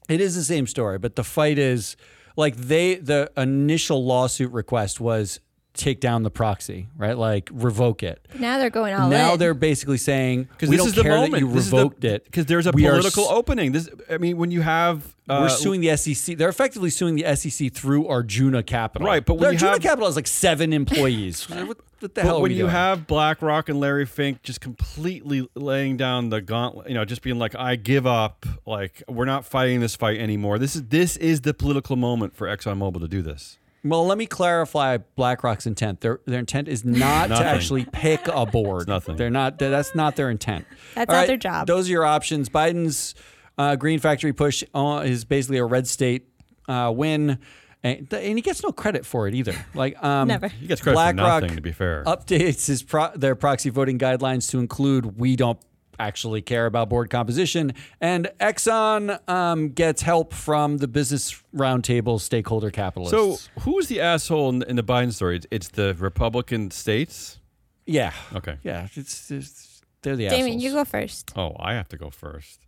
It 0.08 0.20
is 0.20 0.34
the 0.36 0.44
same 0.44 0.66
story, 0.66 0.98
but 0.98 1.16
the 1.16 1.24
fight 1.24 1.58
is 1.58 1.96
like 2.36 2.56
they 2.56 2.96
the 2.96 3.30
initial 3.36 4.04
lawsuit 4.04 4.52
request 4.52 5.00
was 5.00 5.40
take 5.74 6.00
down 6.00 6.22
the 6.22 6.30
proxy, 6.30 6.88
right? 6.96 7.18
Like 7.18 7.50
revoke 7.52 8.02
it. 8.02 8.26
Now 8.38 8.58
they're 8.58 8.70
going 8.70 8.94
all 8.94 9.08
now 9.08 9.32
in. 9.34 9.38
they're 9.40 9.54
basically 9.54 9.98
saying 9.98 10.44
Because 10.44 10.68
we 10.68 10.76
this 10.76 10.84
don't 10.84 10.88
is 10.90 10.94
the 10.94 11.02
care 11.02 11.12
moment 11.16 11.32
that 11.32 11.40
you 11.40 11.48
This 11.52 11.64
is 11.64 11.70
the- 11.70 11.76
revoked 11.76 12.04
it 12.04 12.24
because 12.24 12.46
there's 12.46 12.66
a 12.66 12.70
We 12.72 12.82
political 12.84 13.24
s- 13.24 13.30
opening. 13.32 13.72
This 13.72 13.88
I 14.08 14.18
mean 14.18 14.36
when 14.36 14.50
you 14.50 14.62
have 14.62 15.14
uh, 15.28 15.38
we're 15.42 15.48
suing 15.48 15.80
the 15.80 15.96
SEC. 15.96 16.36
They're 16.36 16.48
effectively 16.50 16.90
suing 16.90 17.14
the 17.16 17.34
SEC 17.36 17.72
through 17.72 18.06
Arjuna 18.08 18.62
Capital. 18.62 19.06
Right, 19.06 19.24
but 19.24 19.34
when 19.34 19.42
you 19.42 19.46
Arjuna 19.56 19.72
have- 19.72 19.80
Capital 19.82 20.06
has 20.06 20.16
like 20.16 20.26
seven 20.26 20.72
employees. 20.74 21.48
what, 21.50 21.78
what 22.00 22.14
the 22.14 22.20
hell? 22.22 22.32
But 22.34 22.38
are 22.38 22.42
when 22.42 22.50
you 22.52 22.58
doing? 22.58 22.70
have 22.70 23.06
BlackRock 23.06 23.68
and 23.70 23.80
Larry 23.80 24.04
Fink 24.04 24.42
just 24.42 24.60
completely 24.60 25.48
laying 25.54 25.96
down 25.96 26.28
the 26.28 26.40
gauntlet, 26.42 26.88
you 26.88 26.94
know, 26.94 27.04
just 27.06 27.22
being 27.22 27.38
like, 27.38 27.56
"I 27.56 27.76
give 27.76 28.06
up," 28.06 28.44
like 28.66 29.02
we're 29.08 29.24
not 29.24 29.46
fighting 29.46 29.80
this 29.80 29.96
fight 29.96 30.18
anymore. 30.20 30.58
This 30.58 30.76
is 30.76 30.82
this 30.84 31.16
is 31.16 31.40
the 31.40 31.54
political 31.54 31.96
moment 31.96 32.36
for 32.36 32.46
ExxonMobil 32.46 33.00
to 33.00 33.08
do 33.08 33.22
this. 33.22 33.58
Well, 33.84 34.06
let 34.06 34.16
me 34.18 34.26
clarify 34.26 34.96
BlackRock's 34.96 35.66
intent. 35.66 36.00
Their 36.00 36.20
their 36.24 36.40
intent 36.40 36.68
is 36.68 36.84
not 36.84 37.28
to 37.28 37.44
actually 37.44 37.84
pick 37.92 38.26
a 38.26 38.46
board. 38.46 38.88
nothing. 38.88 39.16
They're 39.16 39.30
not. 39.30 39.58
That's 39.58 39.94
not 39.94 40.16
their 40.16 40.30
intent. 40.30 40.66
That's 40.94 41.08
All 41.10 41.16
not 41.16 41.26
their 41.26 41.36
job. 41.36 41.66
Those 41.66 41.88
are 41.88 41.92
your 41.92 42.04
options. 42.04 42.48
Biden's 42.48 43.14
uh, 43.58 43.76
green 43.76 43.98
factory 43.98 44.32
push 44.32 44.64
uh, 44.74 45.02
is 45.04 45.24
basically 45.24 45.58
a 45.58 45.64
red 45.64 45.86
state 45.86 46.26
uh, 46.66 46.92
win, 46.94 47.38
and, 47.82 48.12
and 48.12 48.38
he 48.38 48.42
gets 48.42 48.62
no 48.62 48.72
credit 48.72 49.04
for 49.04 49.28
it 49.28 49.34
either. 49.34 49.54
Like 49.74 50.02
um, 50.02 50.28
Never. 50.28 50.48
He 50.48 50.66
gets 50.66 50.80
credit 50.80 50.96
BlackRock 50.96 51.40
for 51.40 51.40
nothing, 51.42 51.56
to 51.56 51.62
be 51.62 51.72
fair. 51.72 52.02
updates 52.04 52.66
his 52.66 52.82
pro- 52.82 53.14
their 53.14 53.34
proxy 53.34 53.70
voting 53.70 53.98
guidelines 53.98 54.50
to 54.50 54.58
include 54.58 55.18
we 55.18 55.36
don't 55.36 55.58
actually 55.98 56.42
care 56.42 56.66
about 56.66 56.88
board 56.88 57.10
composition, 57.10 57.72
and 58.00 58.30
Exxon 58.40 59.18
um, 59.28 59.68
gets 59.70 60.02
help 60.02 60.32
from 60.32 60.78
the 60.78 60.88
Business 60.88 61.42
Roundtable 61.54 62.20
stakeholder 62.20 62.70
capitalists. 62.70 63.12
So 63.46 63.60
who's 63.60 63.88
the 63.88 64.00
asshole 64.00 64.48
in, 64.50 64.62
in 64.64 64.76
the 64.76 64.82
Biden 64.84 65.12
story? 65.12 65.36
It's, 65.36 65.46
it's 65.50 65.68
the 65.68 65.94
Republican 65.94 66.70
states. 66.70 67.38
yeah, 67.86 68.12
Okay. 68.34 68.56
yeah, 68.62 68.88
it's, 68.94 69.30
it's 69.30 69.82
they're 70.02 70.16
the 70.16 70.28
Damien, 70.28 70.48
assholes. 70.58 70.62
you 70.64 70.72
go 70.72 70.84
first. 70.84 71.32
Oh, 71.36 71.56
I 71.58 71.74
have 71.74 71.88
to 71.88 71.96
go 71.96 72.10
first. 72.10 72.60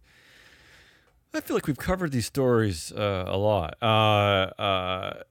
I 1.35 1.41
feel 1.43 1.55
like 1.57 1.67
we've 1.67 1.77
covered 1.77 2.13
these 2.13 2.25
stories 2.27 2.93
uh, 2.93 3.25
a 3.27 3.37
lot. 3.37 3.77
Uh, 3.83 3.87
uh, 4.59 5.23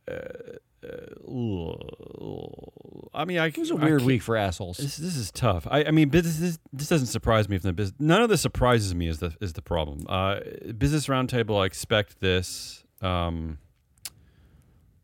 uh, 0.86 2.46
I 3.14 3.26
mean, 3.26 3.38
I, 3.40 3.48
It 3.48 3.58
was 3.58 3.72
a 3.72 3.76
weird 3.76 4.02
week 4.04 4.22
for 4.22 4.36
assholes. 4.36 4.78
This, 4.78 4.98
this 4.98 5.16
is 5.16 5.32
tough. 5.32 5.68
I, 5.70 5.86
I 5.86 5.92
mean, 5.92 6.10
business, 6.10 6.38
this, 6.38 6.60
this 6.74 6.90
doesn't 6.90 7.08
surprise 7.08 7.48
me 7.50 7.58
from 7.58 7.70
the 7.70 7.74
business. 7.74 7.96
None 8.00 8.22
of 8.22 8.30
this 8.30 8.42
surprises 8.42 8.94
me 8.94 9.08
is 9.08 9.20
the 9.20 9.34
is 9.42 9.54
the 9.54 9.62
problem. 9.62 10.06
Uh, 10.08 10.40
business 10.78 11.08
roundtable, 11.08 11.62
I 11.62 11.66
expect 11.66 12.20
this. 12.20 12.84
Um, 13.02 13.58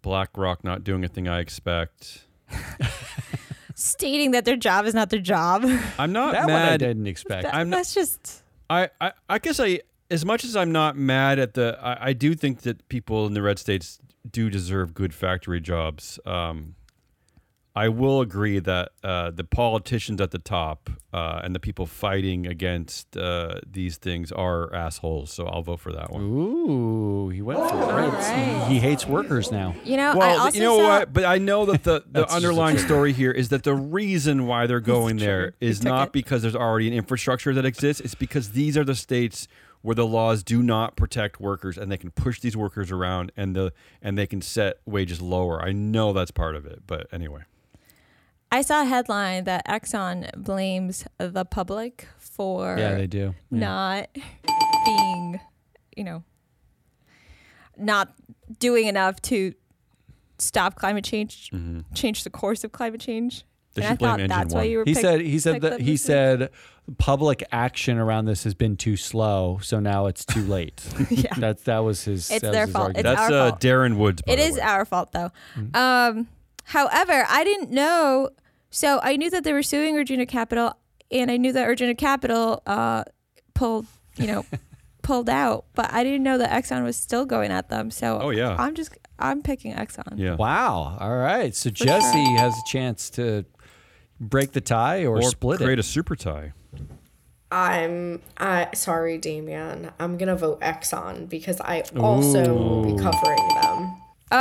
BlackRock 0.01 0.63
not 0.63 0.83
doing 0.83 1.03
a 1.03 1.07
thing 1.07 1.27
I 1.27 1.39
expect. 1.39 2.25
Stating 3.75 4.31
that 4.31 4.45
their 4.45 4.57
job 4.57 4.85
is 4.85 4.93
not 4.93 5.09
their 5.09 5.19
job. 5.19 5.63
I'm 5.97 6.11
not 6.11 6.33
that 6.33 6.43
one 6.47 6.61
I 6.61 6.77
didn't 6.77 7.07
expect. 7.07 7.43
That- 7.43 7.55
I'm 7.55 7.69
not- 7.69 7.77
that's 7.77 7.93
just 7.93 8.43
I, 8.69 8.89
I, 9.01 9.11
I 9.29 9.39
guess 9.39 9.59
I, 9.59 9.81
as 10.09 10.23
much 10.25 10.43
as 10.45 10.55
I'm 10.55 10.71
not 10.71 10.95
mad 10.95 11.39
at 11.39 11.55
the, 11.55 11.77
I, 11.81 12.07
I 12.09 12.13
do 12.13 12.33
think 12.35 12.61
that 12.61 12.87
people 12.87 13.27
in 13.27 13.33
the 13.33 13.41
red 13.41 13.59
states 13.59 13.99
do 14.29 14.49
deserve 14.49 14.93
good 14.93 15.13
factory 15.13 15.59
jobs. 15.61 16.19
Um, 16.25 16.75
I 17.73 17.87
will 17.87 18.19
agree 18.19 18.59
that 18.59 18.89
uh, 19.01 19.31
the 19.31 19.45
politicians 19.45 20.19
at 20.19 20.31
the 20.31 20.39
top 20.39 20.89
uh, 21.13 21.39
and 21.41 21.55
the 21.55 21.59
people 21.59 21.85
fighting 21.85 22.45
against 22.45 23.15
uh, 23.15 23.61
these 23.65 23.95
things 23.95 24.29
are 24.33 24.73
assholes. 24.75 25.31
So 25.31 25.47
I'll 25.47 25.61
vote 25.61 25.79
for 25.79 25.93
that 25.93 26.11
one. 26.11 26.21
Ooh, 26.21 27.29
he 27.29 27.41
went 27.41 27.59
for 27.61 27.81
it. 27.81 27.93
Right. 27.93 28.11
right. 28.11 28.67
He 28.67 28.79
hates 28.79 29.07
workers 29.07 29.53
now. 29.53 29.73
you 29.85 29.95
know. 29.95 30.11
I 30.11 30.15
Well, 30.17 30.39
also 30.41 30.57
you 30.57 30.63
know 30.65 30.77
saw, 30.79 30.87
what? 30.99 31.13
But 31.13 31.23
I 31.23 31.37
know 31.37 31.65
that 31.67 31.85
the, 31.85 32.03
the 32.11 32.29
underlying 32.29 32.77
story 32.77 33.13
here 33.13 33.31
is 33.31 33.47
that 33.49 33.63
the 33.63 33.73
reason 33.73 34.47
why 34.47 34.67
they're 34.67 34.81
going 34.81 35.15
there 35.15 35.51
true. 35.51 35.57
He 35.61 35.67
is 35.67 35.79
took 35.79 35.87
not 35.87 36.07
it. 36.07 36.11
because 36.11 36.41
there's 36.41 36.57
already 36.57 36.89
an 36.89 36.93
infrastructure 36.93 37.53
that 37.53 37.63
exists. 37.63 38.01
It's 38.01 38.15
because 38.15 38.51
these 38.51 38.75
are 38.77 38.83
the 38.83 38.95
states 38.95 39.47
where 39.81 39.95
the 39.95 40.05
laws 40.05 40.43
do 40.43 40.61
not 40.63 40.95
protect 40.95 41.39
workers, 41.39 41.77
and 41.77 41.91
they 41.91 41.97
can 41.97 42.11
push 42.11 42.39
these 42.39 42.55
workers 42.55 42.91
around, 42.91 43.31
and 43.35 43.55
the 43.55 43.73
and 44.01 44.17
they 44.17 44.27
can 44.27 44.41
set 44.41 44.77
wages 44.85 45.21
lower. 45.21 45.61
I 45.61 45.71
know 45.71 46.13
that's 46.13 46.31
part 46.31 46.55
of 46.55 46.65
it, 46.65 46.83
but 46.87 47.07
anyway. 47.11 47.41
I 48.53 48.61
saw 48.63 48.81
a 48.81 48.85
headline 48.85 49.45
that 49.45 49.65
Exxon 49.65 50.29
blames 50.35 51.05
the 51.17 51.45
public 51.45 52.07
for 52.17 52.75
Yeah, 52.77 52.95
they 52.95 53.07
do. 53.07 53.33
Yeah. 53.49 53.59
not 53.59 54.09
being, 54.85 55.39
you 55.95 56.03
know, 56.03 56.23
not 57.77 58.13
doing 58.59 58.87
enough 58.87 59.21
to 59.23 59.53
stop 60.37 60.75
climate 60.75 61.05
change, 61.05 61.49
Mm-hmm. 61.51 61.93
change 61.93 62.23
the 62.23 62.29
course 62.29 62.63
of 62.65 62.71
climate 62.71 62.99
change. 62.99 63.45
They 63.73 63.81
and 63.83 63.89
should 63.89 63.93
I 63.93 63.95
blame 63.95 64.09
thought 64.11 64.19
engine 64.21 64.29
that's 64.29 64.53
why 64.53 64.59
one. 64.61 64.69
you 64.69 64.77
were. 64.79 64.83
He 64.85 64.93
pick- 64.93 65.01
said 65.01 65.21
he 65.21 65.39
said 65.39 65.61
that 65.61 65.79
he 65.79 65.91
this 65.93 66.01
week. 66.03 66.07
said 66.07 66.49
public 66.97 67.43
action 67.51 67.97
around 67.97 68.25
this 68.25 68.43
has 68.43 68.53
been 68.53 68.75
too 68.75 68.97
slow, 68.97 69.59
so 69.61 69.79
now 69.79 70.07
it's 70.07 70.25
too 70.25 70.41
late. 70.43 70.81
Yeah. 71.09 71.33
That's 71.37 71.63
that 71.63 71.79
was 71.79 72.03
his. 72.05 72.29
It's 72.31 72.41
that 72.41 72.51
their 72.51 72.65
his 72.65 72.73
fault. 72.73 72.87
argument. 72.87 73.07
It's 73.07 73.19
That's 73.21 73.31
our 73.33 73.39
uh, 73.39 73.49
fault. 73.51 73.61
Darren 73.61 73.97
Woods. 73.97 74.21
By 74.23 74.33
It 74.33 74.35
the 74.37 74.43
is 74.43 74.55
way. 74.55 74.61
our 74.61 74.85
fault 74.85 75.11
though. 75.11 75.31
Mm. 75.57 75.75
Um, 75.75 76.27
however, 76.65 77.25
I 77.29 77.43
didn't 77.43 77.71
know. 77.71 78.29
So 78.69 78.99
I 79.03 79.15
knew 79.17 79.29
that 79.29 79.43
they 79.43 79.53
were 79.53 79.63
suing 79.63 79.95
Arjuna 79.97 80.25
Capital, 80.25 80.73
and 81.11 81.29
I 81.29 81.37
knew 81.37 81.51
that 81.53 81.63
Arjuna 81.65 81.95
Capital 81.95 82.61
uh, 82.65 83.03
pulled, 83.53 83.85
you 84.17 84.27
know, 84.27 84.45
pulled 85.01 85.29
out. 85.29 85.65
But 85.75 85.93
I 85.93 86.03
didn't 86.05 86.23
know 86.23 86.37
that 86.37 86.49
Exxon 86.51 86.83
was 86.83 86.95
still 86.95 87.25
going 87.25 87.51
at 87.51 87.67
them. 87.69 87.91
So 87.91 88.19
Oh, 88.21 88.29
yeah. 88.29 88.55
I'm 88.57 88.75
just 88.75 88.97
I'm 89.19 89.41
picking 89.41 89.73
Exxon. 89.73 90.17
Yeah. 90.17 90.35
Wow. 90.35 90.97
All 90.99 91.17
right. 91.17 91.53
So 91.55 91.69
Jesse 91.69 92.23
has 92.37 92.53
a 92.57 92.61
chance 92.67 93.09
to 93.11 93.45
break 94.21 94.53
the 94.53 94.61
tie 94.61 95.03
or, 95.05 95.17
Or 95.17 95.21
split 95.23 95.57
create 95.57 95.73
it. 95.73 95.79
a 95.79 95.83
super 95.83 96.15
tie. 96.15 96.53
I'm 97.51 98.21
I 98.37 98.69
sorry, 98.73 99.17
Damien. 99.17 99.91
I'm 99.99 100.17
gonna 100.17 100.37
vote 100.37 100.61
Exxon 100.61 101.27
because 101.27 101.59
I 101.59 101.83
also 101.97 102.53
will 102.53 102.83
be 102.95 103.01
covering 103.01 103.47
them. 103.61 103.97
Oh, 104.33 104.37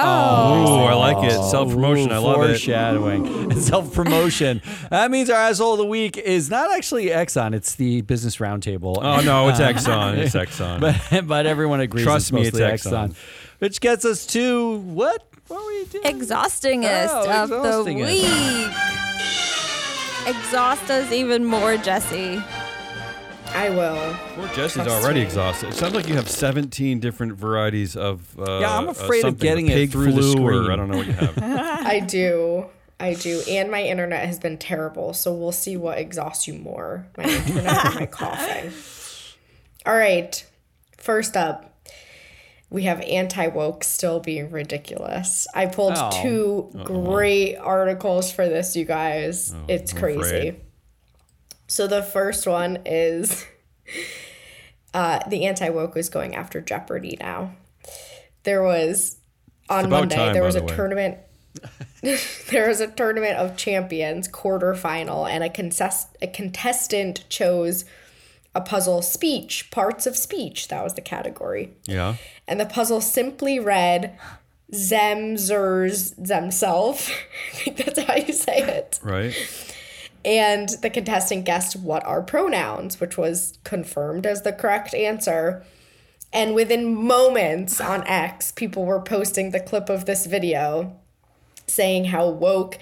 Oh, 0.69 0.85
I 0.85 0.95
like 0.95 1.25
it. 1.29 1.37
Oh. 1.37 1.51
Self 1.51 1.73
promotion. 1.73 2.13
I 2.13 2.19
love 2.19 2.43
it. 2.45 2.49
Foreshadowing. 2.51 3.51
Self 3.61 3.93
promotion. 3.93 4.63
that 4.91 5.11
means 5.11 5.29
our 5.29 5.37
asshole 5.41 5.73
of 5.73 5.79
the 5.79 5.87
week 5.87 6.17
is 6.17 6.49
not 6.51 6.71
actually 6.73 7.07
Exxon. 7.07 7.53
It's 7.53 7.75
the 7.75 8.03
Business 8.03 8.37
Roundtable. 8.37 8.99
Oh 9.03 9.21
no, 9.23 9.49
it's 9.49 9.59
Exxon. 9.59 10.19
It's 10.19 10.37
Exxon. 10.37 10.79
but 10.81 11.27
but 11.27 11.47
everyone 11.47 11.81
agrees. 11.81 12.05
Trust 12.05 12.27
it's 12.27 12.33
me, 12.33 12.43
it's 12.47 12.61
Exxon. 12.61 13.09
Exxon. 13.09 13.17
Which 13.59 13.81
gets 13.81 14.05
us 14.05 14.25
to 14.27 14.77
what? 14.79 15.25
What 15.49 15.65
were 15.65 15.67
we 15.73 15.85
doing? 15.87 16.05
exhaustingest 16.07 17.13
Oh, 17.13 17.49
of 17.81 17.85
the 17.87 17.93
week. 17.93 18.71
Exhaust 20.27 20.91
us 20.91 21.11
even 21.13 21.45
more, 21.45 21.77
Jesse. 21.79 22.43
I 23.53 23.71
will. 23.71 24.15
Poor 24.37 24.47
Jesse's 24.55 24.75
Trust 24.85 24.91
already 24.91 25.21
me. 25.21 25.27
exhausted. 25.27 25.71
It 25.71 25.75
sounds 25.75 25.95
like 25.95 26.09
you 26.09 26.15
have 26.15 26.29
17 26.29 27.01
different 27.01 27.33
varieties 27.33 27.97
of. 27.97 28.39
Uh, 28.39 28.61
Yeah, 28.61 28.77
I'm 28.79 28.89
uh, 28.89 28.93
afraid 28.93 29.25
of 29.25 29.39
getting 29.39 29.69
or 29.69 29.73
it 29.73 29.75
pig 29.75 29.91
through 29.91 30.13
the 30.13 30.23
flu 30.23 30.43
or 30.47 30.53
screen. 30.63 30.71
I 30.71 30.77
don't 30.77 30.89
know 30.89 30.99
what 30.99 31.07
you 31.07 31.13
have. 31.15 31.39
I 31.43 32.01
do. 32.01 32.67
I 33.01 33.15
do. 33.15 33.43
And 33.49 33.71
my 33.71 33.83
internet 33.83 34.27
has 34.27 34.39
been 34.39 34.57
terrible, 34.59 35.15
so 35.15 35.33
we'll 35.35 35.53
see 35.53 35.77
what 35.77 35.99
exhausts 35.99 36.47
you 36.47 36.55
more. 36.55 37.07
My 37.17 37.25
internet 37.25 37.87
or 37.87 38.01
my 38.01 38.07
coughing. 38.07 38.73
All 39.87 39.97
right. 39.97 40.45
First 40.99 41.37
up, 41.37 41.70
we 42.71 42.85
have 42.85 43.01
anti 43.03 43.49
woke 43.49 43.83
still 43.85 44.21
being 44.21 44.51
ridiculous. 44.51 45.47
I 45.55 45.67
pulled 45.67 45.95
Oh. 45.97 46.11
two 46.23 46.71
great 46.85 47.57
articles 47.57 48.31
for 48.33 48.49
this, 48.49 48.77
you 48.77 48.85
guys. 48.85 49.53
it's 49.69 49.93
I'm 49.93 49.99
crazy. 49.99 50.21
afraid. 50.21 50.61
So 51.67 51.87
the 51.87 52.03
first 52.03 52.47
one 52.47 52.79
is 52.87 53.45
uh, 54.95 55.21
the 55.29 55.47
anti 55.47 55.69
woke 55.71 55.97
is 55.97 56.09
going 56.09 56.35
after 56.35 56.61
Jeopardy 56.61 57.17
now. 57.21 57.55
There 58.45 58.63
was 58.63 59.19
on 59.69 59.89
Monday 59.91 60.17
time, 60.17 60.33
there 60.33 60.43
was 60.43 60.55
the 60.55 60.63
a 60.63 60.65
way. 60.65 60.75
tournament. 60.77 61.19
there 62.51 62.69
was 62.69 62.81
a 62.81 62.87
tournament 62.87 63.37
of 63.37 63.57
champions 63.57 64.29
quarterfinal, 64.29 65.29
and 65.29 65.43
a 65.45 65.51
contest 65.51 66.17
a 66.23 66.27
contestant 66.27 67.25
chose 67.29 67.85
a 68.55 68.61
puzzle 68.61 69.03
speech 69.03 69.71
parts 69.71 70.07
of 70.07 70.17
speech. 70.17 70.69
That 70.69 70.83
was 70.83 70.95
the 70.95 71.01
category, 71.01 71.75
Yeah. 71.87 72.17
and 72.49 72.59
the 72.61 72.67
puzzle 72.67 73.01
simply 73.01 73.59
read 73.59 74.19
Zemzers 74.73 76.15
Zemself. 76.21 77.11
I 77.55 77.57
think 77.57 77.77
that's 77.77 77.99
how 78.01 78.15
you 78.17 78.33
say 78.33 78.59
it. 78.59 78.99
Right. 79.03 79.35
And 80.25 80.69
the 80.83 80.91
contestant 80.91 81.45
guessed 81.45 81.77
what 81.77 82.05
are 82.05 82.23
pronouns, 82.23 83.01
which 83.01 83.17
was 83.17 83.59
confirmed 83.65 84.27
as 84.27 84.43
the 84.43 84.53
correct 84.53 84.95
answer. 84.95 85.65
And 86.33 86.55
within 86.55 86.95
moments 86.95 87.81
on 87.81 88.07
X, 88.07 88.53
people 88.53 88.85
were 88.85 89.01
posting 89.01 89.51
the 89.51 89.61
clip 89.61 89.89
of 89.89 90.05
this 90.05 90.27
video 90.27 90.97
saying 91.67 92.07
how 92.07 92.29
woke 92.29 92.79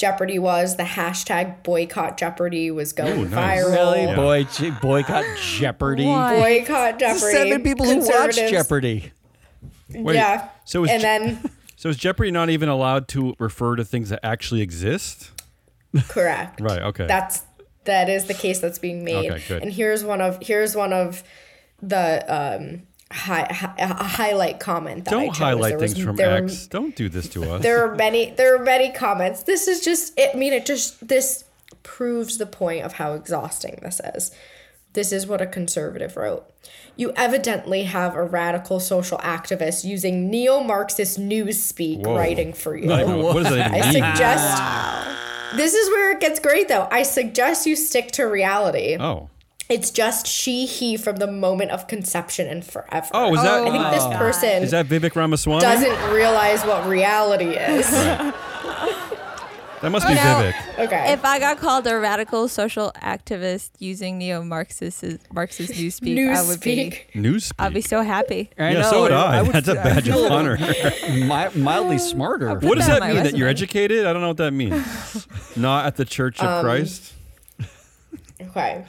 Jeopardy 0.00 0.38
was. 0.38 0.76
The 0.76 0.82
hashtag 0.82 1.62
boycott 1.62 2.16
Jeopardy 2.16 2.70
was 2.70 2.92
going 2.92 3.18
Ooh, 3.20 3.28
nice. 3.28 3.62
viral. 3.62 3.72
Really? 3.72 4.02
Yeah. 4.04 4.16
Boy, 4.16 4.44
J- 4.44 4.70
boycott 4.70 5.24
Jeopardy. 5.38 6.06
What? 6.06 6.36
Boycott 6.38 6.98
Jeopardy. 6.98 7.20
seven 7.32 7.62
people 7.62 7.84
who 7.86 8.00
watch 8.00 8.36
Jeopardy. 8.36 9.12
Wait, 9.94 10.14
yeah. 10.14 10.48
so 10.64 10.84
is 10.84 10.90
and 10.90 11.00
Je- 11.02 11.06
then 11.06 11.50
So 11.76 11.88
is 11.88 11.96
Jeopardy 11.96 12.30
not 12.30 12.50
even 12.50 12.68
allowed 12.68 13.08
to 13.08 13.34
refer 13.38 13.76
to 13.76 13.84
things 13.84 14.08
that 14.10 14.20
actually 14.22 14.62
exist? 14.62 15.30
correct. 16.08 16.60
Right. 16.62 16.82
Okay. 16.82 17.06
That's 17.06 17.42
that 17.84 18.08
is 18.08 18.26
the 18.26 18.34
case 18.34 18.58
that's 18.60 18.78
being 18.78 19.04
made. 19.04 19.30
Okay, 19.30 19.42
good. 19.48 19.62
And 19.62 19.72
here's 19.72 20.04
one 20.04 20.20
of 20.20 20.38
here's 20.42 20.74
one 20.76 20.92
of 20.92 21.22
the 21.82 22.24
um 22.28 22.82
hi, 23.12 23.46
hi, 23.50 23.74
a 23.78 23.94
highlight 24.04 24.60
comment 24.60 25.04
that 25.04 25.10
Don't 25.10 25.28
chose. 25.28 25.38
highlight 25.38 25.78
was- 25.78 25.92
things 25.92 26.04
from 26.04 26.16
there 26.16 26.44
X. 26.44 26.66
Don't 26.66 26.94
do 26.94 27.08
this 27.08 27.28
to 27.30 27.50
us. 27.52 27.62
there 27.62 27.84
are 27.84 27.94
many 27.94 28.30
there 28.30 28.54
are 28.54 28.64
many 28.64 28.90
comments. 28.92 29.42
This 29.44 29.66
is 29.68 29.80
just 29.80 30.18
it, 30.18 30.30
I 30.34 30.38
mean 30.38 30.52
it 30.52 30.66
just 30.66 31.06
this 31.06 31.44
proves 31.82 32.38
the 32.38 32.46
point 32.46 32.84
of 32.84 32.94
how 32.94 33.14
exhausting 33.14 33.78
this 33.82 34.00
is. 34.14 34.30
This 34.92 35.12
is 35.12 35.26
what 35.26 35.40
a 35.40 35.46
conservative 35.46 36.16
wrote. 36.16 36.44
You 36.96 37.12
evidently 37.16 37.84
have 37.84 38.14
a 38.16 38.24
radical 38.24 38.80
social 38.80 39.18
activist 39.18 39.84
using 39.84 40.28
neo-Marxist 40.30 41.18
newspeak 41.18 42.04
Whoa. 42.04 42.16
writing 42.16 42.52
for 42.52 42.76
you. 42.76 42.90
I. 42.92 43.04
What 43.14 43.44
does 43.44 43.54
that 43.54 43.70
I 43.70 43.80
mean? 43.80 43.92
suggest 43.92 45.56
This 45.56 45.74
is 45.74 45.88
where 45.90 46.12
it 46.12 46.20
gets 46.20 46.38
great 46.40 46.68
though. 46.68 46.86
I 46.90 47.02
suggest 47.04 47.66
you 47.66 47.76
stick 47.76 48.10
to 48.12 48.24
reality. 48.24 48.96
Oh. 48.98 49.30
It's 49.70 49.90
just 49.90 50.26
she, 50.26 50.66
he 50.66 50.96
from 50.96 51.16
the 51.16 51.30
moment 51.30 51.70
of 51.70 51.86
conception 51.86 52.46
and 52.48 52.64
forever. 52.64 53.08
Oh, 53.14 53.34
is 53.34 53.42
that 53.42 53.62
I 53.64 53.70
think 53.70 53.90
this 53.94 54.04
person 54.18 54.62
is 54.64 54.72
that 54.72 54.86
Vivek 54.86 55.14
Ramaswamy? 55.14 55.60
doesn't 55.60 56.12
realize 56.12 56.62
what 56.64 56.86
reality 56.86 57.56
is. 57.56 57.88
That 59.80 59.88
must 59.92 60.06
be 60.06 60.12
Now- 60.12 60.42
Vivek. 60.42 60.78
Okay. 60.78 61.12
If 61.14 61.24
I 61.24 61.38
got 61.38 61.56
called 61.56 61.86
a 61.86 61.98
radical 61.98 62.48
social 62.48 62.92
activist 63.02 63.70
using 63.78 64.18
neo-Marxist 64.18 65.02
Marxist 65.32 65.72
newspeak, 65.72 66.36
I 66.36 66.42
would 66.46 66.60
be 66.60 66.76
Newspeak. 66.76 67.12
Newspeak. 67.14 67.52
I'd 67.58 67.72
be 67.72 67.80
so 67.80 68.02
happy. 68.02 68.50
I 68.58 68.72
yeah, 68.72 68.80
know, 68.82 68.90
so 68.90 69.00
would 69.04 69.12
I. 69.12 69.40
would- 69.40 69.52
That's 69.52 69.68
a 69.68 69.74
badge 69.76 70.06
of 70.08 70.16
honor. 70.30 70.58
mildly 71.56 71.96
smarter. 71.96 72.58
What 72.58 72.76
does 72.76 72.88
that 72.88 73.00
that 73.00 73.02
on 73.04 73.08
my 73.08 73.14
mean? 73.14 73.22
That 73.24 73.38
you're 73.38 73.48
educated? 73.48 74.04
I 74.04 74.12
don't 74.12 74.20
know 74.20 74.28
what 74.28 74.36
that 74.36 74.52
means. 74.52 75.26
Not 75.56 75.86
at 75.86 75.96
the 75.96 76.04
Church 76.04 76.40
of 76.40 76.46
Um, 76.46 76.62
Christ. 76.62 77.14
Okay. 78.38 78.84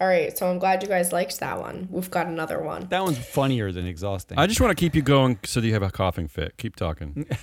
All 0.00 0.06
right. 0.06 0.36
So 0.36 0.50
I'm 0.50 0.58
glad 0.58 0.82
you 0.82 0.88
guys 0.88 1.12
liked 1.12 1.40
that 1.40 1.58
one. 1.58 1.88
We've 1.90 2.10
got 2.10 2.26
another 2.26 2.62
one. 2.62 2.86
That 2.90 3.02
one's 3.02 3.18
funnier 3.18 3.72
than 3.72 3.86
exhausting. 3.86 4.38
I 4.38 4.46
just 4.46 4.60
want 4.60 4.76
to 4.76 4.80
keep 4.80 4.94
you 4.94 5.02
going 5.02 5.38
so 5.44 5.60
that 5.60 5.66
you 5.66 5.72
have 5.72 5.82
a 5.82 5.90
coughing 5.90 6.28
fit. 6.28 6.56
Keep 6.58 6.76
talking. 6.76 7.26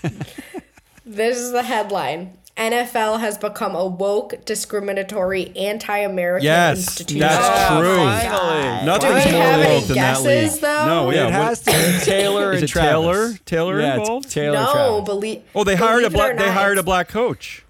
This 1.05 1.37
is 1.37 1.51
the 1.51 1.63
headline. 1.63 2.37
NFL 2.55 3.19
has 3.19 3.37
become 3.37 3.75
a 3.75 3.85
woke, 3.85 4.45
discriminatory, 4.45 5.51
anti-American 5.57 6.47
institution. 6.47 6.47
Yes, 6.47 6.77
institution. 6.77 7.19
that's 7.19 7.71
Oh, 7.71 7.81
true. 7.81 7.95
finally. 7.97 8.79
Do 8.79 8.85
Nothing's 8.85 9.25
we 9.25 9.31
more 9.33 9.41
have 9.41 9.59
any 9.59 9.75
woke 9.75 9.83
than 9.87 9.95
that 9.97 10.15
guesses, 10.23 10.51
league. 10.53 10.61
though? 10.61 10.85
No, 10.85 11.11
yeah. 11.11 11.23
what- 11.25 11.33
has 11.33 11.59
to 11.63 11.71
be 11.71 11.99
Taylor 12.05 12.53
Is 12.53 12.61
and 12.61 12.69
it 12.69 12.73
Taylor? 12.73 13.33
Taylor 13.45 13.81
yeah, 13.81 13.95
involved? 13.95 14.29
Taylor 14.31 14.53
no, 14.59 14.71
Travis. 14.71 15.05
believe. 15.05 15.43
Oh, 15.53 15.63
they 15.65 15.75
hired 15.75 16.05
a 16.05 16.09
believe 16.09 16.13
it 16.25 16.31
or 16.31 16.35
black. 16.35 16.37
They 16.37 16.51
hired 16.53 16.77
a 16.77 16.83
black 16.83 17.09
coach. 17.09 17.62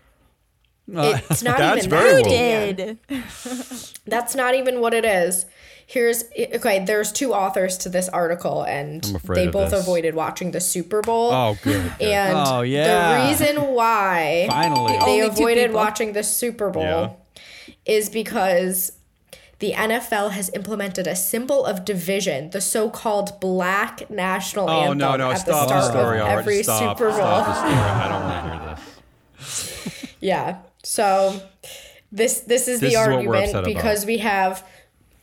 Uh, 0.94 1.18
it's 1.30 1.44
not 1.44 1.58
That's 1.60 1.86
even 1.86 1.90
very 1.90 2.24
that. 2.24 2.78
woke. 2.78 3.08
Did 3.08 4.00
That's 4.06 4.36
not 4.36 4.56
even 4.56 4.82
what 4.82 4.94
it 4.94 5.06
is. 5.06 5.46
Here's 5.86 6.24
okay. 6.38 6.84
There's 6.86 7.12
two 7.12 7.34
authors 7.34 7.78
to 7.80 7.90
this 7.90 8.08
article, 8.10 8.64
and 8.64 9.04
they 9.36 9.48
both 9.48 9.72
this. 9.72 9.80
avoided 9.82 10.16
watching 10.16 10.52
the 10.52 10.62
Super 10.62 11.02
Bowl. 11.02 11.32
Oh, 11.32 11.58
good. 11.62 11.92
good. 12.00 12.02
And 12.08 12.38
Oh, 12.38 12.62
yeah. 12.62 13.22
the 13.22 13.28
reason 13.30 13.62
why 13.74 14.46
Finally. 14.50 14.94
They 14.94 15.00
only 15.00 15.20
avoided 15.22 15.74
watching 15.74 16.14
the 16.14 16.24
Super 16.24 16.70
Bowl 16.70 16.84
Yeah. 16.84 17.10
is 17.86 18.10
because 18.10 18.94
the 19.60 19.72
NFL 19.74 20.32
has 20.32 20.50
implemented 20.54 21.06
a 21.08 21.16
symbol 21.16 21.66
of 21.66 21.86
division, 21.86 22.50
the 22.50 22.60
so-called 22.62 23.40
Black 23.40 24.10
National 24.10 24.70
Oh 24.70 24.82
Anthem 24.84 24.98
no 24.98 25.16
no! 25.16 25.32
at 25.32 25.38
Stop 25.40 25.46
the 25.46 25.52
the 25.76 25.82
start 25.82 25.92
story 25.92 26.20
of 26.20 26.28
already. 26.28 26.40
every 26.40 26.64
Stop. 26.64 26.98
Super 26.98 27.10
Bowl. 27.10 27.18
Stop 27.18 27.46
the 27.46 27.54
story. 27.56 27.74
I 27.74 28.08
don't 28.10 28.24
want 28.24 28.46
to 28.46 28.66
hear 28.66 28.76
this. 28.76 30.16
Yeah. 30.20 30.58
So 30.84 31.42
this 32.12 32.42
this 32.42 32.68
is 32.68 32.80
This 32.80 32.94
the 32.94 33.00
is 33.00 33.08
argument 33.08 33.36
upset 33.46 33.56
about. 33.56 33.66
because 33.66 34.06
we 34.06 34.18
have 34.20 34.66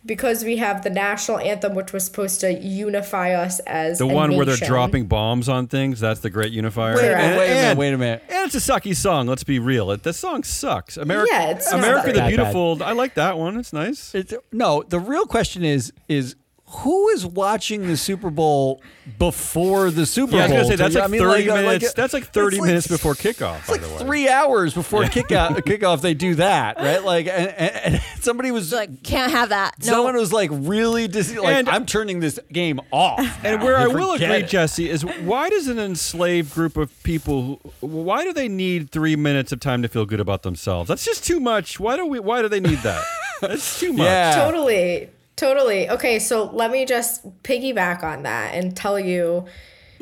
because 0.06 0.42
we 0.44 0.56
have 0.56 0.82
the 0.82 0.88
national 0.88 1.38
anthem 1.40 1.74
which 1.74 1.92
was 1.92 2.06
supposed 2.06 2.40
to 2.40 2.50
unify 2.58 3.32
us 3.34 3.58
as 3.60 3.98
The 3.98 4.04
a 4.04 4.06
one 4.06 4.34
where 4.34 4.46
they're 4.46 4.56
dropping 4.56 5.04
bombs 5.04 5.46
on 5.46 5.66
things. 5.66 6.00
That's 6.00 6.20
the 6.20 6.30
great 6.30 6.52
unifier. 6.52 6.96
Wait 6.96 7.04
a 7.04 7.16
And- 7.16 7.20
minute, 7.22 7.38
wait 7.38 7.44
a 7.44 7.54
minute, 7.54 7.64
and- 7.68 7.78
wait 7.78 7.92
a 7.92 7.98
minute. 7.98 8.22
And 8.30 8.46
it's 8.46 8.68
a 8.68 8.72
sucky 8.72 8.96
song. 8.96 9.26
Let's 9.26 9.44
be 9.44 9.58
real. 9.58 9.90
It, 9.90 10.02
the 10.02 10.14
song 10.14 10.42
sucks. 10.42 10.96
America, 10.96 11.28
Yeah, 11.30 11.50
it's 11.50 11.70
America 11.70 12.06
that 12.06 12.12
the 12.14 12.18
bad. 12.20 12.28
Beautiful. 12.30 12.82
I 12.82 12.92
like 12.92 13.12
that 13.16 13.36
one. 13.36 13.58
It's 13.58 13.74
nice. 13.74 14.14
It's, 14.14 14.32
no, 14.52 14.82
the 14.88 14.98
real 14.98 15.26
question 15.26 15.64
is 15.66 15.92
is 16.08 16.34
who 16.70 17.08
is 17.08 17.26
watching 17.26 17.86
the 17.86 17.96
Super 17.96 18.30
Bowl 18.30 18.80
before 19.18 19.90
the 19.90 20.06
Super 20.06 20.36
Yeah, 20.36 20.38
I 20.38 20.42
was 20.44 20.50
Bowl? 20.50 20.56
gonna 20.62 20.68
say 20.68 20.76
that's 20.76 20.96
I 20.96 21.00
like 21.00 21.10
mean, 21.10 21.20
thirty 21.20 21.50
uh, 21.50 21.54
minutes. 21.56 21.92
that's 21.94 22.12
like 22.14 22.24
thirty 22.32 22.56
it's 22.58 22.66
minutes 22.66 22.86
before 22.86 23.14
kickoff. 23.14 23.58
It's 23.58 23.66
by 23.66 23.72
like 23.74 23.82
the 23.82 23.88
way. 23.88 23.98
three 23.98 24.28
hours 24.28 24.72
before 24.74 25.02
kickoff. 25.02 25.48
kickoff, 25.66 26.00
they 26.00 26.14
do 26.14 26.36
that, 26.36 26.76
right? 26.78 27.02
Like, 27.02 27.26
and, 27.26 27.48
and, 27.48 27.94
and 27.94 28.02
somebody 28.20 28.50
was 28.50 28.72
Like, 28.72 29.02
can't 29.02 29.32
have 29.32 29.48
that. 29.48 29.74
No. 29.80 29.86
someone 29.86 30.16
was 30.16 30.32
like 30.32 30.50
really 30.52 31.08
dis- 31.08 31.34
like, 31.36 31.56
And- 31.56 31.68
I'm 31.68 31.86
turning 31.86 32.20
this 32.20 32.38
game 32.52 32.80
off. 32.90 33.18
And 33.44 33.62
where 33.62 33.76
I 33.76 33.86
will 33.86 34.12
agree, 34.12 34.26
it. 34.26 34.48
Jesse, 34.48 34.88
is 34.90 35.04
why 35.04 35.48
does 35.50 35.66
an 35.66 35.78
enslaved 35.78 36.54
group 36.54 36.76
of 36.76 37.02
people? 37.02 37.60
Why 37.80 38.22
do 38.24 38.32
they 38.32 38.48
need 38.48 38.90
three 38.90 39.16
minutes 39.16 39.50
of 39.50 39.60
time 39.60 39.82
to 39.82 39.88
feel 39.88 40.04
good 40.06 40.20
about 40.20 40.42
themselves? 40.42 40.88
That's 40.88 41.04
just 41.04 41.24
too 41.24 41.40
much. 41.40 41.80
Why 41.80 41.96
do 41.96 42.06
we? 42.06 42.20
Why 42.20 42.42
do 42.42 42.48
they 42.48 42.60
need 42.60 42.78
that? 42.80 43.02
That's 43.40 43.80
too 43.80 43.92
much. 43.92 44.04
Yeah. 44.04 44.44
Totally. 44.44 45.08
Totally. 45.40 45.88
Okay, 45.88 46.18
so 46.18 46.44
let 46.52 46.70
me 46.70 46.84
just 46.84 47.26
piggyback 47.42 48.02
on 48.02 48.24
that 48.24 48.54
and 48.54 48.76
tell 48.76 49.00
you 49.00 49.46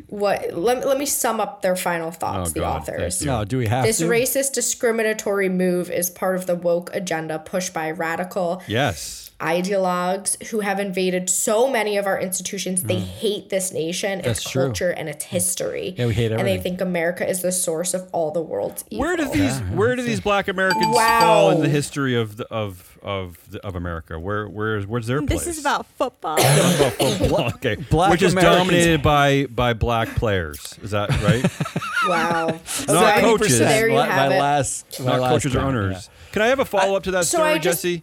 what 0.09 0.53
let, 0.53 0.85
let 0.85 0.99
me 0.99 1.07
sum 1.07 1.41
up 1.41 1.63
their 1.63 1.77
final 1.77 2.11
thoughts, 2.11 2.51
Oh, 2.51 2.53
the 2.55 2.61
God, 2.61 2.83
authors. 2.83 3.19
thank. 3.19 3.27
No, 3.27 3.45
do 3.45 3.57
we 3.59 3.67
have 3.69 3.85
This 3.85 3.99
to? 3.99 4.09
racist 4.09 4.53
discriminatory 4.53 5.49
move 5.49 5.91
is 5.93 6.11
part 6.11 6.35
of 6.35 6.47
the 6.47 6.57
woke 6.57 6.91
agenda 6.93 7.39
pushed 7.39 7.73
by 7.73 7.91
radical 7.93 8.63
Yes. 8.67 9.28
Ideologues 9.41 10.43
who 10.49 10.61
have 10.61 10.81
invaded 10.81 11.31
so 11.31 11.69
many 11.71 11.97
of 11.97 12.07
our 12.07 12.19
institutions. 12.21 12.83
They 12.85 12.99
hate 12.99 13.51
this 13.51 13.73
nation, 13.73 14.19
Mm. 14.21 14.25
That's 14.25 14.41
its 14.41 14.51
true. 14.51 14.65
culture, 14.65 14.91
and 14.91 15.09
its 15.09 15.27
history. 15.27 15.95
Yeah, 15.97 16.07
we 16.07 16.15
hate 16.15 16.33
And 16.33 16.47
they 16.47 16.59
think 16.59 16.81
America 16.81 17.29
is 17.29 17.43
the 17.43 17.53
source 17.53 17.95
of 17.95 18.09
all 18.13 18.31
the 18.31 18.43
world's 18.43 18.85
evil. 18.91 19.05
Where 19.07 19.17
do 19.17 19.29
these 19.31 19.59
Where 19.61 19.95
do 19.97 20.03
these 20.03 20.21
Black 20.21 20.49
Americans 20.49 20.87
Wow. 20.95 21.21
fall 21.21 21.51
in 21.53 21.61
the 21.63 21.69
history 21.69 22.17
of 22.17 22.37
the, 22.37 22.47
of 22.53 22.85
of 23.03 23.39
the, 23.51 23.65
of 23.65 23.77
America? 23.77 24.19
Where 24.19 24.49
where's 24.49 24.87
where's 24.87 25.07
their 25.07 25.23
place? 25.23 25.45
This 25.45 25.59
is 25.59 25.61
about 25.61 25.87
football. 25.99 26.35
about 26.35 26.93
football. 26.95 27.47
okay, 27.55 27.77
Black 27.77 28.11
which 28.11 28.23
is 28.23 28.33
Americans- 28.33 28.59
dominated 28.67 29.03
by 29.03 29.47
by 29.47 29.73
black 29.73 30.09
players. 30.17 30.75
Is 30.83 30.91
that 30.93 31.11
right? 31.23 31.45
Wow. 32.09 32.47
Not 32.89 33.19
Okay, 33.19 33.21
coaches. 33.21 33.59
There 33.59 33.89
you 33.89 33.95
my, 33.97 34.07
have 34.07 34.31
my 34.31 34.37
it. 34.37 34.41
last, 34.41 35.01
my 35.01 35.07
Not 35.13 35.21
last 35.21 35.31
coaches 35.33 35.55
or 35.55 35.59
count, 35.59 35.77
owners. 35.77 36.09
Can 36.33 36.43
I 36.43 36.47
have 36.47 36.59
a 36.61 36.65
follow 36.65 36.97
up 36.97 37.03
to 37.03 37.11
that 37.11 37.25
So 37.27 37.39
story, 37.39 37.59
just- 37.59 37.83
Jesse? 37.83 38.03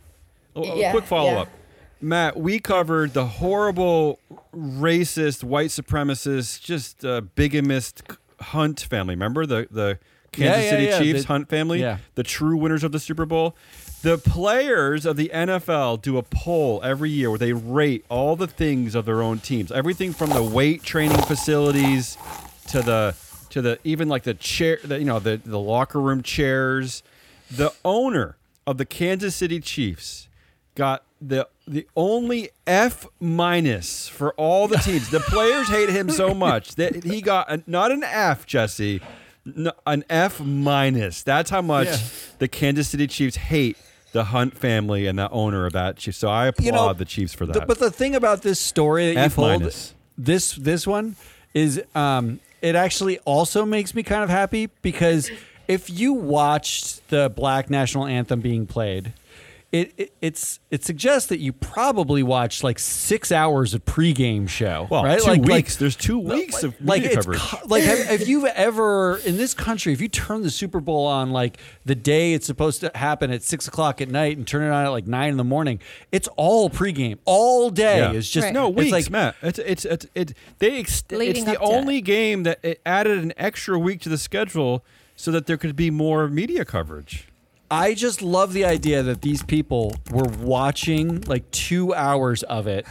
A- 0.56 0.60
a 0.60 0.78
Yeah, 0.78 0.92
quick 0.92 1.06
follow 1.06 1.32
yeah. 1.32 1.40
up. 1.42 1.50
Matt, 2.02 2.38
we 2.38 2.60
covered 2.60 3.14
the 3.14 3.26
horrible, 3.26 4.20
racist, 4.56 5.44
white 5.44 5.70
supremacist, 5.70 6.62
just 6.62 7.04
uh, 7.06 7.22
bigamist 7.36 8.04
Hunt 8.40 8.82
family. 8.82 9.16
Remember 9.16 9.46
the 9.46 9.68
the 9.72 9.98
Kansas 10.32 10.58
Yeah, 10.58 10.64
yeah, 10.64 10.70
City 10.70 10.84
yeah. 10.86 11.00
Chiefs 11.00 11.22
The- 11.22 11.28
Hunt 11.28 11.50
family, 11.50 11.80
yeah. 11.80 11.98
the 12.16 12.24
true 12.24 12.58
winners 12.58 12.84
of 12.84 12.92
the 12.92 13.00
Super 13.00 13.26
Bowl. 13.26 13.56
The 14.02 14.18
players 14.20 15.06
of 15.06 15.16
the 15.18 15.32
NFL 15.34 16.02
do 16.02 16.18
a 16.18 16.22
poll 16.22 16.80
every 16.84 17.10
year 17.10 17.30
where 17.32 17.40
they 17.40 17.54
rate 17.54 18.06
all 18.10 18.36
the 18.36 18.46
things 18.46 18.94
of 18.94 19.06
their 19.06 19.22
own 19.24 19.40
teams. 19.40 19.72
Everything 19.72 20.14
from 20.14 20.30
the 20.30 20.44
weight 20.44 20.84
training 20.84 21.18
facilities 21.24 22.18
to 22.68 22.82
the 22.84 23.16
to 23.50 23.62
the 23.64 23.80
even 23.84 24.08
like 24.10 24.24
the 24.24 24.34
chair, 24.36 24.78
the, 24.84 25.00
you 25.00 25.06
know, 25.06 25.20
the 25.20 25.38
the 25.44 25.58
locker 25.60 26.00
room 26.02 26.22
chairs. 26.22 27.02
The 27.50 27.72
owner 27.86 28.36
of 28.68 28.78
the 28.78 28.86
Kansas 28.86 29.36
City 29.36 29.60
Chiefs 29.60 30.28
got 30.76 31.04
the 31.22 31.48
the 31.68 31.88
only 31.96 32.50
F 32.68 33.08
minus 33.20 34.08
for 34.08 34.34
all 34.34 34.68
the 34.68 34.78
teams. 34.78 35.10
The 35.10 35.20
players 35.22 35.68
hate 35.68 35.90
him 35.90 36.10
so 36.10 36.34
much 36.34 36.76
that 36.76 37.04
he 37.04 37.22
got 37.22 37.50
a, 37.52 37.64
not 37.66 37.92
an 37.92 38.04
F, 38.04 38.46
Jesse, 38.46 39.02
n- 39.48 39.72
an 39.88 40.04
F 40.10 40.40
minus. 40.42 41.24
That's 41.24 41.50
how 41.50 41.62
much 41.62 41.88
Yeah. 41.88 41.98
the 42.40 42.48
Kansas 42.48 42.90
City 42.90 43.08
Chiefs 43.08 43.38
hate 43.38 43.78
the 44.12 44.26
Hunt 44.26 44.56
family 44.58 45.08
and 45.08 45.18
the 45.18 45.30
owner 45.32 45.66
of 45.66 45.74
that 45.74 45.98
Chiefs. 45.98 46.18
So 46.20 46.28
I 46.30 46.48
applaud 46.48 46.66
You 46.66 46.72
know, 46.72 46.94
the 46.94 47.06
Chiefs 47.06 47.34
for 47.34 47.46
that. 47.48 47.54
The- 47.54 47.66
but 47.66 47.80
the 47.80 47.92
thing 47.92 48.14
about 48.16 48.44
this 48.44 48.60
story 48.60 49.14
that 49.14 49.20
F 49.20 49.32
you 49.32 49.36
pulled, 49.36 49.60
minus. 49.62 49.94
this 50.18 50.54
this 50.54 50.86
one 50.86 51.16
is 51.54 51.82
um, 51.96 52.40
it 52.62 52.76
actually 52.76 53.18
also 53.20 53.66
makes 53.66 53.96
me 53.96 54.04
kind 54.04 54.24
of 54.24 54.30
happy 54.30 54.70
because 54.84 55.32
if 55.68 55.90
you 55.90 56.14
watched 56.14 57.08
the 57.10 57.30
Black 57.36 57.70
National 57.72 58.06
Anthem 58.06 58.42
being 58.42 58.68
played. 58.68 59.14
It, 59.72 59.94
it 59.98 60.14
it's 60.22 60.62
it 60.72 60.86
suggests 60.86 61.28
that 61.30 61.40
you 61.40 61.52
probably 61.52 62.24
watched 62.24 62.64
like 62.64 62.80
six 62.80 63.30
hours 63.30 63.74
of 63.74 63.84
pregame 63.84 64.48
show, 64.48 64.88
well, 64.90 65.04
right? 65.04 65.20
two 65.20 65.30
like, 65.32 65.42
weeks. 65.42 65.50
Like, 65.74 65.80
There's 65.80 65.96
two 65.98 66.18
weeks 66.18 66.64
of 66.64 66.74
like 66.80 67.02
media 67.02 67.18
it's 67.18 67.26
coverage. 67.26 67.40
co- 67.42 67.68
like 67.68 67.84
have, 67.84 68.00
have 68.08 68.28
you 68.28 68.48
ever 68.48 69.18
in 69.18 69.36
this 69.36 69.54
country 69.54 69.92
if 69.92 70.00
you 70.00 70.08
turn 70.08 70.44
the 70.44 70.50
super 70.50 70.80
bowl 70.80 71.06
on 71.08 71.32
like 71.32 71.58
the 71.84 71.96
day 71.96 72.34
it's 72.34 72.46
supposed 72.46 72.80
to 72.82 72.92
happen 72.96 73.32
at 73.32 73.44
six 73.44 73.68
o'clock 73.68 74.00
at 74.00 74.08
night 74.10 74.38
and 74.38 74.48
turn 74.48 74.64
it 74.64 74.70
on 74.70 74.86
at 74.86 74.90
like 74.90 75.08
nine 75.08 75.32
in 75.32 75.38
the 75.38 75.44
morning 75.44 75.80
it's 76.10 76.30
all 76.38 76.70
pregame 76.70 77.18
all 77.26 77.70
day 77.70 77.98
Yeah. 77.98 78.12
it's 78.14 78.30
just 78.30 78.46
Right. 78.46 78.54
No 78.54 78.70
it's 78.70 78.78
weeks, 78.78 78.92
like 78.92 79.10
Matt. 79.10 79.36
It's 79.42 79.60
it's 79.60 79.84
it's 79.84 80.08
it. 80.16 80.34
They 80.60 80.80
ex- 80.80 81.04
it's 81.10 81.44
the 81.44 81.52
up 81.52 81.58
to 81.58 81.60
only 81.60 82.00
game 82.00 82.44
that 82.44 82.60
it 82.64 82.80
added 82.86 83.18
an 83.18 83.34
extra 83.36 83.78
week 83.78 84.00
to 84.02 84.10
the 84.10 84.18
schedule 84.18 84.86
so 85.18 85.32
that 85.32 85.48
there 85.48 85.58
could 85.58 85.76
be 85.76 85.90
more 85.92 86.30
media 86.30 86.64
coverage. 86.64 87.28
I 87.72 87.94
just 87.96 88.22
love 88.22 88.54
the 88.54 88.66
idea 88.66 89.02
that 89.04 89.22
these 89.22 89.42
people 89.44 89.94
were 90.12 90.28
watching 90.40 91.22
like 91.22 91.50
two 91.52 91.94
hours 91.94 92.44
of 92.44 92.68
it. 92.68 92.86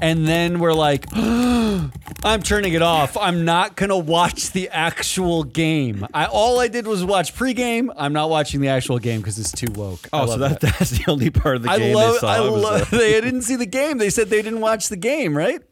And 0.00 0.26
then 0.26 0.58
we're 0.58 0.74
like, 0.74 1.06
I'm 1.16 2.42
turning 2.42 2.74
it 2.74 2.82
off. 2.82 3.16
I'm 3.16 3.44
not 3.44 3.76
gonna 3.76 3.96
watch 3.96 4.50
the 4.52 4.68
actual 4.70 5.44
game. 5.44 6.06
I 6.12 6.26
all 6.26 6.60
I 6.60 6.68
did 6.68 6.86
was 6.86 7.04
watch 7.04 7.34
pregame. 7.34 7.92
I'm 7.96 8.12
not 8.12 8.28
watching 8.28 8.60
the 8.60 8.68
actual 8.68 8.98
game 8.98 9.20
because 9.20 9.38
it's 9.38 9.52
too 9.52 9.70
woke. 9.74 10.08
I 10.12 10.20
Oh, 10.22 10.26
so 10.26 10.36
love 10.36 10.40
that, 10.40 10.60
that's 10.78 10.90
the 10.90 11.10
only 11.10 11.30
part 11.30 11.56
of 11.56 11.62
the 11.62 11.70
I 11.70 11.78
game 11.78 11.94
love. 11.94 12.14
they 12.14 12.18
saw. 12.18 12.28
I 12.28 12.40
was 12.40 12.62
love. 12.62 12.90
the- 12.90 12.96
uh, 12.96 13.00
They 13.00 13.20
didn't 13.20 13.42
see 13.42 13.56
the 13.56 13.66
game. 13.66 13.98
They 13.98 14.10
said 14.10 14.28
they 14.30 14.42
didn't 14.42 14.60
watch 14.60 14.88
the 14.88 14.96
game. 14.96 15.36
Right? 15.36 15.62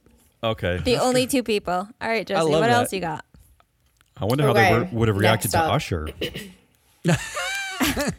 okay. 0.43 0.79
the 0.85 0.97
only 0.99 1.27
two 1.27 1.43
people. 1.43 1.73
All 2.01 2.09
right, 2.09 2.27
Jesse. 2.27 2.41
love 2.43 2.51
What 2.53 2.61
that. 2.61 2.71
else 2.71 2.93
you 2.93 3.01
got? 3.01 3.25
I 4.17 4.25
wonder 4.25 4.45
how 4.45 4.53
they 4.53 4.67
Okay, 4.73 4.79
were, 4.93 4.99
would 5.01 5.09
have 5.09 5.17
reacted 5.17 5.53
next 5.53 5.61
to 5.61 5.67
up. 5.67 5.73
Usher. 5.75 6.09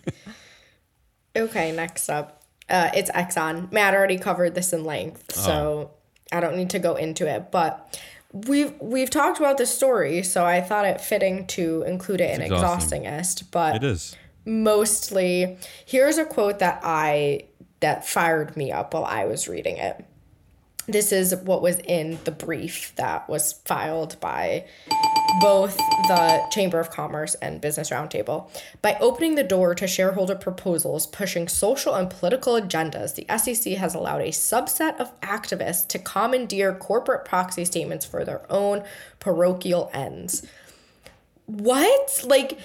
Okay, 1.35 1.71
next 1.71 2.09
up. 2.09 2.43
Uh, 2.69 2.91
it's 2.95 3.09
Exxon. 3.11 3.71
Matt 3.71 3.93
already 3.95 4.17
covered 4.17 4.53
this 4.55 4.71
in 4.71 4.83
length, 4.83 5.25
Oh. 5.37 5.41
so 5.41 5.91
I 6.31 6.39
don't 6.39 6.55
need 6.55 6.69
to 6.71 6.79
go 6.79 6.95
into 6.95 7.27
it. 7.27 7.51
But 7.51 7.99
we've 8.31 8.73
we've 8.79 9.09
talked 9.09 9.39
about 9.39 9.57
this 9.57 9.73
story, 9.75 10.21
so 10.23 10.45
I 10.45 10.61
thought 10.61 10.85
it 10.85 11.01
fitting 11.01 11.47
to 11.47 11.83
include 11.83 12.21
it 12.21 12.35
in 12.35 12.41
exhausting. 12.41 13.05
exhaustingest. 13.05 13.51
But 13.51 13.75
It 13.77 13.83
is. 13.83 14.15
mostly, 14.45 15.57
here's 15.85 16.17
a 16.19 16.25
quote 16.25 16.59
that 16.59 16.79
I 16.83 17.45
that 17.79 18.07
fired 18.07 18.55
me 18.55 18.71
up 18.71 18.93
while 18.93 19.03
I 19.05 19.25
was 19.25 19.47
reading 19.47 19.77
it. 19.77 20.05
This 20.85 21.11
is 21.11 21.35
what 21.35 21.61
was 21.61 21.79
in 21.79 22.19
the 22.25 22.31
brief 22.31 22.93
that 22.97 23.27
was 23.27 23.53
filed 23.65 24.19
by 24.19 24.65
both 25.39 25.77
the 26.07 26.43
Chamber 26.51 26.79
of 26.79 26.89
Commerce 26.89 27.35
and 27.35 27.61
Business 27.61 27.89
Roundtable. 27.89 28.49
By 28.81 28.97
opening 28.99 29.35
the 29.35 29.43
door 29.43 29.73
to 29.75 29.87
shareholder 29.87 30.35
proposals 30.35 31.07
pushing 31.07 31.47
social 31.47 31.95
and 31.95 32.09
political 32.09 32.53
agendas, 32.53 33.15
the 33.15 33.25
SEC 33.37 33.73
has 33.73 33.95
allowed 33.95 34.21
a 34.21 34.29
subset 34.29 34.99
of 34.99 35.19
activists 35.21 35.87
to 35.89 35.99
commandeer 35.99 36.73
corporate 36.73 37.25
proxy 37.25 37.65
statements 37.65 38.05
for 38.05 38.23
their 38.25 38.45
own 38.51 38.83
parochial 39.19 39.89
ends. 39.93 40.45
What? 41.45 42.23
Like, 42.25 42.59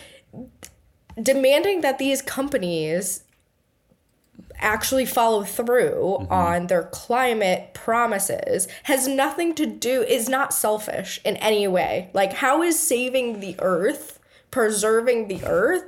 demanding 1.21 1.81
that 1.81 1.99
these 1.99 2.23
companies 2.23 3.25
actually 4.61 5.07
follow 5.07 5.45
through 5.45 6.19
mm-hmm. 6.21 6.33
on 6.33 6.67
their 6.67 6.85
climate 6.85 7.73
promises 7.75 8.67
has 8.85 9.07
nothing 9.07 9.55
to 9.55 9.67
do 9.67 10.03
is 10.03 10.29
not 10.29 10.53
selfish 10.53 11.21
in 11.25 11.37
any 11.37 11.69
way 11.69 12.11
like 12.13 12.33
how 12.35 12.63
is 12.63 12.79
saving 12.79 13.41
the 13.41 13.55
earth 13.61 14.19
preserving 14.51 15.29
the 15.29 15.43
earth 15.45 15.85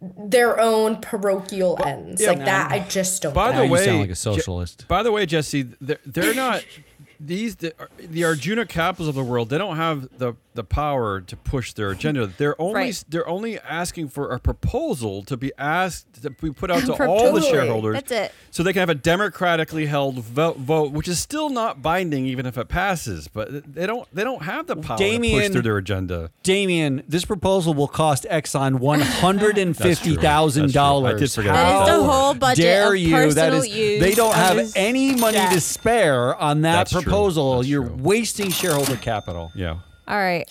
their 0.00 0.60
own 0.60 1.00
parochial 1.00 1.76
ends 1.84 2.24
like 2.24 2.38
that 2.38 2.70
i 2.70 2.78
just 2.78 3.22
don't 3.22 3.34
By 3.34 3.50
get. 3.50 3.58
the 3.58 3.64
you 3.66 3.72
way, 3.72 3.84
sound 3.84 3.98
like 4.00 4.10
a 4.10 4.12
Je- 4.12 4.14
socialist. 4.14 4.86
by 4.86 5.02
the 5.02 5.10
way, 5.10 5.26
Jesse, 5.26 5.62
they're, 5.80 5.98
they're 6.06 6.34
not 6.34 6.64
these 7.20 7.56
the, 7.56 7.74
the 7.98 8.24
Arjuna 8.24 8.66
capitals 8.66 9.08
of 9.08 9.14
the 9.14 9.24
world. 9.24 9.48
They 9.48 9.58
don't 9.58 9.76
have 9.76 10.08
the 10.18 10.34
the 10.54 10.64
power 10.64 11.20
to 11.20 11.36
push 11.36 11.72
their 11.72 11.90
agenda. 11.90 12.26
They're 12.26 12.60
only 12.60 12.74
Right. 12.74 13.04
they're 13.08 13.28
only 13.28 13.60
asking 13.60 14.08
for 14.08 14.32
a 14.32 14.40
proposal 14.40 15.22
to 15.24 15.36
be 15.36 15.52
asked 15.56 16.22
to 16.22 16.30
be 16.30 16.50
put 16.50 16.68
out 16.70 16.84
to 16.86 17.06
all 17.06 17.32
the 17.32 17.40
shareholders. 17.42 17.94
That's 17.94 18.10
it. 18.10 18.32
So 18.50 18.62
they 18.64 18.72
can 18.72 18.80
have 18.80 18.88
a 18.88 18.94
democratically 18.96 19.86
held 19.86 20.16
vote, 20.18 20.56
vote, 20.56 20.90
which 20.92 21.06
is 21.06 21.20
still 21.20 21.48
not 21.48 21.80
binding, 21.80 22.26
even 22.26 22.44
if 22.44 22.58
it 22.58 22.66
passes. 22.68 23.28
But 23.28 23.72
they 23.72 23.86
don't 23.86 24.08
they 24.12 24.24
don't 24.24 24.42
have 24.42 24.66
the 24.66 24.74
power 24.76 24.98
to 24.98 25.18
push 25.20 25.48
through 25.50 25.62
their 25.62 25.76
agenda. 25.76 26.30
Damien, 26.42 27.04
this 27.06 27.24
proposal 27.24 27.72
will 27.74 27.86
cost 27.88 28.26
Exxon 28.28 28.78
one 28.80 29.00
hundred 29.00 29.58
and 29.58 29.76
fifty 29.76 30.16
thousand 30.16 30.62
That's 30.64 30.72
true. 30.72 30.80
I 30.80 30.84
dollars. 30.84 31.20
did 31.20 31.30
forget 31.32 31.54
That 31.54 31.70
about 31.84 31.86
the 31.98 32.02
whole 32.04 32.34
budget 32.34 32.62
dare 32.64 32.92
of 32.94 32.98
you? 32.98 33.10
That 33.10 33.24
personal 33.52 33.58
is, 33.62 33.68
use 33.68 34.00
they 34.00 34.14
don't 34.14 34.34
have 34.34 34.72
any 34.74 35.14
money 35.14 35.38
to 35.38 35.60
spare 35.60 36.34
on 36.34 36.62
that 36.62 36.88
That's 36.88 36.92
true. 37.02 37.07
Proposal. 37.08 37.56
That's 37.56 37.68
You're 37.68 37.86
true. 37.86 37.96
wasting 37.98 38.50
shareholder 38.50 38.96
capital. 38.96 39.52
Yeah. 39.54 39.78
All 40.06 40.16
right. 40.18 40.48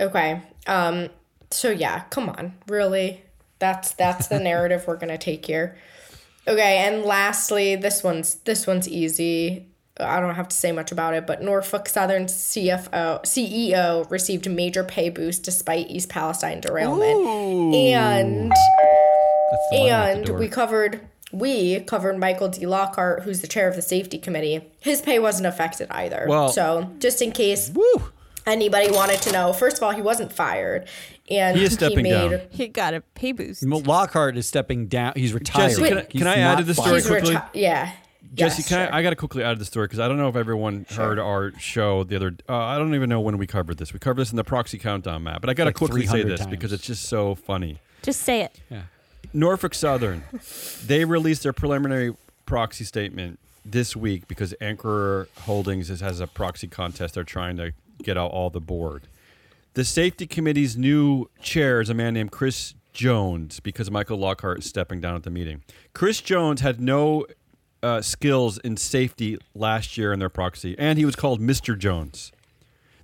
okay 0.00 0.40
um 0.66 1.08
so 1.50 1.70
yeah 1.70 2.00
come 2.10 2.28
on 2.28 2.54
really 2.66 3.22
that's 3.58 3.92
that's 3.94 4.26
the 4.28 4.40
narrative 4.50 4.84
we're 4.86 4.96
gonna 4.96 5.18
take 5.18 5.44
here 5.46 5.76
Okay, 6.48 6.78
and 6.78 7.04
lastly, 7.04 7.76
this 7.76 8.02
one's 8.02 8.34
this 8.36 8.66
one's 8.66 8.88
easy. 8.88 9.68
I 10.00 10.18
don't 10.18 10.34
have 10.34 10.48
to 10.48 10.56
say 10.56 10.72
much 10.72 10.90
about 10.90 11.14
it, 11.14 11.24
but 11.24 11.40
Norfolk 11.40 11.88
Southern 11.88 12.24
CFO 12.24 13.22
CEO 13.22 14.10
received 14.10 14.48
a 14.48 14.50
major 14.50 14.82
pay 14.82 15.08
boost 15.08 15.44
despite 15.44 15.88
East 15.88 16.08
Palestine 16.08 16.60
derailment. 16.60 17.74
And 17.76 18.50
That's 18.50 19.70
the 19.70 19.76
money 19.78 19.90
at 19.90 20.24
the 20.26 20.30
and 20.32 20.38
we 20.40 20.48
covered 20.48 21.06
we 21.32 21.80
covered 21.80 22.18
Michael 22.18 22.48
D. 22.48 22.66
Lockhart, 22.66 23.22
who's 23.22 23.40
the 23.40 23.46
chair 23.48 23.68
of 23.68 23.74
the 23.76 23.82
safety 23.82 24.18
committee. 24.18 24.60
His 24.80 25.00
pay 25.00 25.18
wasn't 25.18 25.46
affected 25.46 25.88
either. 25.90 26.26
Well- 26.28 26.50
so 26.50 26.90
just 26.98 27.22
in 27.22 27.32
case 27.32 27.70
Woo! 27.74 28.10
anybody 28.46 28.90
wanted 28.90 29.20
to 29.22 29.32
know, 29.32 29.52
first 29.52 29.78
of 29.78 29.82
all, 29.82 29.92
he 29.92 30.02
wasn't 30.02 30.32
fired, 30.32 30.88
and 31.30 31.56
He 31.56 31.64
is 31.64 31.72
stepping 31.74 32.02
made, 32.02 32.10
down. 32.30 32.40
He 32.50 32.68
got 32.68 32.94
a 32.94 33.00
pay 33.00 33.32
boost. 33.32 33.62
Lockhart 33.64 34.36
is 34.36 34.46
stepping 34.46 34.86
down. 34.88 35.12
He's 35.16 35.32
retired. 35.32 35.70
Jesse, 35.70 35.82
can 35.88 35.98
I- 35.98 36.02
can 36.02 36.26
I 36.26 36.36
add 36.38 36.58
to 36.58 36.64
the 36.64 36.74
story 36.74 37.02
quickly? 37.02 37.34
reti- 37.34 37.48
yeah. 37.54 37.92
Jesse, 38.34 38.60
Yes, 38.62 38.68
can 38.68 38.86
sure. 38.86 38.94
I, 38.94 38.98
I 39.00 39.02
got 39.02 39.10
to 39.10 39.16
quickly 39.16 39.42
add 39.44 39.52
to 39.54 39.58
the 39.58 39.64
story 39.66 39.86
because 39.86 39.98
I 40.00 40.08
don't 40.08 40.16
know 40.16 40.28
if 40.28 40.36
everyone 40.36 40.86
heard 40.88 41.18
our 41.18 41.52
show 41.58 42.02
the 42.02 42.16
other. 42.16 42.34
Uh, 42.48 42.56
I 42.56 42.78
don't 42.78 42.94
even 42.94 43.10
know 43.10 43.20
when 43.20 43.36
we 43.36 43.46
covered 43.46 43.76
this. 43.76 43.92
We 43.92 43.98
covered 43.98 44.22
this 44.22 44.30
in 44.30 44.36
the 44.36 44.44
proxy 44.44 44.78
countdown 44.78 45.22
map, 45.24 45.42
but 45.42 45.50
I 45.50 45.54
got 45.54 45.64
to 45.64 45.68
Like 45.68 45.74
quickly 45.76 46.06
say 46.06 46.22
300 46.22 46.38
this 46.38 46.46
because 46.46 46.72
it's 46.72 46.86
just 46.86 47.10
so 47.10 47.34
funny. 47.34 47.78
Just 48.02 48.22
say 48.22 48.40
it. 48.42 48.60
Norfolk 49.32 49.74
Southern, 49.74 50.24
they 50.86 51.04
released 51.04 51.42
their 51.42 51.52
preliminary 51.52 52.14
proxy 52.46 52.84
statement 52.84 53.38
this 53.64 53.96
week 53.96 54.28
because 54.28 54.54
Ancora 54.60 55.26
Holdings 55.40 55.90
is, 55.90 56.00
has 56.00 56.20
a 56.20 56.26
proxy 56.26 56.68
contest. 56.68 57.14
They're 57.14 57.24
trying 57.24 57.56
to 57.56 57.72
get 58.02 58.18
out 58.18 58.30
all 58.30 58.50
the 58.50 58.60
board. 58.60 59.06
The 59.74 59.84
safety 59.84 60.26
committee's 60.26 60.76
new 60.76 61.30
chair 61.40 61.80
is 61.80 61.88
a 61.88 61.94
man 61.94 62.14
named 62.14 62.30
Chris 62.30 62.74
Jones 62.92 63.60
because 63.60 63.90
Michael 63.90 64.18
Lockhart 64.18 64.58
is 64.58 64.66
stepping 64.66 65.00
down 65.00 65.16
at 65.16 65.22
the 65.22 65.30
meeting. 65.30 65.62
Chris 65.94 66.20
Jones 66.20 66.60
had 66.60 66.80
no 66.80 67.26
uh, 67.82 68.02
skills 68.02 68.58
in 68.58 68.76
safety 68.76 69.38
last 69.54 69.96
year 69.96 70.12
in 70.12 70.18
their 70.18 70.28
proxy, 70.28 70.76
and 70.78 70.98
he 70.98 71.04
was 71.04 71.16
called 71.16 71.40
Mr. 71.40 71.78
Jones. 71.78 72.32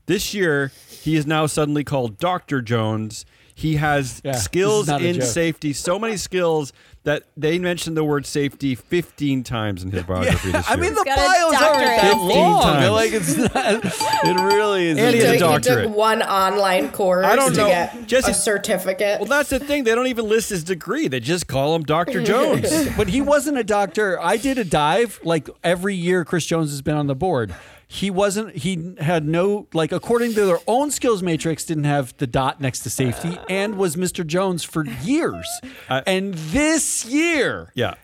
This 0.07 0.33
year, 0.33 0.73
he 0.89 1.17
is 1.17 1.27
now 1.27 1.47
suddenly 1.47 1.85
called 1.85 2.19
Dr. 2.19 2.63
Jones. 2.63 3.27
He 3.59 3.75
has 3.75 4.21
Yeah, 4.23 4.37
skills 4.37 4.89
in 4.89 5.21
safety, 5.21 5.73
so 5.73 5.99
many 5.99 6.17
skills 6.17 6.73
that 7.09 7.25
they 7.39 7.59
mentioned 7.59 7.97
the 7.97 8.05
word 8.05 8.27
safety 8.27 8.75
15 8.75 9.43
times 9.43 9.83
in 9.83 9.91
his 9.91 10.03
biography 10.03 10.51
this 10.53 10.69
I 10.69 10.77
mean, 10.77 10.95
the 10.95 11.03
got 11.05 11.19
a 11.19 11.23
bio's 11.23 11.55
aren't 11.63 12.03
that 12.03 12.17
long. 12.19 12.63
times. 12.63 12.91
Like 12.91 13.13
it's 13.13 13.37
not. 13.37 13.85
It 14.27 14.43
really 14.55 14.89
is. 14.89 14.99
And 14.99 15.15
he 15.15 15.21
He 15.23 15.27
has 15.27 15.37
a 15.37 15.39
took, 15.39 15.65
he 15.81 15.85
took 15.87 15.97
one 15.97 16.23
online 16.23 16.91
course 16.91 17.25
I 17.25 17.35
don't 17.35 17.53
to 17.53 17.57
know. 17.59 17.67
get 17.69 18.07
Jesse- 18.07 18.33
a 18.33 18.35
certificate. 18.35 19.21
well, 19.21 19.29
that's 19.29 19.49
the 19.49 19.59
thing. 19.59 19.85
They 19.85 19.95
don't 19.95 20.07
even 20.09 20.29
list 20.29 20.51
his 20.51 20.65
degree. 20.65 21.09
They 21.09 21.21
just 21.21 21.47
call 21.47 21.75
him 21.75 21.83
Dr. 21.85 22.23
Jones. 22.31 22.71
but 22.97 23.09
he 23.09 23.21
wasn't 23.23 23.57
a 23.57 23.65
doctor. 23.65 24.21
I 24.21 24.37
did 24.37 24.59
a 24.59 24.65
dive 24.65 25.19
like 25.25 25.49
every 25.65 25.95
year 25.95 26.25
Chris 26.27 26.45
Jones 26.45 26.71
has 26.71 26.83
been 26.83 26.97
on 26.97 27.07
the 27.07 27.15
board. 27.17 27.55
He 27.91 28.11
wasn't 28.11 28.55
he 28.55 28.97
had 29.01 29.27
no 29.27 29.67
like 29.73 29.93
according 29.93 30.35
to 30.35 30.45
their 30.45 30.59
own 30.67 30.91
skills 30.91 31.23
matrix 31.23 31.65
didn't 31.65 31.85
have 31.85 32.15
the 32.19 32.27
dot 32.27 32.61
next 32.61 32.81
to 32.81 32.91
safety 32.91 33.39
and 33.49 33.79
was 33.79 33.97
Mr. 33.97 34.27
Jones 34.27 34.63
for 34.63 34.85
years. 34.85 35.49
I- 35.89 36.03
and 36.07 36.35
this 36.35 36.98
year 37.05 37.71
yeah. 37.75 37.95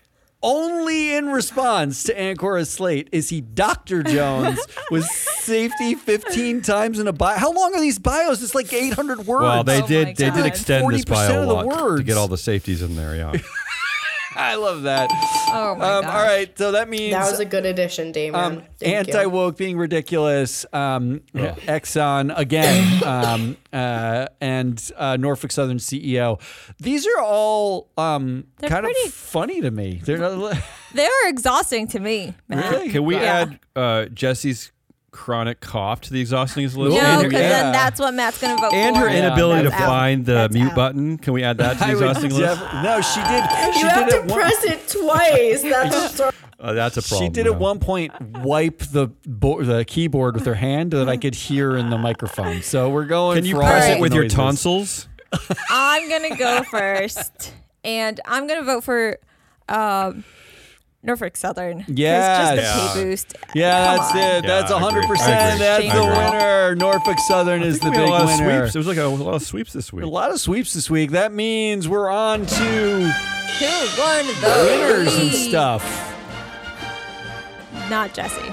only 0.43 1.15
in 1.15 1.27
response 1.31 2.03
to 2.05 2.19
Ancora's 2.19 2.71
slate 2.71 3.09
is 3.13 3.29
he 3.31 3.41
Dr. 3.41 4.03
Jones 4.03 4.59
with 4.91 5.05
safety 5.07 5.95
15 5.95 6.63
times 6.63 6.99
in 6.99 7.07
a 7.09 7.13
bio. 7.13 7.37
How 7.39 7.53
long 7.53 7.75
are 7.75 7.81
these 7.81 7.99
bios? 7.99 8.43
It's 8.43 8.55
like 8.55 8.73
800 8.73 9.27
words. 9.27 9.43
Well, 9.43 9.65
they 9.65 9.83
Oh 9.83 9.87
did. 9.87 10.07
my 10.09 10.13
They 10.15 10.31
did 10.31 10.47
extend 10.47 10.91
this 10.93 11.05
40% 11.05 11.09
bio 11.09 11.33
a 11.39 11.41
of 11.43 11.47
the 11.49 11.55
lot 11.55 11.63
to 11.63 11.85
words. 11.85 12.03
get 12.03 12.17
all 12.17 12.29
the 12.29 12.39
safeties 12.39 12.83
in 12.83 12.97
there. 12.97 13.17
Yeah. 13.17 13.33
I 14.37 14.57
love 14.57 14.83
that. 14.83 15.09
Oh 15.49 15.75
my 15.77 15.85
Um, 15.95 16.03
god. 16.03 16.05
all 16.05 16.23
right, 16.23 16.59
so 16.59 16.73
that 16.73 16.89
means 16.89 17.13
that 17.13 17.31
was 17.31 17.41
a 17.41 17.45
good 17.45 17.65
addition, 17.67 18.13
Damien. 18.13 18.35
um, 18.35 18.63
anti 18.83 19.27
woke 19.27 19.57
being 19.57 19.77
ridiculous. 19.79 20.67
Um, 20.73 21.21
Exxon 21.35 22.33
again, 22.37 23.03
um, 23.05 23.57
uh, 23.73 24.27
and 24.41 24.91
uh, 24.97 25.17
Norfolk 25.17 25.53
Southern 25.53 25.79
CEO. 25.79 26.41
These 26.79 27.07
are 27.07 27.21
all 27.23 27.91
um, 27.97 28.45
kind 28.61 28.85
pretty- 28.85 29.07
of 29.09 29.13
funny 29.15 29.61
to 29.61 29.71
me. 29.71 30.01
They're 30.05 30.19
They 30.95 31.07
are 31.07 31.29
exhausting 31.29 31.89
to 31.89 32.01
me. 32.01 32.35
Matt. 32.49 32.71
Really? 32.73 32.91
Can 32.91 33.05
we 33.05 33.17
Yeah. 33.17 33.23
add 33.23 33.61
uh, 33.77 34.05
Jesse's 34.07 34.71
chronic 35.15 35.61
cough 35.61 36.01
to 36.03 36.13
the 36.13 36.21
exhausting 36.21 36.65
list? 36.65 36.77
No, 36.77 36.89
and 36.99 37.23
because 37.23 37.33
her, 37.41 37.49
yeah. 37.49 37.63
then 37.63 37.73
that's 37.73 38.01
what 38.01 38.13
Matt's 38.15 38.41
gonna 38.41 38.61
vote 38.61 38.73
and 38.75 38.97
for. 38.97 39.03
And 39.03 39.09
her 39.09 39.09
Yeah, 39.09 39.27
inability 39.27 39.63
to 39.65 39.71
That's 39.71 39.83
out. 39.83 39.87
find 39.89 40.27
the 40.27 40.33
That's 40.35 40.55
mute 40.55 40.71
out. 40.71 40.75
button. 40.75 41.19
Can 41.19 41.33
we 41.33 41.43
add 41.45 41.59
that 41.59 41.75
to 41.75 41.79
the 41.79 41.85
I 41.85 41.95
would 41.95 42.03
exhausting 42.03 42.31
list? 42.35 42.61
def- 42.61 42.73
no, 42.83 43.01
she 43.01 43.21
did. 43.23 43.75
She 43.75 43.79
you 43.81 43.85
did 43.85 43.93
have 43.93 44.09
to 44.09 44.17
at 44.17 44.25
one- 44.27 44.39
press 44.41 44.65
it 44.65 44.89
twice. 44.89 45.63
That's 45.63 46.15
so- 46.17 46.31
Uh, 46.61 46.73
that's 46.73 46.97
a 46.97 47.03
problem. 47.03 47.27
She 47.27 47.29
did 47.31 47.45
yeah. 47.47 47.53
at 47.53 47.59
one 47.59 47.79
point 47.79 48.19
wipe 48.39 48.79
the 48.79 49.09
bo- 49.27 49.63
the 49.63 49.85
keyboard 49.85 50.35
with 50.35 50.47
her 50.47 50.55
hand 50.55 50.93
that 50.93 51.11
I 51.11 51.19
could 51.19 51.35
hear 51.35 51.77
in 51.77 51.91
the 51.91 51.99
microphone. 51.99 52.63
So 52.63 52.89
we're 52.89 53.05
going. 53.05 53.37
Can 53.37 53.45
you 53.45 53.57
press 53.57 53.87
the 53.87 53.93
it 53.97 54.01
with 54.01 54.15
your 54.15 54.29
tonsils? 54.29 55.07
I'm 55.69 56.09
gonna 56.09 56.37
go 56.37 56.63
first, 56.71 57.53
and 57.83 58.19
I'm 58.25 58.47
gonna 58.47 58.63
vote 58.63 58.83
for 58.85 59.19
um, 59.69 60.25
Norfolk 61.05 61.37
Southern. 61.37 61.81
'Cause 61.85 61.89
Yes. 61.95 62.39
just 62.39 62.57
the 62.57 62.63
Yeah. 62.63 62.93
pay 62.95 63.05
boost. 63.05 63.35
Yeah, 63.55 63.87
Come 63.87 63.97
that's 63.97 64.11
on. 64.11 64.17
it. 64.19 64.47
That's 64.47 64.71
Yeah, 64.71 64.77
I 64.77 64.81
hundred 64.81 65.05
percent. 65.05 65.55
agree. 65.55 65.59
That's 65.67 65.85
I 65.95 65.97
the 65.97 66.05
winner. 66.07 66.75
Norfolk 66.77 67.19
Southern 67.29 67.63
is 67.63 67.79
the 67.81 67.91
big 67.91 68.01
a 68.01 68.07
lot 68.07 68.23
of 68.23 68.27
winner. 68.29 68.61
sweeps. 68.63 68.73
There 68.73 68.81
was 68.81 68.87
like 68.89 68.97
a, 68.97 69.03
lot 69.05 69.35
of 69.35 69.43
sweeps 69.43 69.73
this 69.73 69.93
week. 69.93 70.05
A 70.05 70.09
lot 70.09 70.31
of 70.31 70.41
sweeps 70.41 70.73
this 70.73 70.89
week. 70.91 71.11
That 71.11 71.33
means 71.33 71.89
we're 71.89 72.09
on 72.11 72.47
to 72.47 72.57
Who 72.59 74.01
won 74.03 74.27
the 74.41 74.67
winners 74.67 75.15
and 75.17 75.31
stuff. 75.33 76.11
Not 77.91 78.15
Jesse. 78.15 78.53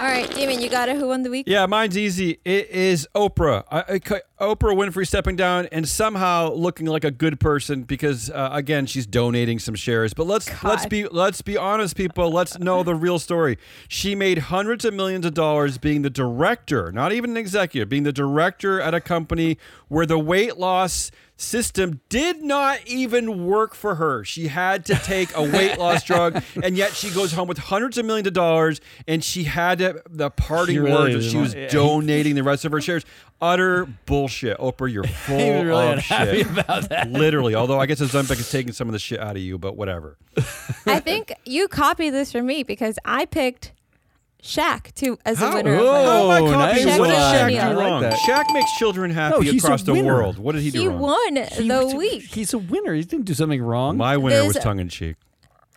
All 0.00 0.08
right, 0.08 0.28
Damien, 0.34 0.60
you 0.60 0.68
got 0.68 0.88
it. 0.88 0.96
Who 0.96 1.08
won 1.08 1.22
the 1.22 1.30
week? 1.30 1.44
Yeah, 1.46 1.66
mine's 1.66 1.96
easy. 1.96 2.40
It 2.44 2.70
is 2.70 3.06
Oprah. 3.14 3.62
I, 3.70 3.84
I, 3.94 3.98
Oprah 4.42 4.74
Winfrey 4.74 5.06
stepping 5.06 5.36
down 5.36 5.66
and 5.70 5.88
somehow 5.88 6.52
looking 6.52 6.86
like 6.86 7.04
a 7.04 7.12
good 7.12 7.38
person 7.38 7.84
because 7.84 8.28
uh, 8.28 8.48
again 8.50 8.86
she's 8.86 9.06
donating 9.06 9.60
some 9.60 9.76
shares. 9.76 10.14
But 10.14 10.26
let's 10.26 10.64
let's 10.64 10.84
be 10.86 11.06
let's 11.06 11.42
be 11.42 11.56
honest, 11.56 11.96
people. 11.96 12.28
Let's 12.28 12.58
know 12.58 12.82
the 12.82 12.96
real 12.96 13.20
story. 13.20 13.56
She 13.86 14.16
made 14.16 14.38
hundreds 14.38 14.84
of 14.84 14.94
millions 14.94 15.24
of 15.24 15.34
dollars 15.34 15.78
being 15.78 16.02
the 16.02 16.10
director, 16.10 16.90
not 16.90 17.12
even 17.12 17.30
an 17.30 17.36
executive, 17.36 17.88
being 17.88 18.02
the 18.02 18.12
director 18.12 18.80
at 18.80 18.94
a 18.94 19.00
company 19.00 19.58
where 19.86 20.06
the 20.06 20.18
weight 20.18 20.56
loss 20.58 21.12
system 21.42 22.00
did 22.08 22.42
not 22.42 22.78
even 22.86 23.46
work 23.46 23.74
for 23.74 23.96
her. 23.96 24.24
She 24.24 24.46
had 24.48 24.84
to 24.86 24.94
take 24.94 25.34
a 25.36 25.42
weight 25.42 25.78
loss 25.78 26.02
drug, 26.04 26.42
and 26.62 26.76
yet 26.76 26.92
she 26.92 27.10
goes 27.10 27.32
home 27.32 27.48
with 27.48 27.58
hundreds 27.58 27.98
of 27.98 28.06
millions 28.06 28.28
of 28.28 28.34
dollars, 28.34 28.80
and 29.06 29.22
she 29.22 29.44
had 29.44 29.78
to, 29.78 30.02
the 30.08 30.30
parting 30.30 30.80
really 30.80 31.14
words 31.14 31.30
she 31.30 31.36
was 31.36 31.54
yeah. 31.54 31.68
donating 31.70 32.34
the 32.34 32.42
rest 32.42 32.64
of 32.64 32.72
her 32.72 32.80
shares. 32.80 33.04
Utter 33.40 33.86
bullshit, 34.06 34.31
Oprah. 34.58 34.92
You're 34.92 35.04
full 35.26 35.38
He 35.38 35.50
was 35.50 35.64
really 35.64 35.92
of 35.92 36.02
shit. 36.02 36.46
about 36.50 36.88
that. 36.88 37.10
Literally, 37.10 37.54
although 37.54 37.78
I 37.80 37.86
guess 37.86 38.00
Ozempic 38.02 38.38
is 38.40 38.50
taking 38.50 38.72
some 38.72 38.88
of 38.88 38.92
the 38.92 38.98
shit 38.98 39.20
out 39.20 39.36
of 39.36 39.42
you, 39.42 39.58
but 39.58 39.76
whatever. 39.76 40.16
I 40.86 40.98
think 41.00 41.32
you 41.44 41.68
copied 41.68 42.10
this 42.10 42.32
from 42.32 42.46
me 42.46 42.62
because 42.62 42.98
I 43.04 43.26
picked 43.26 43.72
Shaq 44.42 44.92
to 44.94 45.18
as 45.24 45.40
a 45.40 45.50
winner. 45.50 45.76
Whoa. 45.76 45.84
of 45.84 46.04
my 46.04 46.04
how 46.04 46.24
am 46.24 46.30
I 46.30 46.40
Oh, 46.40 46.52
copying? 46.52 46.86
nice 46.86 46.98
What 46.98 47.06
did 47.08 47.14
one. 47.14 47.34
Shaq 47.52 47.72
do 47.74 47.78
wrong? 47.80 48.02
that. 48.02 48.18
Shaq 48.20 48.44
makes 48.52 48.76
children 48.78 49.10
happy 49.12 49.52
No, 49.52 49.56
across 49.58 49.82
the 49.84 49.94
world. 50.02 50.38
What 50.38 50.56
did 50.56 50.62
he 50.62 50.70
do 50.72 50.80
he 50.80 50.88
wrong? 50.88 50.98
won 51.00 51.36
He 51.36 51.68
the 51.68 51.94
week. 51.96 52.22
He's 52.24 52.52
a 52.52 52.58
winner. 52.58 52.92
He 52.94 53.04
didn't 53.04 53.26
do 53.26 53.34
something 53.34 53.62
wrong. 53.62 53.96
My 53.96 54.16
winner 54.16 54.44
was 54.46 54.56
tongue 54.56 54.80
in 54.80 54.88
cheek. 54.88 55.16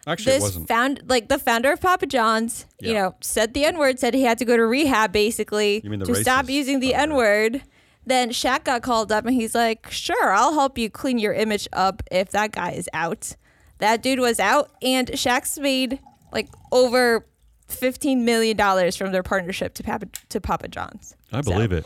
Actually, 0.07 0.35
it 0.35 0.41
wasn't. 0.41 0.67
found 0.67 1.01
like 1.07 1.29
the 1.29 1.39
founder 1.39 1.71
of 1.71 1.81
Papa 1.81 2.05
John's, 2.05 2.67
you 2.79 2.93
know, 2.93 3.15
said 3.21 3.55
the 3.55 3.65
N 3.65 3.79
word, 3.79 3.97
said 3.99 4.13
he 4.13 4.21
had 4.21 4.37
to 4.37 4.45
go 4.45 4.55
to 4.55 4.63
rehab 4.63 5.11
basically 5.11 5.81
You 5.83 5.89
mean 5.89 5.99
the 5.99 6.05
to 6.05 6.15
stop 6.15 6.47
using 6.47 6.79
the. 6.79 6.93
N 6.93 7.15
word. 7.15 7.63
Then 8.05 8.29
Shaq 8.29 8.63
got 8.65 8.81
called 8.83 9.11
up 9.11 9.25
and 9.25 9.33
he's 9.35 9.55
like, 9.55 9.89
"Sure, 9.91 10.31
I'll 10.33 10.53
help 10.53 10.77
you 10.77 10.89
clean 10.89 11.17
your 11.17 11.33
image 11.33 11.67
up 11.73 12.03
if 12.11 12.29
that 12.31 12.51
guy 12.51 12.71
is 12.71 12.89
out." 12.93 13.35
That 13.79 14.01
dude 14.01 14.19
was 14.19 14.39
out, 14.39 14.71
and 14.81 15.07
Shaq's 15.09 15.57
made 15.59 15.99
like 16.31 16.47
over 16.71 17.25
fifteen 17.67 18.23
million 18.25 18.55
dollars 18.55 18.95
from 18.95 19.11
their 19.11 19.23
partnership 19.23 19.73
to 19.75 19.83
Papa 19.83 20.07
to 20.29 20.39
Papa 20.39 20.67
John's. 20.67 21.15
I 21.31 21.41
believe 21.41 21.71
it. 21.71 21.85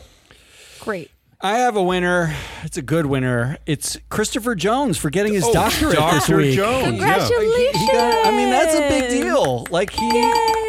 Great. 0.80 1.10
I 1.42 1.56
have 1.56 1.74
a 1.74 1.82
winner. 1.82 2.34
It's 2.64 2.76
a 2.76 2.82
good 2.82 3.06
winner. 3.06 3.56
It's 3.64 3.96
Christopher 4.10 4.54
Jones 4.54 4.98
for 4.98 5.08
getting 5.08 5.32
his 5.32 5.44
Oh, 5.44 5.52
doctorate 5.54 5.96
this 5.96 6.28
week. 6.28 6.54
Jones. 6.54 6.98
yeah. 6.98 7.14
Congratulations! 7.16 7.76
He 7.78 7.86
got, 7.86 8.26
I 8.26 8.30
mean, 8.30 8.50
that's 8.50 8.74
a 8.74 8.88
big 8.90 9.08
deal. 9.22 9.66
Like 9.70 9.88
he 9.88 10.10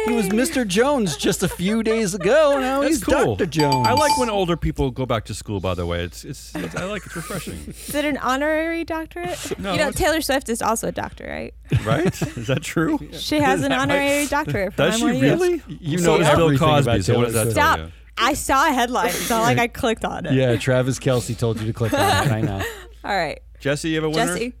he 0.06 0.12
was 0.12 0.28
Mr. 0.28 0.66
Jones 0.66 1.16
just 1.16 1.42
a 1.42 1.48
few 1.48 1.82
days 1.82 2.14
ago. 2.14 2.58
Now 2.60 2.80
That's 2.80 2.94
he's 2.94 3.04
cool. 3.04 3.36
Dr. 3.36 3.46
Jones. 3.46 3.86
I 3.86 3.92
like 3.92 4.16
when 4.18 4.30
older 4.30 4.56
people 4.56 4.90
go 4.90 5.06
back 5.06 5.24
to 5.26 5.34
school. 5.34 5.60
By 5.60 5.74
the 5.74 5.86
way, 5.86 6.02
it's 6.04 6.24
it's, 6.24 6.54
it's 6.54 6.74
I 6.76 6.84
like 6.84 7.06
it's 7.06 7.14
refreshing. 7.16 7.54
Is 7.68 7.94
it 7.94 8.04
an 8.04 8.16
honorary 8.18 8.84
doctorate? 8.84 9.58
No, 9.58 9.72
you 9.72 9.78
know, 9.78 9.90
Taylor 9.90 10.20
Swift 10.20 10.48
is 10.48 10.60
also 10.62 10.88
a 10.88 10.92
doctor, 10.92 11.26
right? 11.28 11.54
Right? 11.84 12.22
Is 12.36 12.46
that 12.48 12.62
true? 12.62 12.98
She 13.12 13.38
has 13.40 13.62
an 13.62 13.70
that 13.70 13.76
right? 13.76 13.82
honorary 13.82 14.26
doctorate 14.26 14.74
from 14.74 14.90
Does 14.90 14.98
she 14.98 15.04
NYU. 15.04 15.22
really? 15.22 15.62
You 15.68 15.98
So 15.98 16.12
know 16.16 16.18
does 16.18 16.36
Bill 16.36 16.44
everything 16.46 16.68
Cosby. 16.68 16.90
about 16.90 17.04
So 17.04 17.16
what 17.18 17.24
does 17.26 17.34
that 17.34 17.42
Swift. 17.44 17.56
tell 17.56 17.74
Stop. 17.74 17.78
you? 17.86 17.92
I 18.18 18.34
saw 18.34 18.68
a 18.68 18.72
headline. 18.72 19.06
It's 19.08 19.30
not 19.30 19.42
like 19.42 19.58
I 19.58 19.68
clicked 19.68 20.04
on 20.04 20.26
it. 20.26 20.34
Yeah, 20.34 20.56
Travis 20.56 20.98
Kelce 20.98 21.36
told 21.36 21.60
you 21.60 21.66
to 21.66 21.72
click 21.72 21.92
on 21.94 22.00
it. 22.00 22.30
I 22.32 22.40
know. 22.42 22.62
All 23.04 23.16
right. 23.16 23.40
Jesse, 23.58 23.88
you 23.90 23.94
have 23.96 24.04
a 24.04 24.10
winner. 24.10 24.32
Jesse. 24.34 24.54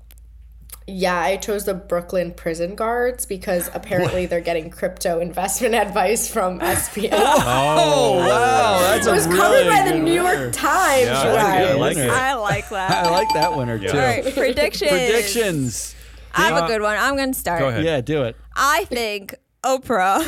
Yeah, 0.86 1.16
I 1.18 1.36
chose 1.36 1.64
the 1.64 1.74
Brooklyn 1.74 2.32
prison 2.32 2.74
guards 2.74 3.24
because 3.24 3.70
apparently 3.72 4.26
they're 4.26 4.40
getting 4.40 4.68
crypto 4.70 5.20
investment 5.20 5.74
advice 5.86 6.28
from 6.28 6.58
SBF. 6.60 7.10
Oh 7.12 8.18
wow, 8.18 8.78
that's 8.80 9.06
it 9.06 9.10
a 9.10 9.12
was 9.14 9.26
really 9.28 9.38
covered 9.38 9.68
by 9.70 9.90
the 9.92 9.98
New 9.98 10.22
winner. 10.24 10.42
York 10.42 10.52
Times, 10.52 11.06
Yeah, 11.06 11.24
you 11.24 11.32
that's 11.32 11.42
guys. 11.42 11.66
good. 11.66 11.70
I 11.70 11.74
like 11.74 11.96
winner. 11.96 12.06
it. 12.08 12.12
I 12.12 12.34
like 12.34 12.72
I 12.72 12.88
that. 12.88 13.10
like 13.12 13.28
that 13.34 13.56
winner 13.56 13.78
too. 13.78 13.88
All 13.88 13.94
right, 13.96 14.34
predictions. 14.34 14.90
Predictions. 14.90 15.94
I 16.34 16.42
have 16.48 16.62
Uh, 16.62 16.64
a 16.64 16.68
good 16.68 16.82
one. 16.82 16.96
I'm 16.96 17.16
going 17.16 17.32
to 17.32 17.38
start. 17.38 17.60
Go 17.60 17.68
ahead. 17.68 17.84
Yeah, 17.84 18.00
do 18.00 18.22
it. 18.24 18.36
I 18.56 18.84
think 18.86 19.34
Oprah 19.64 20.22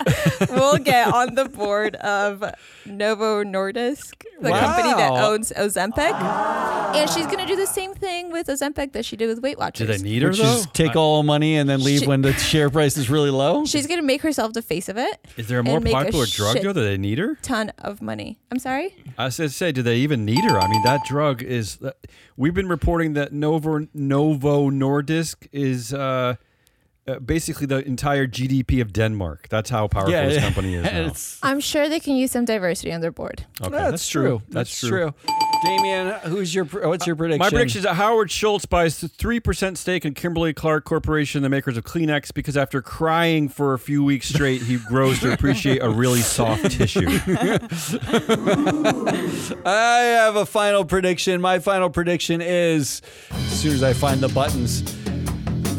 will 0.50 0.78
get 0.78 1.12
on 1.12 1.34
the 1.34 1.44
board 1.46 1.96
of 1.96 2.44
Novo 2.86 3.44
Nordisk, 3.44 4.24
the 4.40 4.50
Wow. 4.50 4.60
company 4.60 4.94
that 4.94 5.12
owns 5.12 5.52
Ozempic. 5.56 6.12
And 6.94 7.08
she's 7.10 7.26
going 7.26 7.38
to 7.38 7.46
do 7.46 7.56
the 7.56 7.66
same 7.66 7.94
thing 7.94 8.30
with 8.32 8.48
Ozempic 8.48 8.92
that 8.92 9.04
she 9.04 9.16
did 9.16 9.28
with 9.28 9.40
Weight 9.42 9.58
Watchers. 9.58 9.86
Do 9.86 9.92
Watchers. 9.92 10.02
they 10.02 10.08
need 10.08 10.22
her 10.22 10.28
Which 10.30 10.38
though? 10.38 10.56
is 10.56 10.66
take 10.72 10.96
all 10.96 11.18
the 11.22 11.26
money 11.26 11.56
and 11.56 11.68
then 11.68 11.82
leave 11.82 12.00
She- 12.00 12.06
when 12.06 12.22
the 12.22 12.32
share 12.34 12.70
price 12.70 12.96
is 12.96 13.08
really 13.10 13.30
low. 13.30 13.64
She's 13.66 13.86
going 13.86 14.00
to 14.00 14.06
make 14.06 14.22
herself 14.22 14.52
the 14.54 14.62
face 14.62 14.88
of 14.88 14.96
it. 14.96 15.24
Is 15.36 15.48
there 15.48 15.60
a 15.60 15.62
more 15.64 15.76
and 15.76 15.84
make 15.84 15.92
a 15.94 15.96
popular 16.04 16.26
drug 16.26 16.56
though? 16.56 16.72
Do 16.72 16.80
they 16.84 16.96
need 16.98 17.18
her? 17.18 17.36
Ton 17.42 17.70
of 17.78 18.00
money. 18.02 18.38
I'm 18.50 18.58
sorry? 18.58 18.94
I 19.18 19.28
said, 19.28 19.52
say, 19.52 19.70
do 19.72 19.82
they 19.82 19.96
even 19.98 20.24
need 20.24 20.42
her? 20.44 20.58
I 20.58 20.68
mean, 20.68 20.82
that 20.84 21.00
drug 21.06 21.42
is. 21.42 21.78
We've 22.36 22.54
been 22.54 22.68
reporting 22.68 23.12
that 23.14 23.32
Novo 23.32 23.86
Novo 23.94 24.70
Nordisk 24.70 25.46
is 25.52 25.92
uh, 25.92 26.36
uh, 27.10 27.18
basically 27.18 27.66
the 27.66 27.86
entire 27.86 28.26
GDP 28.26 28.80
of 28.80 28.92
Denmark. 28.92 29.48
That's 29.48 29.70
how 29.70 29.88
powerful 29.88 30.12
yeah, 30.12 30.26
this 30.26 30.36
yeah. 30.36 30.42
company 30.42 30.74
is. 30.74 30.80
Now. 30.90 31.12
I'm 31.48 31.60
sure 31.60 31.88
they 31.88 32.00
can 32.00 32.16
use 32.16 32.30
some 32.30 32.44
diversity 32.44 32.92
on 32.92 33.00
their 33.00 33.12
board. 33.12 33.46
Okay, 33.60 33.70
that's, 33.70 34.08
true. 34.08 34.42
That's, 34.48 34.80
That's 34.80 34.88
true. 34.88 35.14
Damien, 35.62 36.14
who's 36.24 36.54
your 36.54 36.64
what's 36.64 37.06
your 37.06 37.16
prediction? 37.16 37.38
My 37.38 37.50
prediction 37.50 37.78
is 37.80 37.84
that 37.84 37.94
Howard 37.94 38.30
Schultz 38.30 38.66
buys 38.66 38.98
three 38.98 39.40
percent 39.40 39.78
stake 39.78 40.04
in 40.04 40.14
Kimberly 40.14 40.52
Clark 40.52 40.84
Corporation, 40.84 41.42
the 41.42 41.48
makers 41.48 41.76
of 41.76 41.84
Kleenex, 41.84 42.32
because 42.32 42.56
after 42.56 42.80
crying 42.80 43.48
for 43.48 43.74
a 43.74 43.78
few 43.78 44.02
weeks 44.02 44.28
straight, 44.28 44.62
he 44.62 44.78
grows 44.78 45.20
to 45.20 45.32
appreciate 45.32 45.82
a 45.82 45.88
really 45.88 46.20
soft 46.20 46.70
tissue. 46.70 47.06
I 49.66 50.00
have 50.16 50.36
a 50.36 50.46
final 50.46 50.84
prediction. 50.84 51.40
My 51.40 51.58
final 51.58 51.90
prediction 51.90 52.40
is 52.40 53.02
as 53.30 53.60
soon 53.60 53.72
as 53.72 53.82
I 53.82 53.92
find 53.92 54.20
the 54.20 54.28
buttons. 54.28 54.99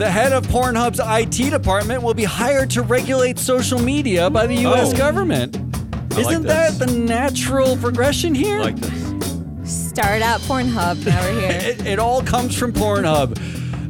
The 0.02 0.10
head 0.10 0.34
of 0.34 0.48
Pornhub's 0.48 1.00
IT 1.00 1.52
department 1.52 2.02
will 2.02 2.16
be 2.16 2.24
hired 2.24 2.72
to 2.72 2.82
regulate 2.82 3.38
social 3.38 3.78
media 3.78 4.32
by 4.32 4.48
the 4.48 4.56
U.S. 4.62 4.96
Oh. 4.96 4.98
government. 4.98 5.56
I 6.16 6.22
Isn't 6.22 6.42
that 6.48 6.80
the 6.80 6.88
natural 6.88 7.78
progression 7.78 8.34
here? 8.34 8.62
like 8.62 8.78
this. 8.78 9.90
Start 9.90 10.24
out 10.24 10.40
Pornhub. 10.42 11.06
Now 11.06 11.22
we're 11.22 11.40
here. 11.40 11.52
it, 11.52 11.86
it 11.86 12.00
all 12.00 12.24
comes 12.24 12.58
from 12.58 12.74
Pornhub. 12.74 13.38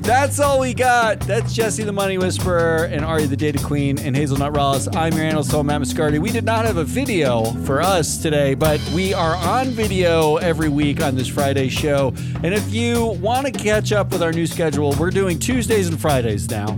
That's 0.02 0.40
all 0.40 0.60
we 0.60 0.74
got. 0.74 1.20
That's 1.22 1.54
Jesse 1.54 1.84
the 1.84 1.92
Money 1.92 2.18
Whisperer 2.18 2.86
and 2.86 3.06
Ari 3.06 3.28
the 3.28 3.38
Data 3.38 3.64
Queen 3.64 4.00
and 4.00 4.16
Hazelnut 4.16 4.56
Ross. 4.56 4.88
I'm 4.96 5.14
your 5.14 5.24
analyst, 5.24 5.52
Matt 5.52 5.80
Moscardi. 5.80 6.18
We 6.18 6.32
did 6.32 6.44
not 6.44 6.66
have 6.66 6.78
a 6.78 6.84
video 6.84 7.52
for 7.66 7.84
us 7.84 8.18
today, 8.18 8.56
but 8.56 8.82
we 8.96 9.14
are 9.14 9.36
on 9.36 9.68
video 9.68 10.38
every 10.38 10.70
week 10.70 11.04
on 11.04 11.16
this 11.16 11.28
Friday 11.28 11.70
show. 11.70 12.16
And 12.44 12.48
if 12.48 12.74
you 12.74 13.18
want 13.22 13.46
to 13.46 13.52
catch 13.52 13.92
up 13.92 14.12
with 14.12 14.24
our 14.24 14.32
new 14.32 14.48
schedule, 14.48 14.96
we're 15.00 15.12
doing 15.12 15.38
Tuesdays 15.38 15.88
and 15.88 16.02
Fridays 16.02 16.50
now. 16.50 16.70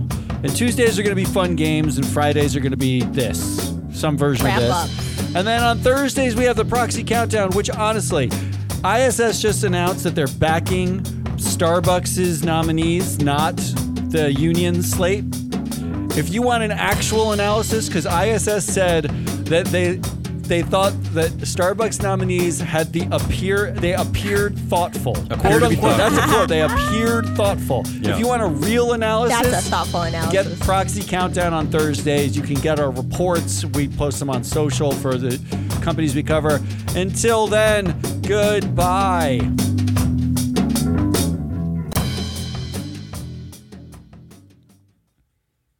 And 0.42 0.54
Tuesdays 0.54 0.98
are 0.98 1.02
going 1.02 1.16
to 1.16 1.20
be 1.20 1.24
fun 1.24 1.56
games, 1.56 1.96
and 1.96 2.06
Fridays 2.06 2.54
are 2.54 2.60
going 2.60 2.72
to 2.72 2.76
be 2.76 3.00
this 3.04 3.74
some 3.90 4.18
version 4.18 4.44
Wrap 4.44 4.60
of 4.60 4.62
this. 4.90 5.28
up. 5.30 5.36
And 5.36 5.46
then 5.46 5.62
on 5.62 5.78
Thursdays, 5.78 6.36
we 6.36 6.44
have 6.44 6.56
the 6.56 6.64
proxy 6.66 7.02
countdown, 7.02 7.52
which 7.52 7.70
honestly, 7.70 8.30
ISS 8.84 9.40
just 9.40 9.64
announced 9.64 10.04
that 10.04 10.14
they're 10.14 10.26
backing 10.26 11.02
Starbucks' 11.44 12.44
nominees, 12.44 13.18
not 13.20 13.56
the 14.10 14.32
union 14.32 14.82
slate. 14.82 15.24
If 16.16 16.32
you 16.32 16.42
want 16.42 16.62
an 16.62 16.70
actual 16.72 17.32
analysis, 17.32 17.88
because 17.88 18.06
ISS 18.06 18.64
said 18.64 19.04
that 19.46 19.66
they 19.66 20.00
they 20.46 20.62
thought 20.62 20.92
that 21.14 21.30
Starbucks 21.32 22.02
nominees 22.02 22.60
had 22.60 22.92
the 22.92 23.08
appear 23.10 23.70
they 23.72 23.94
appeared 23.94 24.58
thoughtful. 24.68 25.16
Appeared 25.30 25.38
quote 25.38 25.62
unquote. 25.62 25.96
That's 25.96 26.16
a 26.16 26.22
quote. 26.22 26.48
They 26.48 26.60
appeared 26.68 27.26
thoughtful. 27.30 27.84
Yeah. 28.00 28.12
If 28.12 28.18
you 28.18 28.26
want 28.26 28.42
a 28.42 28.46
real 28.46 28.92
analysis, 28.92 29.40
That's 29.40 29.66
a 29.66 29.70
thoughtful 29.70 30.02
analysis. 30.02 30.58
Get 30.58 30.60
Proxy 30.60 31.02
Countdown 31.02 31.52
on 31.54 31.68
Thursdays. 31.68 32.36
You 32.36 32.42
can 32.42 32.56
get 32.56 32.78
our 32.78 32.90
reports. 32.90 33.64
We 33.64 33.88
post 33.88 34.18
them 34.18 34.28
on 34.30 34.44
social 34.44 34.92
for 34.92 35.16
the 35.16 35.40
companies 35.82 36.14
we 36.14 36.22
cover. 36.22 36.60
Until 36.94 37.46
then, 37.46 37.98
goodbye. 38.22 39.40